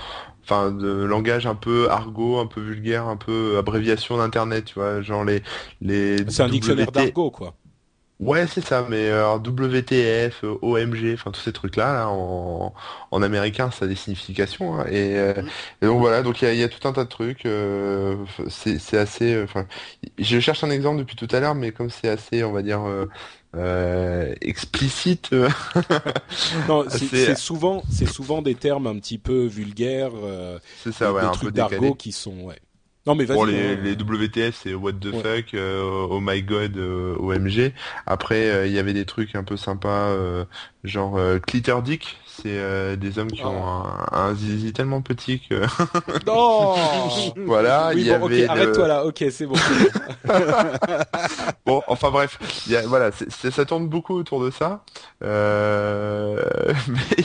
Enfin, 0.44 0.70
de 0.70 0.88
langage 0.88 1.46
un 1.46 1.56
peu 1.56 1.90
argot, 1.90 2.38
un 2.38 2.46
peu 2.46 2.60
vulgaire, 2.60 3.08
un 3.08 3.16
peu 3.16 3.58
abréviation 3.58 4.18
d'internet, 4.18 4.66
tu 4.66 4.74
vois, 4.74 5.02
genre 5.02 5.24
les 5.24 5.42
les 5.80 6.18
C'est 6.28 6.42
un 6.42 6.48
dictionnaire 6.48 6.92
d'argot, 6.92 7.30
quoi. 7.30 7.56
Ouais, 8.18 8.46
c'est 8.46 8.62
ça, 8.62 8.86
mais 8.88 9.10
euh, 9.10 9.36
WTF, 9.38 10.42
euh, 10.44 10.56
OMG, 10.62 11.12
enfin 11.14 11.30
tous 11.30 11.40
ces 11.42 11.52
trucs-là, 11.52 11.92
là, 11.92 12.08
en, 12.08 12.72
en 13.10 13.22
américain, 13.22 13.70
ça 13.70 13.84
a 13.84 13.88
des 13.88 13.94
significations. 13.94 14.80
hein, 14.80 14.86
et, 14.88 15.18
euh, 15.18 15.34
et 15.82 15.86
donc 15.86 15.98
voilà, 16.00 16.22
donc 16.22 16.40
il 16.40 16.46
y 16.46 16.48
a, 16.48 16.54
il 16.54 16.58
y 16.58 16.62
a 16.62 16.68
tout 16.70 16.88
un 16.88 16.94
tas 16.94 17.04
de 17.04 17.10
trucs. 17.10 17.44
euh, 17.44 18.16
c'est 18.48 18.78
c'est 18.78 18.96
assez. 18.96 19.34
euh, 19.34 19.44
Enfin, 19.44 19.66
je 20.18 20.40
cherche 20.40 20.64
un 20.64 20.70
exemple 20.70 20.98
depuis 21.00 21.14
tout 21.16 21.28
à 21.30 21.40
l'heure, 21.40 21.54
mais 21.54 21.72
comme 21.72 21.90
c'est 21.90 22.08
assez, 22.08 22.42
on 22.42 22.52
va 22.52 22.62
dire, 22.62 22.80
euh, 22.88 23.06
euh, 23.54 24.34
explicite. 24.40 25.30
Non, 26.64 26.88
c'est 26.88 27.10
c'est- 27.10 27.34
c'est 27.34 27.34
souvent, 27.34 27.84
c'est 27.88 28.06
souvent 28.06 28.42
des 28.42 28.56
termes 28.56 28.86
un 28.86 28.98
petit 28.98 29.18
peu 29.18 29.46
vulgaires, 29.46 30.12
euh, 30.14 30.58
c'est 30.74 30.92
ça, 30.92 31.12
ouais, 31.12 31.20
des 31.20 31.30
un 31.30 31.36
peu 31.36 31.50
trucs 31.50 31.52
d'argot 31.52 31.94
qui 31.94 32.12
sont, 32.12 32.40
ouais. 32.44 32.60
Non, 33.06 33.14
mais 33.14 33.24
vas-y. 33.24 33.36
Bon, 33.36 33.44
les, 33.44 33.74
hein. 33.74 33.78
les 33.82 33.92
WTF, 33.94 34.60
c'est 34.62 34.74
What 34.74 34.94
the 34.94 35.06
Ouais. 35.06 35.22
fuck, 35.22 35.54
euh, 35.54 36.06
Oh 36.10 36.18
my 36.20 36.42
god, 36.42 36.76
euh, 36.76 37.14
OMG. 37.18 37.72
Après, 38.06 38.50
euh, 38.50 38.66
il 38.66 38.72
y 38.72 38.78
avait 38.80 38.92
des 38.94 39.04
trucs 39.04 39.34
un 39.36 39.44
peu 39.44 39.56
sympas, 39.56 40.12
genre 40.84 41.16
euh, 41.16 41.38
Clitter 41.38 41.76
Dick. 41.84 42.18
C'est 42.26 42.96
des 42.98 43.18
hommes 43.18 43.30
qui 43.30 43.40
Oh. 43.44 43.48
ont 43.48 43.64
un, 43.64 44.06
un 44.12 44.34
zizi 44.34 44.72
tellement 44.72 45.00
petit 45.00 45.40
que... 45.40 45.62
Non. 46.26 46.74
voilà, 47.46 47.92
oui, 47.94 48.02
il 48.02 48.06
y 48.08 48.10
bon, 48.10 48.16
ok, 48.26 48.32
avait... 48.32 48.42
le- 48.42 48.50
arrête-toi 48.50 48.88
là. 48.88 49.04
Ok, 49.06 49.24
c'est 49.30 49.46
bon. 49.46 49.54
Bon, 51.64 51.82
enfin 51.88 52.10
bref, 52.10 52.38
il 52.66 52.72
y 52.72 52.76
a, 52.76 52.82
voilà, 52.86 53.10
ça 53.12 53.64
tourne 53.64 53.88
beaucoup 53.88 54.14
autour 54.14 54.44
de 54.44 54.50
ça. 54.50 54.84
Euh... 55.24 56.42
Mais 56.88 57.24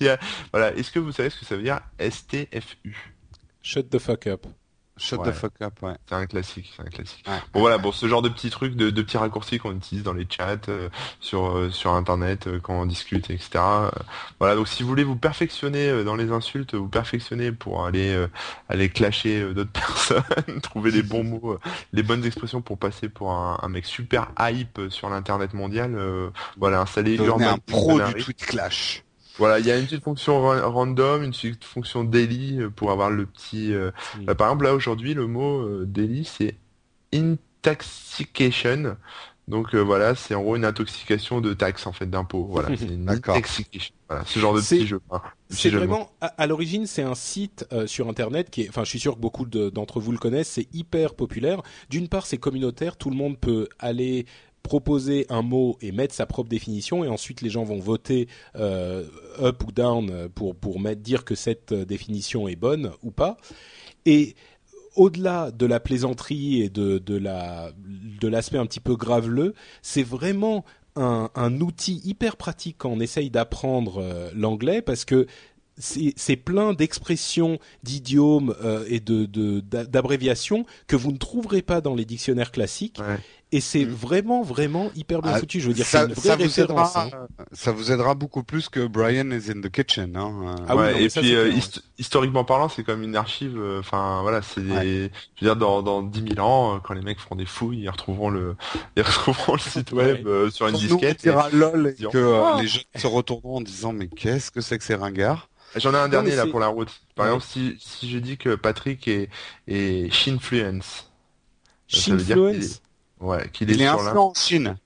y 0.00 0.08
a... 0.08 0.18
Voilà, 0.52 0.74
est-ce 0.74 0.90
que 0.90 0.98
vous 0.98 1.12
savez 1.12 1.28
ce 1.30 1.38
que 1.40 1.44
ça 1.44 1.56
veut 1.56 1.62
dire 1.62 1.80
STFU? 2.00 3.12
Shut 3.62 3.90
the 3.90 3.98
fuck 3.98 4.26
up. 4.26 4.46
Shut 4.98 5.18
Ouais. 5.20 5.30
the 5.30 5.32
fuck 5.34 5.52
up, 5.62 5.72
ouais. 5.82 5.94
C'est 6.06 6.14
un 6.14 6.26
classique, 6.26 6.70
c'est 6.76 6.82
un 6.82 6.90
classique. 6.90 7.24
Ouais. 7.26 7.38
Bon 7.54 7.60
voilà, 7.60 7.78
bon 7.78 7.92
ce 7.92 8.06
genre 8.06 8.20
de 8.22 8.28
petits 8.28 8.50
trucs, 8.50 8.76
de, 8.76 8.90
de 8.90 9.02
petits 9.02 9.16
raccourcis 9.16 9.58
qu'on 9.58 9.72
utilise 9.74 10.02
dans 10.04 10.12
les 10.12 10.26
chats, 10.28 10.58
euh, 10.68 10.88
sur 11.20 11.56
euh, 11.56 11.70
sur 11.70 11.92
internet 11.92 12.46
euh, 12.46 12.60
quand 12.60 12.74
on 12.74 12.86
discute, 12.86 13.30
etc. 13.30 13.64
Voilà, 14.38 14.54
donc 14.54 14.68
si 14.68 14.82
vous 14.82 14.88
voulez 14.90 15.04
vous 15.04 15.16
perfectionner 15.16 15.88
euh, 15.88 16.04
dans 16.04 16.14
les 16.16 16.30
insultes, 16.30 16.74
vous 16.74 16.88
perfectionner 16.88 17.52
pour 17.52 17.86
aller 17.86 18.12
euh, 18.12 18.28
aller 18.68 18.88
clasher 18.90 19.40
euh, 19.40 19.54
d'autres 19.54 19.72
personnes, 19.72 20.60
trouver 20.62 20.90
les 20.90 21.02
bons 21.02 21.24
mots, 21.24 21.52
euh, 21.52 21.60
les 21.92 22.02
bonnes 22.02 22.24
expressions 22.24 22.60
pour 22.60 22.78
passer 22.78 23.08
pour 23.08 23.32
un, 23.32 23.58
un 23.62 23.68
mec 23.68 23.86
super 23.86 24.30
hype 24.38 24.78
sur 24.90 25.08
l'internet 25.08 25.54
mondial. 25.54 25.94
euh, 25.96 26.28
voilà, 26.58 26.80
installez 26.80 27.16
Devenez 27.16 27.28
Urban 27.28 27.54
un 27.54 27.58
pro 27.58 27.98
du 28.00 28.34
clash. 28.34 29.04
Voilà, 29.38 29.58
il 29.60 29.66
y 29.66 29.70
a 29.70 29.78
une 29.78 29.86
petite 29.86 30.04
fonction 30.04 30.42
ra- 30.42 30.66
random, 30.66 31.22
une 31.22 31.30
petite 31.30 31.64
fonction 31.64 32.04
daily 32.04 32.60
euh, 32.60 32.70
pour 32.70 32.90
avoir 32.90 33.10
le 33.10 33.26
petit. 33.26 33.72
euh, 33.72 33.90
bah, 34.22 34.34
par 34.34 34.48
exemple, 34.48 34.64
là 34.64 34.74
aujourd'hui, 34.74 35.14
le 35.14 35.26
mot 35.26 35.60
euh, 35.60 35.84
daily, 35.86 36.24
c'est 36.24 36.56
intoxication. 37.14 38.96
Donc 39.48 39.74
voilà, 39.74 40.14
c'est 40.14 40.34
en 40.36 40.42
gros 40.42 40.54
une 40.54 40.64
intoxication 40.64 41.40
de 41.40 41.52
taxes 41.52 41.86
en 41.86 41.92
fait 41.92 42.08
d'impôts. 42.08 42.44
Voilà, 42.44 42.68
c'est 42.76 42.86
une 42.86 43.08
intoxication. 43.08 43.94
Voilà, 44.08 44.24
ce 44.24 44.38
genre 44.38 44.54
de 44.54 44.60
petit 44.60 44.86
jeu. 44.86 45.00
Hein, 45.10 45.20
c'est 45.50 45.70
vraiment 45.70 46.12
à, 46.20 46.46
l'origine, 46.46 46.86
c'est 46.86 47.02
un 47.02 47.14
site 47.16 47.66
sur 47.86 48.08
internet 48.08 48.50
qui 48.50 48.62
est, 48.62 48.68
enfin, 48.68 48.84
je 48.84 48.90
suis 48.90 49.00
sûr 49.00 49.16
que 49.16 49.20
beaucoup 49.20 49.44
d'entre 49.46 49.98
vous 49.98 50.12
le 50.12 50.18
connaissent. 50.18 50.48
C'est 50.50 50.68
hyper 50.72 51.14
populaire. 51.14 51.62
D'une 51.90 52.08
part, 52.08 52.24
c'est 52.26 52.38
communautaire. 52.38 52.96
Tout 52.96 53.10
le 53.10 53.16
monde 53.16 53.36
peut 53.38 53.68
aller 53.80 54.26
proposer 54.62 55.26
un 55.28 55.42
mot 55.42 55.76
et 55.80 55.92
mettre 55.92 56.14
sa 56.14 56.26
propre 56.26 56.48
définition 56.48 57.04
et 57.04 57.08
ensuite 57.08 57.40
les 57.40 57.50
gens 57.50 57.64
vont 57.64 57.78
voter 57.78 58.28
euh, 58.56 59.04
up 59.40 59.62
ou 59.66 59.72
down 59.72 60.28
pour 60.34 60.54
pour 60.54 60.80
mettre 60.80 61.02
dire 61.02 61.24
que 61.24 61.34
cette 61.34 61.74
définition 61.74 62.48
est 62.48 62.56
bonne 62.56 62.92
ou 63.02 63.10
pas. 63.10 63.36
Et 64.06 64.34
au-delà 64.96 65.50
de 65.50 65.66
la 65.66 65.80
plaisanterie 65.80 66.62
et 66.62 66.68
de 66.68 66.98
de 66.98 67.16
la 67.16 67.72
de 67.76 68.28
l'aspect 68.28 68.58
un 68.58 68.66
petit 68.66 68.80
peu 68.80 68.94
graveleux 68.96 69.54
c'est 69.80 70.02
vraiment 70.02 70.64
un, 70.96 71.60
outil 71.60 72.00
hyper 72.04 72.36
pratique 72.36 72.76
quand 72.78 72.90
on 72.90 73.00
essaye 73.00 73.30
d'apprendre 73.30 74.02
euh, 74.02 74.30
l'anglais 74.34 74.82
parce 74.82 75.04
que 75.04 75.26
c'est 75.78 76.36
plein 76.36 76.74
d'expressions, 76.74 77.58
d'idiomes 77.82 78.54
euh, 78.62 78.84
et 78.88 79.00
de 79.00 79.24
d'abréviations 79.60 80.66
que 80.86 80.96
vous 80.96 81.12
ne 81.12 81.16
trouverez 81.16 81.62
pas 81.62 81.80
dans 81.80 81.94
les 81.94 82.04
dictionnaires 82.04 82.52
classiques 82.52 83.00
et 83.52 83.60
c'est 83.60 83.84
mm. 83.84 83.90
vraiment 83.90 84.42
vraiment 84.42 84.90
hyper 84.96 85.20
bien 85.20 85.32
ah, 85.34 85.38
foutu. 85.38 85.60
Je 85.60 85.68
veux 85.68 85.74
dire, 85.74 85.84
c'est 85.84 85.98
une 85.98 86.14
vraie 86.14 86.28
ça 86.28 86.36
vous. 86.36 86.60
Aidera, 86.60 86.92
hein. 86.96 87.10
Ça 87.52 87.70
vous 87.70 87.92
aidera 87.92 88.14
beaucoup 88.14 88.42
plus 88.42 88.68
que 88.70 88.86
Brian 88.86 89.30
is 89.30 89.50
in 89.50 89.60
the 89.60 89.70
kitchen. 89.70 90.16
Hein. 90.16 90.56
Ah 90.66 90.74
ouais, 90.74 91.04
et 91.04 91.08
puis 91.08 91.34
euh, 91.34 91.52
historiquement 91.98 92.44
parlant, 92.44 92.70
c'est 92.70 92.82
comme 92.82 93.02
une 93.02 93.14
archive. 93.14 93.58
Euh, 93.58 93.80
enfin 93.80 94.22
voilà, 94.22 94.40
c'est 94.40 94.62
je 94.62 95.10
veux 95.40 95.46
dire 95.46 95.56
dans 95.56 95.82
dans 95.82 96.02
dix 96.02 96.22
mille 96.22 96.40
ans, 96.40 96.76
euh, 96.76 96.78
quand 96.82 96.94
les 96.94 97.02
mecs 97.02 97.20
feront 97.20 97.36
des 97.36 97.46
fouilles, 97.46 97.82
ils 97.82 97.90
retrouveront 97.90 98.30
le 98.30 98.56
ils 98.96 99.02
retrouveront 99.02 99.54
le 99.54 99.58
site 99.60 99.92
web 99.92 100.26
sur 100.50 100.68
une 100.68 100.76
disquette. 100.76 101.24
Nous, 101.26 101.32
et, 101.32 101.56
lol 101.56 101.94
et 101.98 102.04
que 102.06 102.42
ah. 102.42 102.56
les 102.60 102.66
gens 102.66 102.80
se 102.96 103.06
retourneront 103.06 103.58
en 103.58 103.60
disant 103.60 103.92
mais 103.92 104.08
qu'est-ce 104.08 104.50
que 104.50 104.62
c'est 104.62 104.78
que 104.78 104.84
ces 104.84 104.94
ringards? 104.94 105.48
J'en 105.76 105.92
ai 105.92 105.98
un 105.98 106.08
dernier 106.08 106.36
là 106.36 106.46
pour 106.46 106.60
la 106.60 106.68
route. 106.68 106.90
Par 107.14 107.26
exemple, 107.26 107.44
si 107.46 107.76
si 107.78 108.10
je 108.10 108.18
dis 108.18 108.38
que 108.38 108.54
Patrick 108.54 109.06
est 109.08 109.28
est 109.68 110.10
Shinfluence. 110.10 111.10
Shinfluence? 111.88 112.80
Ouais, 113.22 113.48
qu'il 113.52 113.70
est, 113.70 113.74
il 113.74 113.82
est 113.82 113.88
en 113.88 114.34
Chine. 114.34 114.76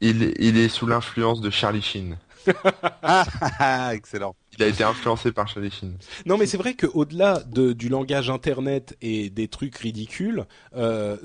Il, 0.00 0.34
il 0.38 0.58
est 0.58 0.68
sous 0.68 0.86
l'influence 0.86 1.40
de 1.40 1.50
Charlie 1.50 1.82
Sheen. 1.82 2.18
ah, 3.02 3.90
excellent. 3.94 4.34
Il 4.56 4.62
a 4.62 4.66
été 4.66 4.84
influencé 4.84 5.32
par 5.32 5.48
Charlie 5.48 5.70
Sheen. 5.70 5.96
Non, 6.26 6.36
mais 6.36 6.46
c'est 6.46 6.56
vrai 6.56 6.74
qu'au-delà 6.74 7.42
de, 7.44 7.72
du 7.72 7.88
langage 7.88 8.30
internet 8.30 8.96
et 9.00 9.30
des 9.30 9.48
trucs 9.48 9.76
ridicules, 9.76 10.44
euh, 10.76 11.16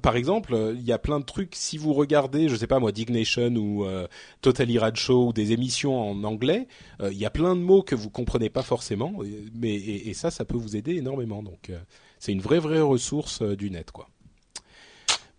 par 0.00 0.16
exemple, 0.16 0.74
il 0.74 0.82
y 0.82 0.92
a 0.92 0.98
plein 0.98 1.20
de 1.20 1.24
trucs. 1.24 1.54
Si 1.54 1.76
vous 1.76 1.92
regardez, 1.92 2.48
je 2.48 2.56
sais 2.56 2.66
pas 2.66 2.78
moi, 2.78 2.92
Dignation 2.92 3.54
ou 3.56 3.84
euh, 3.84 4.06
Totally 4.40 4.78
Rad 4.78 4.96
Show 4.96 5.28
ou 5.28 5.32
des 5.32 5.52
émissions 5.52 6.10
en 6.10 6.24
anglais, 6.24 6.68
euh, 7.00 7.12
il 7.12 7.18
y 7.18 7.26
a 7.26 7.30
plein 7.30 7.56
de 7.56 7.60
mots 7.60 7.82
que 7.82 7.94
vous 7.94 8.10
comprenez 8.10 8.48
pas 8.48 8.62
forcément, 8.62 9.14
mais 9.54 9.74
et, 9.74 10.10
et 10.10 10.14
ça, 10.14 10.30
ça 10.30 10.44
peut 10.44 10.56
vous 10.56 10.76
aider 10.76 10.96
énormément. 10.96 11.42
Donc, 11.42 11.70
euh, 11.70 11.78
c'est 12.18 12.30
une 12.30 12.40
vraie 12.40 12.60
vraie 12.60 12.80
ressource 12.80 13.42
euh, 13.42 13.56
du 13.56 13.68
net, 13.70 13.90
quoi. 13.90 14.08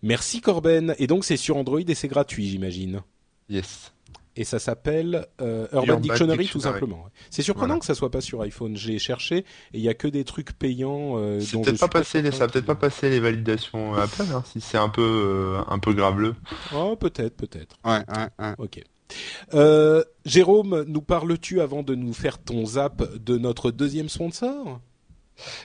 Merci 0.04 0.42
Corben. 0.42 0.94
Et 0.98 1.06
donc 1.06 1.24
c'est 1.24 1.38
sur 1.38 1.56
Android 1.56 1.80
et 1.80 1.94
c'est 1.94 2.08
gratuit, 2.08 2.46
j'imagine. 2.46 3.00
Yes. 3.48 3.92
Et 4.36 4.44
ça 4.44 4.58
s'appelle 4.58 5.26
euh, 5.40 5.66
Urban, 5.72 5.98
Dictionary, 5.98 6.46
tout 6.46 6.60
simplement. 6.60 7.06
C'est 7.30 7.42
surprenant 7.42 7.78
que 7.78 7.86
ça 7.86 7.94
soit 7.94 8.10
pas 8.10 8.20
sur 8.20 8.42
iPhone. 8.42 8.76
J'ai 8.76 8.98
cherché 8.98 9.38
et 9.38 9.44
il 9.72 9.80
y 9.80 9.88
a 9.88 9.94
que 9.94 10.08
des 10.08 10.24
trucs 10.24 10.52
payants. 10.52 11.14
Euh, 11.18 11.40
dont 11.52 11.62
peut 11.62 11.72
pas 11.72 11.88
passé 11.88 12.20
les, 12.20 12.32
ça 12.32 12.48
peut-être 12.48 12.66
pas 12.66 12.74
passé 12.74 13.08
les 13.08 13.20
validations 13.20 13.94
Apple, 13.94 14.24
hein, 14.32 14.42
si 14.44 14.60
c'est 14.60 14.76
un 14.76 14.90
peu 14.90 15.02
euh, 15.02 15.62
un 15.68 15.78
peu 15.78 15.94
graveleux. 15.94 16.34
Oh 16.74 16.96
peut-être, 16.96 17.36
peut-être. 17.36 17.76
Ouais, 17.84 18.02
ouais, 18.08 18.28
ouais. 18.38 18.54
Ok. 18.58 18.82
Euh, 19.54 20.02
Jérôme, 20.26 20.84
nous 20.86 21.02
parles-tu 21.02 21.62
avant 21.62 21.82
de 21.82 21.94
nous 21.94 22.12
faire 22.12 22.38
ton 22.38 22.66
zap 22.66 23.02
de 23.24 23.38
notre 23.38 23.70
deuxième 23.70 24.08
sponsor? 24.10 24.80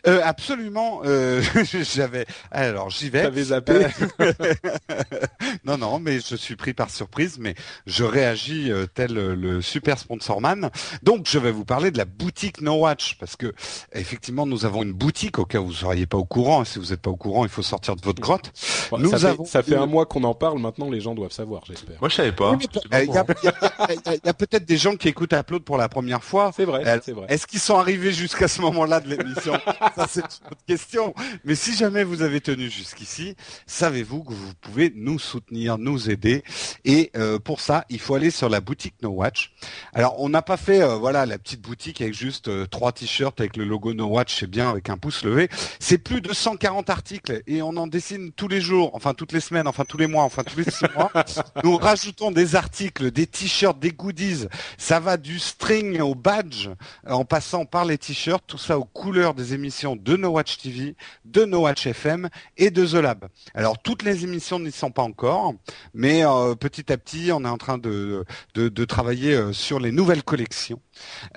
Euh, 0.08 0.22
absolument. 0.24 1.02
Euh, 1.06 1.42
J'avais. 1.64 2.26
Alors 2.52 2.90
j'y 2.90 3.10
vais. 3.10 3.24
T'avais 3.24 3.44
zappé. 3.44 3.88
Euh, 4.20 4.34
non, 5.66 5.78
non, 5.78 6.00
mais 6.00 6.20
je 6.20 6.36
suis 6.36 6.56
pris 6.56 6.74
par 6.74 6.90
surprise, 6.90 7.38
mais 7.40 7.56
je 7.86 8.04
réagis 8.04 8.72
euh, 8.72 8.86
tel 8.88 9.14
le 9.14 9.62
super 9.62 10.00
sponsorman. 10.00 10.70
Donc 11.04 11.28
je 11.28 11.40
vais 11.40 11.52
vous 11.52 11.66
parler 11.66 11.92
de 11.92 11.98
la 11.98 12.06
boutique 12.06 12.62
No 12.62 12.76
Watch 12.76 13.18
parce 13.20 13.36
que 13.36 13.54
effectivement 13.94 14.46
nous 14.46 14.66
avons 14.66 14.84
une 14.84 14.94
boutique 14.94 15.40
au 15.40 15.46
cas 15.46 15.60
où 15.60 15.68
vous 15.68 15.74
seriez 15.74 16.06
pas 16.06 16.18
au 16.18 16.26
courant. 16.26 16.66
Si 16.66 16.80
vous 16.80 16.88
n'êtes 16.88 17.02
pas 17.02 17.12
au 17.12 17.16
courant, 17.16 17.46
il 17.46 17.50
faut 17.50 17.62
sortir 17.62 17.96
de 17.96 18.02
votre 18.02 18.22
grotte. 18.22 18.52
nous 18.98 19.10
ça 19.18 19.30
avons. 19.30 19.46
Fait, 19.46 19.52
ça 19.52 19.64
fait 19.64 19.76
un 19.76 19.86
mois 19.86 20.06
qu'on 20.06 20.24
en 20.24 20.34
parle. 20.34 20.60
Maintenant, 20.60 20.90
les 20.90 21.02
gens 21.02 21.16
doivent 21.16 21.32
savoir. 21.32 21.64
J'espère. 21.66 21.98
Moi, 22.00 22.10
je 22.10 22.16
savais 22.16 22.32
pas. 22.32 22.58
Il 22.92 23.14
y 23.14 23.18
a, 23.18 24.34
peut-être 24.34 24.66
des 24.66 24.78
gens 24.78 24.96
qui 24.96 25.08
écoutent 25.08 25.34
Upload 25.34 25.64
pour 25.64 25.78
la 25.78 25.90
première 25.90 26.24
fois. 26.24 26.52
C'est 26.56 26.66
vrai. 26.66 26.84
C'est 27.04 27.12
vrai. 27.12 27.28
Est-ce 27.30 27.48
qu'ils 27.48 27.60
sont 27.60 27.78
arrivés 27.78 28.12
jusqu'à 28.12 28.48
ce 28.48 28.62
moment-là 28.62 29.00
de 29.00 29.10
l'émission? 29.10 29.59
ça 29.96 30.08
c'est 30.08 30.22
une 30.22 30.48
autre 30.52 30.66
question. 30.68 31.14
Mais 31.44 31.56
si 31.56 31.76
jamais 31.76 32.04
vous 32.04 32.22
avez 32.22 32.42
tenu 32.42 32.70
jusqu'ici, 32.70 33.36
savez-vous 33.68 34.24
que 34.24 34.34
vous 34.34 34.54
pouvez 34.62 34.92
nous 34.96 35.20
soutenir, 35.20 35.78
nous 35.78 36.10
aider? 36.10 36.44
Et 36.86 37.12
euh, 37.16 37.40
pour 37.40 37.62
ça, 37.62 37.86
il 37.90 38.00
faut 38.00 38.16
aller 38.16 38.32
sur 38.32 38.50
la 38.50 38.62
boutique 38.62 38.96
No 39.02 39.10
Watch. 39.10 39.54
Alors 39.94 40.20
on 40.20 40.30
n'a 40.30 40.42
pas 40.42 40.58
fait 40.58 40.82
euh, 40.82 40.96
voilà 40.96 41.26
la 41.26 41.38
petite 41.38 41.62
boutique 41.62 42.02
avec 42.02 42.14
juste 42.14 42.48
euh, 42.48 42.66
trois 42.66 42.92
t-shirts 42.92 43.40
avec 43.40 43.58
le 43.58 43.66
logo 43.66 43.94
No 43.94 44.08
Watch, 44.08 44.40
c'est 44.40 44.48
bien 44.48 44.70
avec 44.70 44.90
un 44.90 44.98
pouce 44.98 45.24
levé. 45.24 45.50
C'est 45.80 45.98
plus 45.98 46.22
de 46.22 46.34
140 46.34 46.90
articles 46.90 47.42
et 47.48 47.62
on 47.62 47.76
en 47.78 47.88
dessine 47.88 48.32
tous 48.32 48.48
les 48.48 48.62
jours, 48.62 48.92
enfin 48.94 49.14
toutes 49.14 49.32
les 49.32 49.40
semaines, 49.40 49.68
enfin 49.68 49.86
tous 49.86 49.98
les 49.98 50.08
mois, 50.08 50.24
enfin 50.24 50.44
tous 50.44 50.58
les 50.58 50.70
six 50.70 50.86
mois. 50.96 51.12
Nous 51.64 51.78
rajoutons 51.78 52.32
des 52.32 52.56
articles, 52.56 53.12
des 53.12 53.28
t-shirts, 53.28 53.80
des 53.80 53.92
goodies. 53.92 54.48
Ça 54.78 55.00
va 55.00 55.18
du 55.18 55.40
string 55.40 56.00
au 56.02 56.16
badge, 56.16 56.70
en 57.08 57.26
passant 57.26 57.66
par 57.66 57.86
les 57.86 57.98
t-shirts, 57.98 58.44
tout 58.48 58.58
ça 58.58 58.78
aux 58.78 58.86
couleurs 58.86 59.34
des 59.34 59.49
émissions 59.54 59.96
de 59.96 60.16
No 60.16 60.30
Watch 60.30 60.58
TV, 60.58 60.96
de 61.26 61.46
No 61.46 61.62
Watch 61.62 61.88
FM 61.88 62.30
et 62.58 62.72
de 62.72 62.86
The 62.86 62.94
Lab. 62.94 63.28
Alors 63.54 63.80
toutes 63.82 64.04
les 64.04 64.24
émissions 64.24 64.60
n'y 64.60 64.72
sont 64.72 64.92
pas 64.92 65.04
encore, 65.04 65.54
mais 65.94 66.26
euh, 66.26 66.56
petit 66.56 66.92
à 66.92 66.98
petit, 66.98 67.32
on 67.32 67.44
est 67.46 67.50
en 67.50 67.58
train 67.58 67.78
de, 67.78 68.26
de, 68.56 68.86
travailler 68.86 69.34
euh, 69.34 69.54
sur 69.54 69.80
les 69.80 69.92
nouvelles 69.92 70.24
collections. 70.24 70.82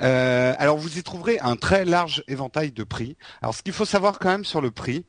Euh, 0.01 0.55
alors 0.59 0.79
vous 0.79 0.99
y 0.99 1.03
trouverez 1.03 1.39
un 1.41 1.57
très 1.57 1.85
large 1.85 2.25
éventail 2.29 2.73
de 2.73 2.85
prix. 2.85 3.17
Alors 3.41 3.55
ce 3.55 3.63
qu'il 3.63 3.73
faut 3.73 3.85
savoir 3.85 4.19
quand 4.19 4.31
même 4.31 4.45
sur 4.45 4.61
le 4.61 4.71
prix, 4.71 5.05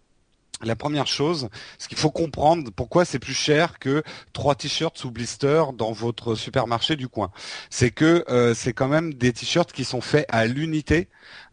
la 0.62 0.76
première 0.76 1.08
chose, 1.08 1.50
ce 1.78 1.90
qu'il 1.90 1.98
faut 1.98 2.12
comprendre, 2.12 2.72
pourquoi 2.72 3.04
c'est 3.04 3.20
plus 3.20 3.34
cher 3.34 3.80
que 3.80 4.02
trois 4.32 4.56
t-shirts 4.56 4.98
sous 4.98 5.12
blister 5.12 5.64
dans 5.74 5.92
votre 5.92 6.36
supermarché 6.36 6.96
du 6.96 7.10
coin. 7.10 7.32
C'est 7.70 7.92
que 7.92 8.24
c'est 8.56 8.72
quand 8.72 8.88
même 8.88 9.14
des 9.14 9.34
t-shirts 9.34 9.74
qui 9.74 9.84
sont 9.84 10.00
faits 10.00 10.26
à 10.30 10.46
l'unité. 10.46 11.10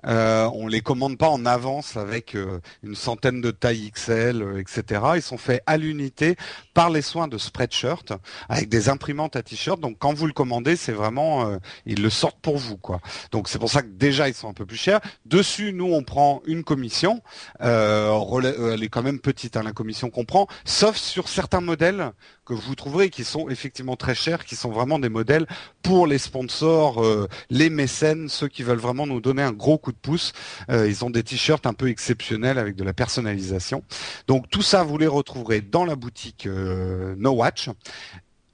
Euh, 0.07 0.49
on 0.55 0.67
les 0.67 0.81
commande 0.81 1.19
pas 1.19 1.29
en 1.29 1.45
avance 1.45 1.97
avec 1.97 2.35
euh, 2.35 2.61
une 2.83 2.95
centaine 2.95 3.41
de 3.41 3.51
tailles 3.51 3.91
XL, 3.91 4.43
euh, 4.43 4.61
etc. 4.61 5.03
Ils 5.17 5.23
sont 5.23 5.37
faits 5.37 5.63
à 5.67 5.77
l'unité 5.77 6.37
par 6.75 6.91
les 6.91 7.03
soins 7.03 7.29
de 7.29 7.39
Spreadshirt 7.39 8.13
avec 8.49 8.69
des 8.69 8.89
imprimantes 8.89 9.37
à 9.37 9.43
t-shirt. 9.43 9.81
Donc 9.81 9.97
quand 9.99 10.15
vous 10.15 10.27
le 10.27 10.33
commandez, 10.33 10.77
c'est 10.77 10.93
vraiment 10.93 11.49
euh, 11.49 11.59
ils 11.87 12.03
le 12.03 12.11
sortent 12.11 12.41
pour 12.41 12.57
vous 12.57 12.77
quoi. 12.77 13.01
Donc 13.31 13.49
c'est 13.49 13.59
pour 13.59 13.71
ça 13.71 13.83
que 13.83 13.89
déjà 13.89 14.29
ils 14.29 14.35
sont 14.35 14.49
un 14.49 14.55
peu 14.55 14.67
plus 14.67 14.77
chers. 14.77 15.01
Dessus, 15.27 15.73
nous 15.73 15.93
on 15.93 16.03
prend 16.03 16.43
une 16.47 16.65
commission. 16.65 17.23
elle 17.61 18.83
est 18.83 18.89
quand 18.91 19.03
même 19.03 19.21
petite 19.21 19.57
hein, 19.57 19.63
la 19.63 19.73
commission 19.73 20.11
qu'on 20.11 20.25
prend, 20.25 20.47
sauf 20.65 20.97
sur 20.97 21.29
certains 21.29 21.61
modèles 21.61 22.13
que 22.47 22.55
vous 22.55 22.75
trouverez 22.75 23.11
qui 23.11 23.25
sont 23.25 23.49
effectivement 23.49 23.97
très 23.97 24.15
chers, 24.15 24.45
qui 24.45 24.57
sont 24.57 24.71
vraiment 24.71 24.99
des 24.99 25.09
modèles 25.09 25.47
pour 25.83 26.07
les 26.07 26.19
sponsors, 26.19 27.05
les 27.49 27.71
mécènes, 27.71 28.29
ceux 28.29 28.49
qui 28.49 28.63
veulent 28.63 28.79
vraiment 28.79 29.07
nous 29.07 29.21
donner 29.21 29.43
un 29.43 29.53
gros 29.53 29.79
coup 29.79 29.90
de 29.91 29.97
pouce. 29.97 30.33
Euh, 30.71 30.89
ils 30.89 31.05
ont 31.05 31.11
des 31.11 31.23
t-shirts 31.23 31.67
un 31.67 31.75
peu 31.75 31.89
exceptionnels 31.89 32.59
avec 32.59 32.77
de 32.77 32.85
la 32.85 32.93
personnalisation. 32.93 33.83
Donc 34.27 34.49
tout 34.51 34.63
ça, 34.63 34.83
vous 34.83 34.99
les 34.99 35.07
retrouverez 35.07 35.61
dans 35.61 35.85
la 35.85 35.97
boutique 35.97 36.47
euh, 36.47 37.15
No 37.19 37.31
Watch 37.33 37.69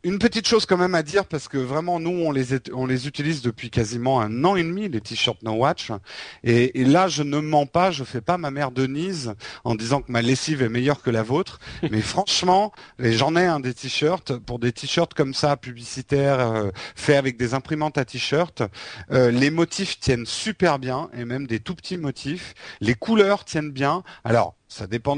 une 0.07 0.21
petite 0.21 0.47
chose 0.47 0.67
quand 0.67 0.77
même 0.77 0.95
à 0.95 1.03
dire 1.03 1.25
parce 1.25 1.49
que 1.49 1.59
vraiment 1.59 1.99
nous 1.99 2.11
on 2.11 2.31
les 2.31 2.47
on 2.73 2.87
les 2.87 3.09
utilise 3.09 3.43
depuis 3.43 3.71
quasiment 3.71 4.21
un 4.21 4.45
an 4.45 4.55
et 4.55 4.63
demi 4.63 4.89
les 4.89 5.01
t-shirts 5.01 5.43
No 5.43 5.55
Watch. 5.55 5.91
Et, 6.45 6.85
là 6.85 7.09
je 7.09 7.25
ne 7.25 7.41
mens 7.41 7.67
pas 7.67 7.91
je 7.91 8.05
fais 8.05 8.21
pas 8.21 8.39
ma 8.39 8.53
mère 8.53 8.71
Denise 8.71 9.35
en 9.65 9.75
disant 9.75 10.03
que 10.03 10.13
ma 10.13 10.23
lessive 10.23 10.63
est 10.63 10.69
meilleure 10.69 11.03
que 11.03 11.11
la 11.11 11.25
vôtre. 11.25 11.59
Mais 11.91 12.03
franchement 12.03 12.73
j'en 13.01 13.35
ai 13.35 13.47
un 13.47 13.59
des 13.59 13.75
t-shirts 13.75 14.37
pour 14.37 14.61
des 14.61 14.71
t-shirts 14.71 15.13
comme 15.13 15.35
ça 15.35 15.57
publicitaires 15.57 16.39
euh, 16.41 16.71
faits 16.95 17.17
avec 17.17 17.37
des 17.37 17.55
imprimantes 17.55 17.99
à 17.99 18.05
t-shirts. 18.05 18.63
Euh, 19.11 19.33
les 19.33 19.51
motifs 19.51 19.99
tiennent 19.99 20.27
super 20.27 20.79
bien 20.79 21.11
et 21.19 21.25
même 21.25 21.49
des 21.49 21.59
tout 21.59 21.75
petits 21.75 21.99
motifs. 21.99 22.55
Les 22.81 22.95
couleurs 22.95 23.45
tiennent 23.45 23.73
bien. 23.73 24.05
Alors 24.23 24.56
ça 24.77 24.87
dépend. 24.87 25.17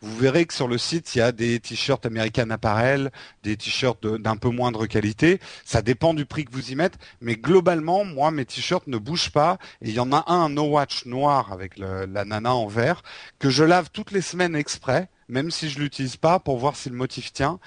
Vous 0.00 0.16
verrez 0.16 0.44
que 0.46 0.54
sur 0.54 0.68
le 0.68 0.78
site, 0.78 1.14
il 1.14 1.18
y 1.18 1.20
a 1.20 1.32
des 1.32 1.58
t-shirts 1.60 2.04
American 2.04 2.50
Apparel, 2.50 3.10
des 3.42 3.56
t-shirts 3.56 4.06
d'un 4.06 4.36
peu 4.36 4.50
moindre 4.50 4.86
qualité. 4.86 5.40
Ça 5.64 5.82
dépend 5.82 6.14
du 6.14 6.26
prix 6.26 6.44
que 6.44 6.52
vous 6.52 6.70
y 6.70 6.74
mettez, 6.74 6.98
mais 7.20 7.36
globalement, 7.36 8.04
moi, 8.04 8.30
mes 8.30 8.44
t-shirts 8.44 8.86
ne 8.86 8.98
bougent 8.98 9.30
pas. 9.30 9.58
Et 9.82 9.88
il 9.88 9.94
y 9.94 10.00
en 10.00 10.12
a 10.12 10.24
un 10.30 10.48
No 10.50 10.64
Watch 10.64 11.06
noir 11.06 11.52
avec 11.52 11.78
la 11.78 12.24
nana 12.24 12.54
en 12.54 12.66
vert 12.66 13.02
que 13.38 13.50
je 13.50 13.64
lave 13.64 13.90
toutes 13.92 14.12
les 14.12 14.22
semaines 14.22 14.54
exprès, 14.54 15.08
même 15.28 15.50
si 15.50 15.70
je 15.70 15.78
l'utilise 15.80 16.16
pas, 16.16 16.38
pour 16.38 16.58
voir 16.58 16.76
si 16.76 16.90
le 16.90 16.96
motif 16.96 17.32
tient 17.32 17.58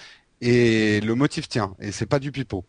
et 0.41 1.01
le 1.01 1.15
motif 1.15 1.47
tient 1.47 1.75
et 1.79 1.91
c'est 1.91 2.05
pas 2.07 2.19
du 2.19 2.31
pipeau. 2.31 2.65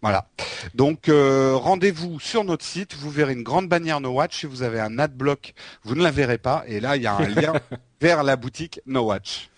Voilà. 0.00 0.28
Donc 0.74 1.08
euh, 1.08 1.56
rendez-vous 1.56 2.20
sur 2.20 2.44
notre 2.44 2.64
site, 2.64 2.94
vous 2.94 3.10
verrez 3.10 3.32
une 3.32 3.42
grande 3.42 3.68
bannière 3.68 4.00
No 4.00 4.10
Watch. 4.10 4.40
Si 4.40 4.46
vous 4.46 4.62
avez 4.62 4.80
un 4.80 4.98
adblock, 4.98 5.54
vous 5.82 5.94
ne 5.94 6.02
la 6.02 6.10
verrez 6.10 6.38
pas. 6.38 6.62
Et 6.66 6.80
là, 6.80 6.96
il 6.96 7.02
y 7.02 7.06
a 7.06 7.16
un 7.16 7.28
lien 7.28 7.52
vers 8.00 8.22
la 8.22 8.36
boutique 8.36 8.80
No 8.86 9.02
Watch. 9.02 9.50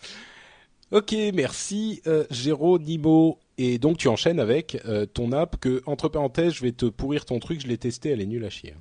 Ok, 0.91 1.15
merci 1.35 2.03
euh, 2.07 2.25
Nimo. 2.81 3.39
Et 3.59 3.79
donc 3.79 3.99
tu 3.99 4.09
enchaînes 4.09 4.41
avec 4.41 4.81
euh, 4.87 5.05
ton 5.05 5.33
app 5.33 5.59
que, 5.61 5.83
entre 5.85 6.09
parenthèses, 6.09 6.55
je 6.55 6.63
vais 6.63 6.73
te 6.73 6.87
pourrir 6.87 7.27
ton 7.27 7.39
truc, 7.39 7.61
je 7.61 7.67
l'ai 7.67 7.77
testé, 7.77 8.11
elle 8.11 8.23
est 8.23 8.27
nulle 8.27 8.45
à 8.45 8.51
chier. 8.51 8.75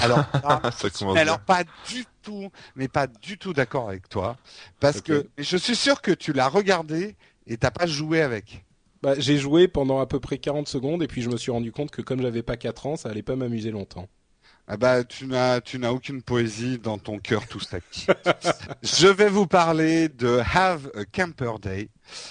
Alors, 0.00 0.24
alors 1.16 1.40
pas 1.40 1.64
du 1.88 2.04
tout, 2.22 2.50
mais 2.76 2.88
pas 2.88 3.06
du 3.06 3.38
tout 3.38 3.52
d'accord 3.52 3.88
avec 3.88 4.08
toi, 4.08 4.36
parce 4.80 5.00
que 5.00 5.26
je 5.38 5.56
suis 5.56 5.76
sûr 5.76 6.02
que 6.02 6.10
tu 6.10 6.32
l'as 6.32 6.48
regardé 6.48 7.16
et 7.46 7.56
t'as 7.56 7.70
pas 7.70 7.86
joué 7.86 8.20
avec. 8.20 8.64
Bah, 9.02 9.14
j'ai 9.18 9.36
joué 9.36 9.66
pendant 9.66 10.00
à 10.00 10.06
peu 10.06 10.20
près 10.20 10.38
40 10.38 10.68
secondes 10.68 11.02
et 11.02 11.08
puis 11.08 11.22
je 11.22 11.28
me 11.28 11.36
suis 11.36 11.50
rendu 11.50 11.72
compte 11.72 11.90
que 11.90 12.02
comme 12.02 12.22
j'avais 12.22 12.42
pas 12.42 12.56
4 12.56 12.86
ans, 12.86 12.96
ça 12.96 13.08
allait 13.08 13.22
pas 13.22 13.36
m'amuser 13.36 13.70
longtemps. 13.70 14.08
Ah 14.68 14.76
bah 14.76 15.02
tu 15.02 15.26
n'as 15.26 15.60
tu 15.60 15.78
n'as 15.80 15.90
aucune 15.90 16.22
poésie 16.22 16.78
dans 16.78 16.96
ton 16.96 17.18
cœur 17.18 17.48
tout 17.48 17.58
sec. 17.58 17.82
je 18.82 19.08
vais 19.08 19.28
vous 19.28 19.48
parler 19.48 20.08
de 20.08 20.40
Have 20.54 20.88
a 20.94 21.04
Camper 21.04 21.58
Day. 21.60 21.88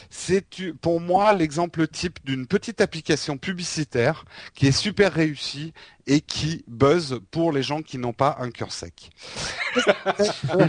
C'est 0.09 0.45
pour 0.82 0.99
moi 0.99 1.34
l'exemple 1.34 1.88
type 1.88 2.19
d'une 2.26 2.47
petite 2.47 2.82
application 2.82 3.38
publicitaire 3.38 4.26
qui 4.53 4.67
est 4.67 4.72
super 4.72 5.13
réussie 5.13 5.74
et 6.07 6.22
qui 6.22 6.63
buzz 6.67 7.19
pour 7.32 7.51
les 7.51 7.63
gens 7.63 7.82
qui 7.82 7.97
n'ont 7.97 8.13
pas 8.13 8.38
un 8.39 8.49
cœur 8.49 8.72
sec. 8.72 9.11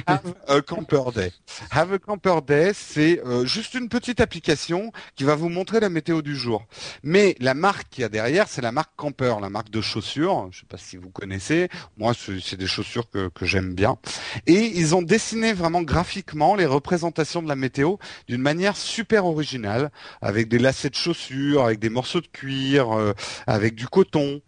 Have 0.06 0.34
a 0.46 0.60
Camper 0.60 1.02
Day. 1.14 1.32
Have 1.70 1.92
a 1.92 1.98
Camper 1.98 2.40
Day, 2.46 2.72
c'est 2.74 3.20
euh, 3.24 3.44
juste 3.44 3.74
une 3.74 3.88
petite 3.88 4.20
application 4.20 4.92
qui 5.16 5.24
va 5.24 5.34
vous 5.34 5.48
montrer 5.48 5.80
la 5.80 5.88
météo 5.88 6.22
du 6.22 6.36
jour. 6.36 6.66
Mais 7.02 7.34
la 7.40 7.54
marque 7.54 7.88
qu'il 7.88 8.02
y 8.02 8.04
a 8.04 8.08
derrière, 8.08 8.48
c'est 8.48 8.62
la 8.62 8.72
marque 8.72 8.92
Camper, 8.96 9.36
la 9.40 9.50
marque 9.50 9.70
de 9.70 9.80
chaussures. 9.80 10.48
Je 10.50 10.58
ne 10.58 10.60
sais 10.60 10.66
pas 10.68 10.78
si 10.78 10.96
vous 10.96 11.10
connaissez. 11.10 11.68
Moi, 11.96 12.12
c'est 12.14 12.56
des 12.56 12.66
chaussures 12.66 13.08
que, 13.10 13.28
que 13.28 13.46
j'aime 13.46 13.74
bien. 13.74 13.98
Et 14.46 14.78
ils 14.78 14.94
ont 14.94 15.02
dessiné 15.02 15.52
vraiment 15.52 15.82
graphiquement 15.82 16.54
les 16.54 16.66
représentations 16.66 17.42
de 17.42 17.48
la 17.48 17.56
météo 17.56 17.96
d'une 18.28 18.42
manière 18.42 18.76
super 18.92 19.24
originale, 19.24 19.90
avec 20.20 20.48
des 20.48 20.58
lacets 20.58 20.90
de 20.90 20.94
chaussures, 20.94 21.64
avec 21.64 21.78
des 21.78 21.88
morceaux 21.88 22.20
de 22.20 22.26
cuir, 22.26 22.92
euh, 22.92 23.12
avec 23.46 23.74
du 23.74 23.86
coton. 23.86 24.40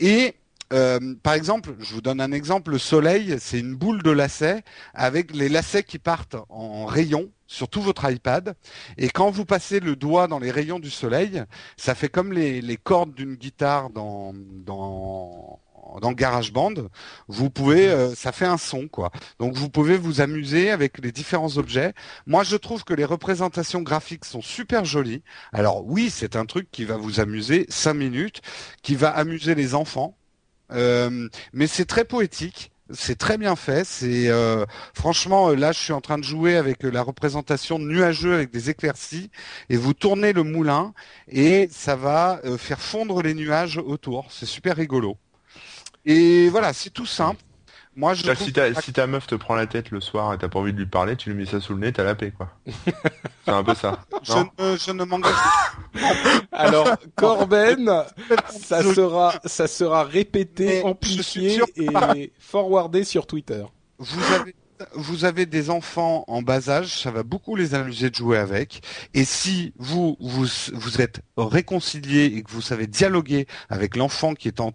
Et 0.00 0.34
euh, 0.72 1.14
par 1.22 1.34
exemple, 1.34 1.74
je 1.80 1.94
vous 1.94 2.00
donne 2.00 2.20
un 2.20 2.32
exemple, 2.32 2.70
le 2.70 2.78
soleil, 2.78 3.36
c'est 3.38 3.60
une 3.60 3.74
boule 3.74 4.02
de 4.02 4.10
lacets 4.10 4.62
avec 4.94 5.34
les 5.34 5.48
lacets 5.48 5.82
qui 5.84 5.98
partent 5.98 6.36
en 6.48 6.86
rayons 6.86 7.30
sur 7.46 7.68
tout 7.68 7.82
votre 7.82 8.10
iPad. 8.10 8.54
Et 8.96 9.08
quand 9.08 9.30
vous 9.30 9.44
passez 9.44 9.80
le 9.80 9.94
doigt 9.94 10.26
dans 10.28 10.38
les 10.38 10.50
rayons 10.50 10.78
du 10.78 10.90
soleil, 10.90 11.44
ça 11.76 11.94
fait 11.94 12.08
comme 12.08 12.32
les, 12.32 12.76
cordes 12.82 13.14
d'une 13.14 13.34
guitare 13.34 13.90
dans, 13.90 14.32
dans, 14.34 15.60
dans 16.00 16.12
GarageBand. 16.12 16.74
Vous 17.28 17.50
pouvez, 17.50 17.88
euh, 17.88 18.14
ça 18.14 18.32
fait 18.32 18.46
un 18.46 18.58
son, 18.58 18.88
quoi. 18.88 19.10
Donc 19.38 19.54
vous 19.54 19.68
pouvez 19.68 19.96
vous 19.96 20.20
amuser 20.20 20.70
avec 20.70 20.98
les 20.98 21.12
différents 21.12 21.56
objets. 21.58 21.92
Moi, 22.26 22.44
je 22.44 22.56
trouve 22.56 22.84
que 22.84 22.94
les 22.94 23.04
représentations 23.04 23.82
graphiques 23.82 24.24
sont 24.24 24.42
super 24.42 24.84
jolies. 24.84 25.22
Alors 25.52 25.84
oui, 25.86 26.10
c'est 26.10 26.36
un 26.36 26.46
truc 26.46 26.70
qui 26.70 26.84
va 26.84 26.96
vous 26.96 27.20
amuser 27.20 27.66
cinq 27.68 27.94
minutes, 27.94 28.40
qui 28.82 28.94
va 28.94 29.10
amuser 29.10 29.54
les 29.54 29.74
enfants 29.74 30.16
euh, 30.74 31.28
mais 31.52 31.66
c'est 31.66 31.84
très 31.84 32.04
poétique. 32.04 32.70
C'est 32.90 33.16
très 33.16 33.38
bien 33.38 33.56
fait. 33.56 33.84
C'est 33.84 34.28
euh, 34.28 34.66
franchement 34.94 35.50
là, 35.50 35.72
je 35.72 35.78
suis 35.78 35.92
en 35.92 36.00
train 36.00 36.18
de 36.18 36.24
jouer 36.24 36.56
avec 36.56 36.82
la 36.82 37.02
représentation 37.02 37.78
nuageux 37.78 38.34
avec 38.34 38.50
des 38.50 38.70
éclaircies 38.70 39.30
et 39.70 39.76
vous 39.76 39.94
tournez 39.94 40.32
le 40.32 40.42
moulin 40.42 40.92
et 41.28 41.68
ça 41.70 41.96
va 41.96 42.40
euh, 42.44 42.58
faire 42.58 42.80
fondre 42.80 43.22
les 43.22 43.34
nuages 43.34 43.78
autour. 43.78 44.26
C'est 44.30 44.46
super 44.46 44.76
rigolo. 44.76 45.16
Et 46.04 46.48
voilà, 46.48 46.72
c'est 46.72 46.90
tout 46.90 47.06
simple. 47.06 47.42
Moi, 47.94 48.14
je 48.14 48.22
si, 48.34 48.52
ta, 48.52 49.06
meuf 49.06 49.26
te 49.26 49.34
prend 49.34 49.54
la 49.54 49.66
tête 49.66 49.90
le 49.90 50.00
soir 50.00 50.32
et 50.32 50.38
t'as 50.38 50.48
pas 50.48 50.58
envie 50.58 50.72
de 50.72 50.78
lui 50.78 50.86
parler, 50.86 51.14
tu 51.14 51.28
lui 51.28 51.36
mets 51.36 51.44
ça 51.44 51.60
sous 51.60 51.74
le 51.74 51.80
nez, 51.80 51.92
t'as 51.92 52.04
la 52.04 52.14
paix, 52.14 52.32
quoi. 52.34 52.48
C'est 53.44 53.50
un 53.50 53.62
peu 53.62 53.74
ça. 53.74 54.02
je 54.22 54.32
ne, 54.32 54.76
je 54.78 54.90
ne 54.92 55.04
m'engage. 55.04 55.34
Alors, 56.52 56.88
Corben, 57.16 58.04
ça 58.48 58.82
sera, 58.82 59.34
ça 59.44 59.66
sera 59.66 60.04
répété, 60.04 60.82
amplifié 60.82 61.60
et 61.76 62.32
forwardé 62.38 63.04
sur 63.04 63.26
Twitter. 63.26 63.62
Vous 63.98 64.34
avez 64.34 64.54
vous 64.94 65.24
avez 65.24 65.46
des 65.46 65.70
enfants 65.70 66.24
en 66.26 66.42
bas 66.42 66.68
âge, 66.68 67.00
ça 67.00 67.10
va 67.10 67.22
beaucoup 67.22 67.56
les 67.56 67.74
amuser 67.74 68.10
de 68.10 68.14
jouer 68.14 68.38
avec. 68.38 68.82
Et 69.14 69.24
si 69.24 69.72
vous 69.76 70.16
vous, 70.20 70.46
vous 70.72 71.00
êtes 71.00 71.20
réconcilié 71.36 72.24
et 72.24 72.42
que 72.42 72.50
vous 72.50 72.62
savez 72.62 72.86
dialoguer 72.86 73.46
avec 73.68 73.96
l'enfant 73.96 74.34
qui 74.34 74.48
est 74.48 74.60
en, 74.60 74.72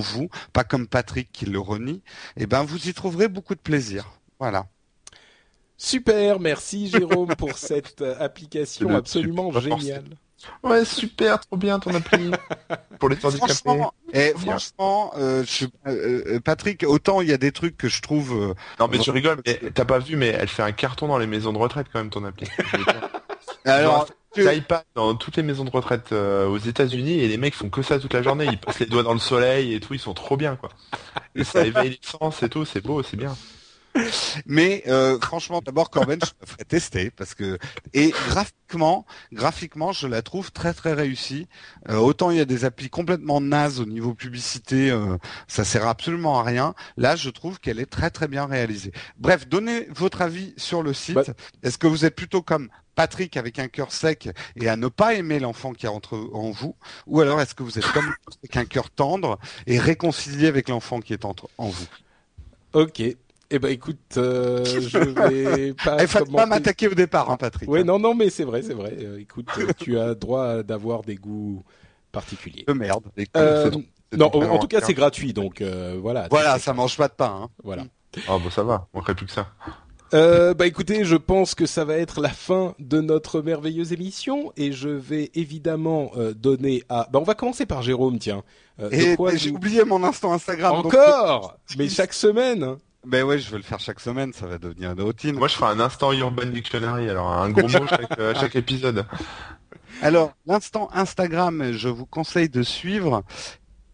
vous, 0.00 0.28
pas 0.52 0.64
comme 0.64 0.86
Patrick 0.86 1.30
qui 1.32 1.46
le 1.46 1.58
renie, 1.58 2.02
eh 2.36 2.46
ben 2.46 2.62
vous 2.62 2.88
y 2.88 2.94
trouverez 2.94 3.28
beaucoup 3.28 3.54
de 3.54 3.60
plaisir. 3.60 4.12
Voilà. 4.38 4.66
Super, 5.76 6.40
merci 6.40 6.88
Jérôme 6.88 7.34
pour 7.36 7.56
cette 7.56 8.02
application 8.02 8.94
absolument 8.94 9.52
géniale. 9.60 10.16
Ouais, 10.62 10.84
super, 10.84 11.40
trop 11.40 11.56
bien 11.56 11.78
ton 11.78 11.94
appli 11.94 12.30
pour 12.98 13.08
les 13.08 13.24
handicapés. 13.24 13.82
Et 14.12 14.32
franchement, 14.36 15.12
euh, 15.16 15.44
je, 15.44 15.66
euh, 15.86 16.22
euh, 16.26 16.40
Patrick, 16.40 16.84
autant 16.86 17.20
il 17.20 17.28
y 17.28 17.32
a 17.32 17.38
des 17.38 17.52
trucs 17.52 17.76
que 17.76 17.88
je 17.88 18.00
trouve. 18.00 18.32
Euh, 18.32 18.54
non 18.78 18.88
mais 18.88 18.98
tu 18.98 19.10
rigoles, 19.10 19.40
mais 19.46 19.60
t'as 19.74 19.84
pas 19.84 19.98
vu, 19.98 20.16
mais 20.16 20.28
elle 20.28 20.48
fait 20.48 20.62
un 20.62 20.72
carton 20.72 21.08
dans 21.08 21.18
les 21.18 21.26
maisons 21.26 21.52
de 21.52 21.58
retraite 21.58 21.86
quand 21.92 21.98
même 21.98 22.10
ton 22.10 22.24
appli. 22.24 22.48
Alors. 23.64 24.08
Ça 24.36 24.52
pas 24.68 24.84
dans 24.94 25.16
toutes 25.16 25.36
les 25.36 25.42
maisons 25.42 25.64
de 25.64 25.70
retraite 25.70 26.12
aux 26.12 26.58
États-Unis 26.58 27.18
et 27.18 27.26
les 27.26 27.38
mecs 27.38 27.54
font 27.54 27.70
que 27.70 27.82
ça 27.82 27.98
toute 27.98 28.12
la 28.12 28.22
journée. 28.22 28.46
Ils 28.46 28.58
passent 28.58 28.78
les 28.78 28.86
doigts 28.86 29.02
dans 29.02 29.14
le 29.14 29.18
soleil 29.18 29.74
et 29.74 29.80
tout. 29.80 29.94
Ils 29.94 30.00
sont 30.00 30.14
trop 30.14 30.36
bien 30.36 30.54
quoi. 30.54 30.68
Et 31.34 31.42
ça 31.44 31.66
éveille 31.66 31.90
les 31.90 32.00
sens 32.02 32.40
et 32.44 32.48
tout. 32.48 32.64
C'est 32.64 32.84
beau, 32.84 33.02
c'est 33.02 33.16
bien. 33.16 33.34
Mais 34.46 34.82
euh, 34.86 35.18
franchement, 35.20 35.60
d'abord 35.64 35.90
Corben, 35.90 36.18
je 36.22 36.32
me 36.40 36.46
ferais 36.46 36.64
tester 36.64 37.10
parce 37.10 37.34
que 37.34 37.58
et 37.94 38.10
graphiquement, 38.10 39.06
graphiquement, 39.32 39.92
je 39.92 40.06
la 40.06 40.22
trouve 40.22 40.52
très 40.52 40.74
très 40.74 40.92
réussie. 40.92 41.46
Euh, 41.88 41.96
autant 41.96 42.30
il 42.30 42.38
y 42.38 42.40
a 42.40 42.44
des 42.44 42.64
applis 42.64 42.90
complètement 42.90 43.40
nazes 43.40 43.80
au 43.80 43.86
niveau 43.86 44.14
publicité, 44.14 44.90
euh, 44.90 45.16
ça 45.46 45.64
sert 45.64 45.86
absolument 45.86 46.40
à 46.40 46.42
rien. 46.42 46.74
Là, 46.96 47.16
je 47.16 47.30
trouve 47.30 47.60
qu'elle 47.60 47.80
est 47.80 47.90
très 47.90 48.10
très 48.10 48.28
bien 48.28 48.46
réalisée. 48.46 48.92
Bref, 49.18 49.48
donnez 49.48 49.88
votre 49.94 50.22
avis 50.22 50.54
sur 50.56 50.82
le 50.82 50.92
site. 50.92 51.14
Bah 51.14 51.24
Est-ce 51.62 51.78
que 51.78 51.86
vous 51.86 52.04
êtes 52.04 52.14
plutôt 52.14 52.42
comme 52.42 52.68
Patrick 52.98 53.36
avec 53.36 53.60
un 53.60 53.68
cœur 53.68 53.92
sec 53.92 54.28
et 54.56 54.68
à 54.68 54.74
ne 54.74 54.88
pas 54.88 55.14
aimer 55.14 55.38
l'enfant 55.38 55.72
qui 55.72 55.86
est 55.86 55.88
entre 55.88 56.18
en 56.32 56.50
vous, 56.50 56.74
ou 57.06 57.20
alors 57.20 57.40
est-ce 57.40 57.54
que 57.54 57.62
vous 57.62 57.78
êtes 57.78 57.86
comme 57.92 58.12
avec 58.42 58.56
un 58.56 58.64
cœur 58.64 58.90
tendre 58.90 59.38
et 59.68 59.78
réconcilié 59.78 60.48
avec 60.48 60.68
l'enfant 60.68 60.98
qui 60.98 61.12
est 61.12 61.24
entre 61.24 61.48
en 61.58 61.68
vous? 61.68 61.86
Ok, 62.72 63.00
eh 63.50 63.58
ben 63.58 63.70
écoute, 63.70 63.96
euh, 64.18 64.62
je 64.64 64.98
vais 64.98 65.72
pas. 65.84 66.02
Il 66.02 66.06
faut 66.08 66.24
pas 66.26 66.44
m'attaquer 66.44 66.88
au 66.88 66.94
départ, 66.94 67.30
hein, 67.30 67.38
Patrick. 67.38 67.68
Oui, 67.68 67.82
non, 67.82 67.98
non, 67.98 68.14
mais 68.14 68.28
c'est 68.28 68.44
vrai, 68.44 68.60
c'est 68.62 68.74
vrai. 68.74 68.94
Euh, 69.00 69.18
écoute, 69.18 69.48
euh, 69.58 69.72
tu 69.78 69.98
as 69.98 70.14
droit 70.14 70.62
d'avoir 70.62 71.02
des 71.02 71.14
goûts 71.14 71.64
particuliers. 72.12 72.64
De 72.68 72.74
merde. 72.74 73.04
non, 74.16 74.26
en, 74.26 74.58
tout 74.58 74.68
cas, 74.68 74.80
c'est 74.82 74.94
gratuit, 74.94 75.32
donc 75.32 75.62
voilà. 75.62 76.28
Voilà, 76.30 76.58
ça 76.58 76.74
mange 76.74 76.96
pas 76.96 77.08
de 77.08 77.14
pain. 77.14 77.42
Hein. 77.44 77.48
Voilà. 77.64 77.84
Ah 78.26 78.38
bon, 78.38 78.50
ça 78.50 78.62
va. 78.62 78.86
On 78.92 79.00
ferait 79.00 79.14
plus 79.14 79.26
que 79.26 79.32
ça. 79.32 79.48
Euh, 80.14 80.54
bah 80.54 80.66
écoutez, 80.66 81.04
je 81.04 81.16
pense 81.16 81.54
que 81.54 81.66
ça 81.66 81.84
va 81.84 81.98
être 81.98 82.22
la 82.22 82.30
fin 82.30 82.74
de 82.78 83.02
notre 83.02 83.42
merveilleuse 83.42 83.92
émission 83.92 84.54
et 84.56 84.72
je 84.72 84.88
vais 84.88 85.30
évidemment 85.34 86.12
donner 86.34 86.82
à. 86.90 87.08
Bah 87.10 87.18
on 87.18 87.24
va 87.24 87.34
commencer 87.34 87.64
par 87.64 87.80
Jérôme, 87.80 88.18
tiens. 88.18 88.42
et 88.90 89.16
j'ai 89.36 89.50
oublié 89.50 89.84
mon 89.84 90.04
instant 90.04 90.34
Instagram. 90.34 90.76
Encore, 90.76 91.58
mais 91.78 91.88
chaque 91.88 92.12
semaine. 92.12 92.76
Ben 93.06 93.24
ouais, 93.24 93.38
je 93.38 93.50
vais 93.50 93.58
le 93.58 93.62
faire 93.62 93.80
chaque 93.80 94.00
semaine, 94.00 94.32
ça 94.32 94.46
va 94.46 94.58
devenir 94.58 94.92
une 94.92 95.00
routine. 95.00 95.36
Moi, 95.36 95.48
je 95.48 95.54
ferai 95.54 95.72
un 95.72 95.80
instant 95.80 96.12
Urban 96.12 96.46
Dictionary, 96.46 97.08
alors 97.08 97.32
un 97.32 97.50
gros 97.50 97.68
mot 97.68 97.86
chaque, 97.86 98.18
euh, 98.18 98.34
chaque 98.34 98.56
épisode. 98.56 99.06
Alors, 100.02 100.32
l'instant 100.46 100.90
Instagram, 100.92 101.72
je 101.72 101.88
vous 101.88 102.06
conseille 102.06 102.48
de 102.48 102.62
suivre 102.62 103.22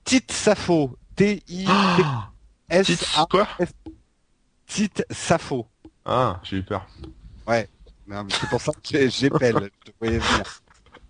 Tite 0.05 0.33
Safo, 0.33 0.97
T-I-S-A. 1.17 3.27
Quoi? 3.31 3.49
Tite 4.67 5.05
Safo. 5.11 5.67
Ah, 6.05 6.41
j'ai 6.43 6.59
eu 6.59 6.63
peur. 6.63 6.87
Ouais, 7.47 7.69
c'est 8.09 8.49
pour 8.49 8.61
ça 8.61 8.73
que 8.73 9.09
j'ai 9.09 9.31
pelle. 9.31 9.71
Vous 9.87 9.93
voyez 10.01 10.19
venir. 10.19 10.63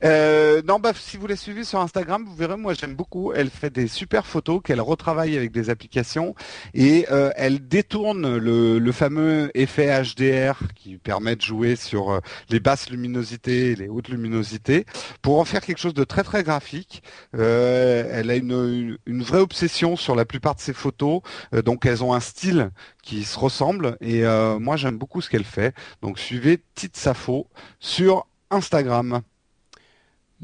Euh, 0.05 0.61
non, 0.66 0.78
bah, 0.78 0.92
si 0.94 1.16
vous 1.16 1.26
la 1.26 1.36
suivez 1.36 1.64
sur 1.64 1.80
Instagram, 1.80 2.24
vous 2.26 2.34
verrez, 2.34 2.57
moi 2.57 2.74
j'aime 2.74 2.94
beaucoup. 2.94 3.32
Elle 3.32 3.48
fait 3.48 3.70
des 3.70 3.88
super 3.88 4.26
photos 4.26 4.61
qu'elle 4.62 4.80
retravaille 4.80 5.36
avec 5.36 5.50
des 5.50 5.70
applications 5.70 6.34
et 6.74 7.07
euh, 7.11 7.30
elle 7.36 7.66
détourne 7.66 8.36
le, 8.36 8.92
fameux 8.92 9.50
effet 9.55 10.02
HDR 10.02 10.59
qui 10.74 10.98
permet 10.98 11.36
de 11.36 11.40
jouer 11.42 11.74
sur 11.74 12.11
euh, 12.11 12.20
les 12.50 12.61
basses 12.61 12.90
luminosités 12.90 13.72
et 13.72 13.76
les 13.76 13.88
hautes 13.88 14.09
luminosités 14.09 14.84
pour 15.22 15.40
en 15.40 15.44
faire 15.44 15.62
quelque 15.62 15.80
chose 15.80 15.94
de 15.94 16.05
très 16.05 16.22
très 16.22 16.42
graphique. 16.42 17.02
Euh, 17.34 18.05
elle 18.12 18.30
a 18.30 18.36
une, 18.36 18.98
une, 19.07 19.22
vraie 19.22 19.40
obsession 19.40 19.96
sur 19.96 20.14
la 20.14 20.26
plupart 20.26 20.55
de 20.55 20.61
ses 20.61 20.74
photos, 20.74 21.22
donc 21.64 21.86
elles 21.86 22.05
ont 22.05 22.12
un 22.12 22.20
style 22.20 22.70
qui 23.02 23.24
se 23.24 23.38
ressemble 23.38 23.96
et 24.00 24.22
moi 24.61 24.76
j'aime 24.76 24.98
beaucoup 24.98 25.20
ce 25.20 25.30
qu'elle 25.30 25.44
fait. 25.44 25.74
Donc 26.02 26.18
suivez 26.18 26.62
Tite 26.74 26.96
Safo 26.96 27.48
sur 27.80 28.26
Instagram. 28.50 29.22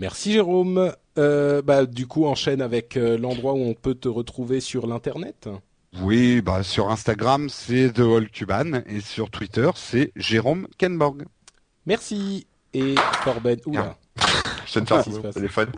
Merci 0.01 0.33
Jérôme. 0.33 0.93
Euh, 1.19 1.61
bah, 1.63 1.85
du 1.87 2.07
coup, 2.07 2.25
enchaîne 2.27 2.63
avec 2.63 2.97
euh, 2.97 3.19
l'endroit 3.19 3.53
où 3.53 3.59
on 3.61 3.75
peut 3.75 3.95
te 3.95 4.09
retrouver 4.09 4.61
sur 4.61 4.87
l'internet. 4.87 5.49
Oui, 6.01 6.41
bah 6.41 6.63
sur 6.63 6.89
Instagram 6.91 7.49
c'est 7.49 7.93
The 7.93 7.99
Whole 7.99 8.29
Cuban 8.31 8.81
et 8.87 9.01
sur 9.01 9.29
Twitter 9.29 9.69
c'est 9.75 10.13
Jérôme 10.15 10.69
Kenborg. 10.79 11.25
Merci. 11.85 12.47
Et 12.73 12.95
Corben, 13.25 13.59
oula. 13.67 13.97
Je 14.67 14.79
de 14.79 14.85
faire 14.87 15.03
mon 15.09 15.31
téléphone. 15.33 15.73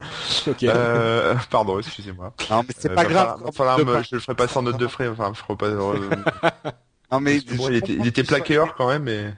Euh, 0.64 1.34
pardon, 1.50 1.78
excusez-moi. 1.78 2.34
Non 2.50 2.62
mais 2.68 2.74
c'est 2.76 2.90
Euh, 2.90 2.94
pas 2.94 3.06
grave. 3.06 3.40
me- 3.86 4.02
je 4.02 4.14
le 4.16 4.20
ferai 4.20 4.34
pas 4.36 4.48
sans 4.48 4.60
note 4.60 4.76
de 4.76 4.86
frais. 4.86 5.08
Enfin, 5.08 5.32
je 5.34 5.40
ferai 5.40 5.56
pas. 5.56 5.70
Non 7.10 7.20
mais 7.20 7.40
Bon, 7.56 7.66
je 7.66 7.72
il 7.72 7.76
était, 7.76 7.92
il 7.94 8.06
était 8.06 8.58
hors 8.58 8.74
quand 8.74 8.88
même, 8.88 9.02
mais. 9.04 9.34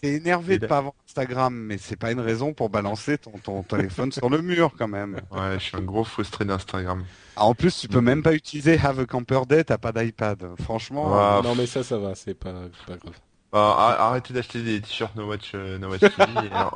T'es 0.00 0.14
énervé 0.14 0.58
de 0.58 0.66
pas 0.66 0.78
avoir 0.78 0.94
Instagram, 1.08 1.52
mais 1.54 1.76
c'est 1.76 1.96
pas 1.96 2.12
une 2.12 2.20
raison 2.20 2.52
pour 2.52 2.70
balancer 2.70 3.18
ton, 3.18 3.32
ton 3.42 3.62
téléphone 3.64 4.12
sur 4.12 4.30
le 4.30 4.40
mur 4.42 4.72
quand 4.78 4.86
même. 4.88 5.20
Ouais, 5.32 5.54
je 5.58 5.64
suis 5.64 5.76
un 5.76 5.80
gros 5.82 6.04
frustré 6.04 6.44
d'Instagram. 6.44 7.04
Ah, 7.36 7.44
en 7.46 7.54
plus, 7.54 7.76
tu 7.78 7.88
peux 7.88 8.00
même 8.00 8.22
pas 8.22 8.32
utiliser 8.34 8.78
Have 8.78 9.00
a 9.00 9.06
Camper 9.06 9.40
Day, 9.48 9.64
t'as 9.64 9.78
pas 9.78 9.92
d'iPad. 9.92 10.50
Franchement. 10.62 11.12
Ah, 11.14 11.40
non 11.42 11.54
mais 11.56 11.66
ça, 11.66 11.82
ça 11.82 11.98
va, 11.98 12.14
c'est 12.14 12.34
pas, 12.34 12.52
pas 12.86 12.96
grave. 12.96 13.14
Bah, 13.50 13.74
ar- 13.78 14.00
arrêtez 14.08 14.34
d'acheter 14.34 14.60
des 14.62 14.80
t-shirts 14.80 15.16
No 15.16 15.26
Watch, 15.26 15.52
euh, 15.54 15.78
no 15.78 15.88
Watch 15.88 16.00
TV 16.00 16.12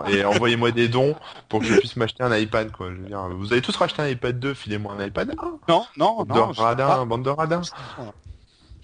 et, 0.09 0.15
et 0.17 0.25
envoyez-moi 0.25 0.71
des 0.73 0.89
dons 0.89 1.15
pour 1.51 1.61
que 1.61 1.67
je 1.67 1.75
puisse 1.77 1.97
m'acheter 1.97 2.23
un 2.25 2.35
iPad 2.35 2.73
quoi. 2.73 2.89
Je 2.91 2.97
veux 2.97 3.07
dire, 3.09 3.29
vous 3.29 3.53
avez 3.53 3.61
tous 3.61 3.77
racheté 3.77 4.01
un 4.01 4.09
iPad 4.09 4.39
2, 4.41 4.55
filez-moi 4.55 4.95
un 4.99 5.07
iPad 5.07 5.31
1. 5.31 5.35
non, 5.69 5.85
non, 5.99 6.25
Bande 6.25 6.29
non. 6.29 6.51
de 6.51 6.83
ah, 6.83 7.05
bande 7.05 7.25
de 7.25 7.31
radins. 7.31 7.61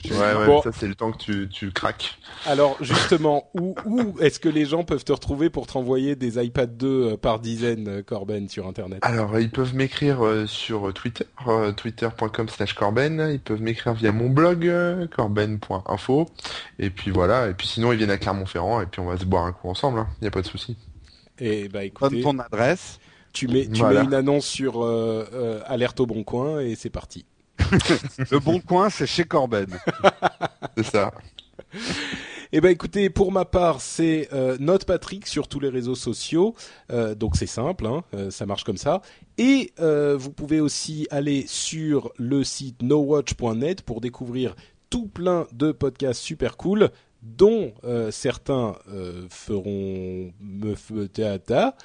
Je- 0.05 0.13
Ouais, 0.15 0.35
ouais, 0.35 0.47
Bon. 0.47 0.63
ça 0.63 0.71
c'est 0.73 0.87
le 0.87 0.95
temps 0.95 1.11
que 1.13 1.19
tu, 1.19 1.49
tu 1.49 1.71
craques. 1.73 2.19
Alors 2.47 2.77
justement, 2.81 3.49
où, 3.55 3.75
où 3.85 4.15
est-ce 4.21 4.39
que 4.41 4.49
les 4.49 4.65
gens 4.65 4.85
peuvent 4.85 5.05
te 5.05 5.13
retrouver 5.13 5.51
pour 5.51 5.67
te 5.67 5.73
renvoyer 5.73 6.15
des 6.17 6.43
iPad 6.45 6.77
2 6.77 6.87
euh, 6.87 7.17
par 7.17 7.41
dizaines, 7.41 7.89
euh, 7.89 8.03
Corben, 8.03 8.49
sur 8.49 8.67
Internet? 8.67 8.99
Alors, 9.03 9.39
ils 9.39 9.51
peuvent 9.51 9.75
m'écrire 9.75 10.25
euh, 10.25 10.47
sur 10.47 10.93
Twitter, 10.95 11.25
twitter.com 11.77 12.49
slash 12.49 12.75
corben. 12.75 13.29
Ils 13.33 13.41
peuvent 13.41 13.61
m'écrire 13.63 13.95
via 13.95 14.13
mon 14.13 14.29
blog, 14.31 14.71
corben.info. 15.15 16.27
Et 16.79 16.91
puis 16.91 17.11
voilà. 17.11 17.49
Et 17.49 17.55
puis 17.55 17.67
sinon, 17.67 17.93
ils 17.93 17.99
viennent 17.99 18.11
à 18.11 18.19
Clermont-Ferrand 18.19 18.81
et 18.81 18.87
puis 18.87 19.01
on 19.01 19.07
va 19.07 19.17
se 19.19 19.25
boire 19.25 19.45
un 19.45 19.53
coup 19.53 19.69
ensemble. 19.69 20.07
Il 20.21 20.25
n'y 20.25 20.29
a 20.29 20.31
pas 20.31 20.43
de 20.43 20.47
souci. 20.47 20.77
Et 21.39 21.69
bah 21.69 21.81
Donne 21.81 21.87
écoutez, 21.87 22.21
ton 22.23 22.39
adresse. 22.39 22.99
tu 23.33 23.47
mets, 23.49 23.67
tu 23.69 23.79
Voilà. 23.81 24.01
mets 24.01 24.07
une 24.07 24.15
annonce 24.15 24.47
sur 24.47 24.85
euh, 24.85 25.25
euh, 25.33 25.61
Alerte 25.67 26.01
au 26.01 26.07
Bon 26.07 26.25
Coin 26.25 26.61
et 26.61 26.75
c'est 26.75 26.91
parti. 26.91 27.25
Le 28.31 28.39
bon 28.39 28.61
coin, 28.61 28.91
c'est 28.91 29.07
chez 29.07 29.25
Corben. 29.25 29.79
C'est 30.77 30.87
ça. 30.87 31.13
Eh 32.51 32.63
ben 32.63 32.71
écoutez, 32.71 33.11
pour 33.11 33.31
ma 33.31 33.45
part, 33.45 33.83
c'est 33.83 34.29
euh, 34.33 34.57
Note 34.59 34.87
Patrick 34.87 35.27
sur 35.27 35.49
tous 35.49 35.61
les 35.61 35.69
réseaux 35.69 35.95
sociaux. 35.95 36.55
Euh, 36.91 37.15
donc 37.15 37.37
c'est 37.37 37.47
simple, 37.47 37.87
hein, 37.87 38.05
euh, 38.15 38.31
ça 38.31 38.47
marche 38.47 38.65
comme 38.65 38.79
ça. 38.79 39.03
Et 39.37 39.73
euh, 39.81 40.17
vous 40.17 40.31
pouvez 40.31 40.61
aussi 40.61 41.07
aller 41.11 41.45
sur 41.47 42.11
le 42.17 42.45
site 42.45 42.81
nowatch.net 42.83 43.83
pour 43.83 44.01
découvrir 44.01 44.57
tout 44.89 45.09
plein 45.09 45.47
de 45.53 45.73
podcasts 45.73 46.23
super 46.23 46.57
cool, 46.57 46.89
dont 47.23 47.75
euh, 47.85 48.11
certains 48.11 48.77
euh, 48.91 49.27
feront 49.29 50.33
me 50.41 51.07
ta, 51.07 51.77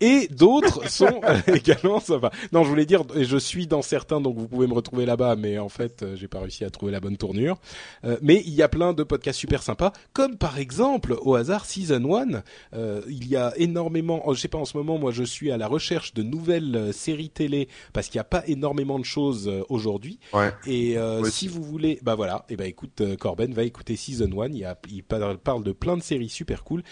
et 0.00 0.28
d'autres 0.28 0.88
sont 0.90 1.20
euh, 1.24 1.40
également 1.54 2.00
sympas. 2.00 2.30
Non, 2.52 2.64
je 2.64 2.68
voulais 2.68 2.86
dire, 2.86 3.02
je 3.16 3.36
suis 3.36 3.66
dans 3.66 3.82
certains, 3.82 4.20
donc 4.20 4.36
vous 4.36 4.48
pouvez 4.48 4.66
me 4.66 4.74
retrouver 4.74 5.06
là-bas, 5.06 5.36
mais 5.36 5.58
en 5.58 5.68
fait, 5.68 6.02
euh, 6.02 6.16
j'ai 6.16 6.28
pas 6.28 6.40
réussi 6.40 6.64
à 6.64 6.70
trouver 6.70 6.92
la 6.92 7.00
bonne 7.00 7.16
tournure. 7.16 7.58
Euh, 8.04 8.16
mais 8.22 8.42
il 8.44 8.54
y 8.54 8.62
a 8.62 8.68
plein 8.68 8.92
de 8.92 9.02
podcasts 9.02 9.38
super 9.38 9.62
sympas, 9.62 9.92
comme 10.12 10.36
par 10.36 10.58
exemple, 10.58 11.16
au 11.22 11.34
hasard, 11.34 11.64
Season 11.64 12.14
1. 12.16 12.42
Euh, 12.74 13.02
il 13.08 13.28
y 13.28 13.36
a 13.36 13.52
énormément, 13.56 14.22
oh, 14.26 14.34
je 14.34 14.40
sais 14.40 14.48
pas, 14.48 14.58
en 14.58 14.64
ce 14.64 14.76
moment, 14.76 14.98
moi, 14.98 15.12
je 15.12 15.22
suis 15.22 15.50
à 15.50 15.56
la 15.56 15.68
recherche 15.68 16.14
de 16.14 16.22
nouvelles 16.22 16.92
séries 16.92 17.30
télé, 17.30 17.68
parce 17.92 18.08
qu'il 18.08 18.18
n'y 18.18 18.22
a 18.22 18.24
pas 18.24 18.42
énormément 18.46 18.98
de 18.98 19.04
choses 19.04 19.50
aujourd'hui. 19.68 20.18
Ouais. 20.32 20.52
Et 20.66 20.98
euh, 20.98 21.24
si 21.24 21.48
vous 21.48 21.62
voulez, 21.62 21.98
bah 22.02 22.14
voilà, 22.14 22.44
et 22.48 22.56
bah 22.56 22.66
écoute, 22.66 23.02
Corben 23.18 23.52
va 23.54 23.62
écouter 23.62 23.96
Season 23.96 24.30
1. 24.40 24.48
Il, 24.48 24.58
y 24.58 24.64
a, 24.64 24.76
il 24.90 25.02
parle, 25.02 25.38
de 25.62 25.72
plein 25.72 25.96
de 25.96 26.02
séries 26.02 26.28
super 26.28 26.64
cool. 26.64 26.82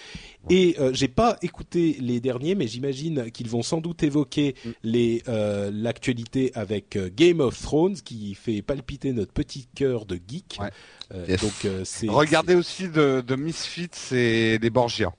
Et 0.49 0.77
j'ai 0.93 1.09
pas 1.09 1.37
écouté 1.43 1.97
les 2.01 2.21
derniers, 2.21 2.55
mais 2.55 2.67
j'imagine 2.67 2.92
qu'ils 3.33 3.49
vont 3.49 3.63
sans 3.63 3.81
doute 3.81 4.03
évoquer 4.03 4.55
Mm. 4.65 4.71
les 4.85 5.23
euh, 5.29 5.71
l'actualité 5.73 6.53
avec 6.55 6.97
euh, 6.97 7.11
Game 7.15 7.41
of 7.41 7.61
Thrones, 7.61 7.95
qui 7.97 8.35
fait 8.35 8.63
palpiter 8.63 9.13
notre 9.13 9.33
petit 9.33 9.67
cœur 9.75 10.05
de 10.07 10.19
geek. 10.29 10.59
Ouais. 10.61 10.71
Euh, 11.15 11.25
Yes. 11.29 11.41
Donc 11.41 11.65
euh, 11.65 11.83
c'est 11.85 12.09
Regardez 12.09 12.55
aussi 12.55 12.89
de, 12.89 13.23
de 13.27 13.37
Misfits 13.37 14.15
et 14.15 14.59
des 14.59 14.71
Borgia. 14.71 15.13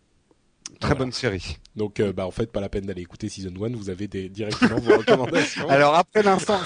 Très 0.80 0.90
Voilà. 0.90 0.96
bonne 0.96 1.12
série. 1.12 1.58
Donc 1.76 2.00
euh, 2.00 2.14
bah 2.14 2.26
en 2.28 2.32
fait 2.32 2.52
pas 2.52 2.62
la 2.62 2.70
peine 2.70 2.86
d'aller 2.86 3.02
écouter 3.02 3.30
Season 3.30 3.52
1. 3.62 3.76
Vous 3.76 3.90
avez 3.90 4.08
des, 4.08 4.30
directement 4.30 4.80
vos 4.80 4.98
recommandations. 4.98 5.68
Alors 5.70 5.96
après 5.96 6.22
l'instant, 6.24 6.60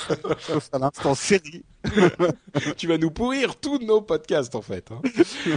à 0.74 0.80
l'instant 0.80 1.16
série. 1.16 1.64
tu 2.76 2.88
vas 2.88 2.98
nous 2.98 3.12
pourrir 3.12 3.56
tous 3.56 3.78
nos 3.80 4.02
podcasts 4.02 4.56
en 4.56 4.62
fait. 4.62 4.90
hein. 4.92 5.02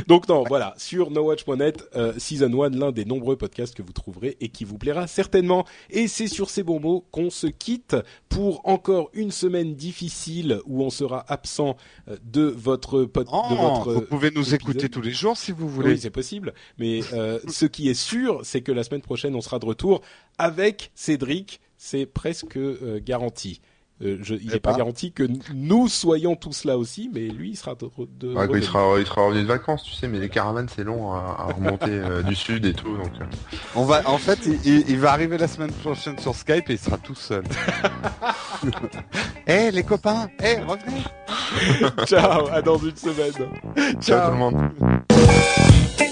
Donc 0.06 0.28
non, 0.28 0.44
voilà, 0.46 0.74
sur 0.76 1.10
nowatch.net, 1.10 1.82
euh, 1.96 2.12
Season 2.18 2.62
1, 2.62 2.70
l'un 2.70 2.92
des 2.92 3.04
nombreux 3.04 3.36
podcasts 3.36 3.74
que 3.74 3.82
vous 3.82 3.92
trouverez 3.92 4.36
et 4.40 4.48
qui 4.48 4.64
vous 4.64 4.78
plaira 4.78 5.06
certainement. 5.06 5.64
Et 5.90 6.06
c'est 6.08 6.28
sur 6.28 6.50
ces 6.50 6.62
bons 6.62 6.78
mots 6.78 7.04
qu'on 7.10 7.30
se 7.30 7.46
quitte 7.48 7.96
pour 8.28 8.60
encore 8.68 9.10
une 9.12 9.30
semaine 9.32 9.74
difficile 9.74 10.60
où 10.66 10.82
on 10.84 10.90
sera 10.90 11.24
absent 11.28 11.76
euh, 12.08 12.16
de 12.22 12.42
votre 12.42 13.04
pod- 13.04 13.26
Oh, 13.32 13.42
de 13.50 13.54
votre 13.56 13.92
vous 13.94 14.00
pouvez 14.02 14.30
nous 14.30 14.40
épisode. 14.54 14.60
écouter 14.60 14.88
tous 14.88 15.02
les 15.02 15.12
jours 15.12 15.36
si 15.36 15.50
vous 15.52 15.68
voulez. 15.68 15.92
oui, 15.94 15.98
c'est 16.00 16.10
possible. 16.10 16.54
Mais 16.78 17.00
euh, 17.12 17.40
ce 17.48 17.66
qui 17.66 17.88
est 17.88 17.94
sûr, 17.94 18.40
c'est 18.44 18.60
que 18.60 18.70
la 18.72 18.84
semaine 18.84 19.02
prochaine, 19.02 19.34
on 19.34 19.39
sera 19.40 19.58
de 19.58 19.66
retour 19.66 20.00
avec 20.38 20.90
Cédric. 20.94 21.60
C'est 21.76 22.06
presque 22.06 22.56
euh, 22.56 23.00
garanti. 23.02 23.60
Euh, 24.02 24.16
je, 24.22 24.34
il 24.34 24.48
Eh 24.48 24.52
n'est 24.54 24.60
pas 24.60 24.72
ben. 24.72 24.78
garanti 24.78 25.12
que 25.12 25.28
nous 25.54 25.86
soyons 25.86 26.34
tous 26.34 26.64
là 26.64 26.78
aussi, 26.78 27.10
mais 27.12 27.28
lui, 27.28 27.50
il 27.50 27.56
sera 27.56 27.74
de, 27.74 27.86
de 28.18 28.34
Ouais, 28.34 28.48
il 28.54 28.64
sera, 28.64 28.98
il 28.98 29.04
sera 29.06 29.26
revenu 29.26 29.42
de 29.42 29.46
vacances, 29.46 29.82
tu 29.84 29.92
sais, 29.92 30.08
mais 30.08 30.18
les 30.18 30.30
caravanes 30.30 30.68
c'est 30.74 30.84
long 30.84 31.12
à, 31.12 31.36
à 31.38 31.52
remonter 31.52 31.90
euh, 31.90 32.22
du 32.22 32.34
sud 32.34 32.64
et 32.64 32.72
tout, 32.72 32.96
donc. 32.96 33.10
euh, 33.20 33.24
On 33.74 33.84
va, 33.84 34.08
en 34.08 34.16
fait, 34.16 34.38
il, 34.64 34.98
va 34.98 35.12
arriver 35.12 35.36
la 35.36 35.48
semaine 35.48 35.72
prochaine 35.72 36.18
sur 36.18 36.34
Skype 36.34 36.70
et 36.70 36.74
il 36.74 36.78
sera 36.78 36.96
tout 36.96 37.14
seul. 37.14 37.44
Eh 39.46 39.70
les 39.70 39.82
copains, 39.82 40.28
eh 40.42 40.56
revenez. 40.60 41.02
Ciao, 42.06 42.46
à 42.48 42.62
dans 42.62 42.78
une 42.78 42.96
semaine. 42.96 43.48
Ciao 44.00 44.26
tout 44.28 44.32
le 44.32 44.38
monde. 44.38 46.09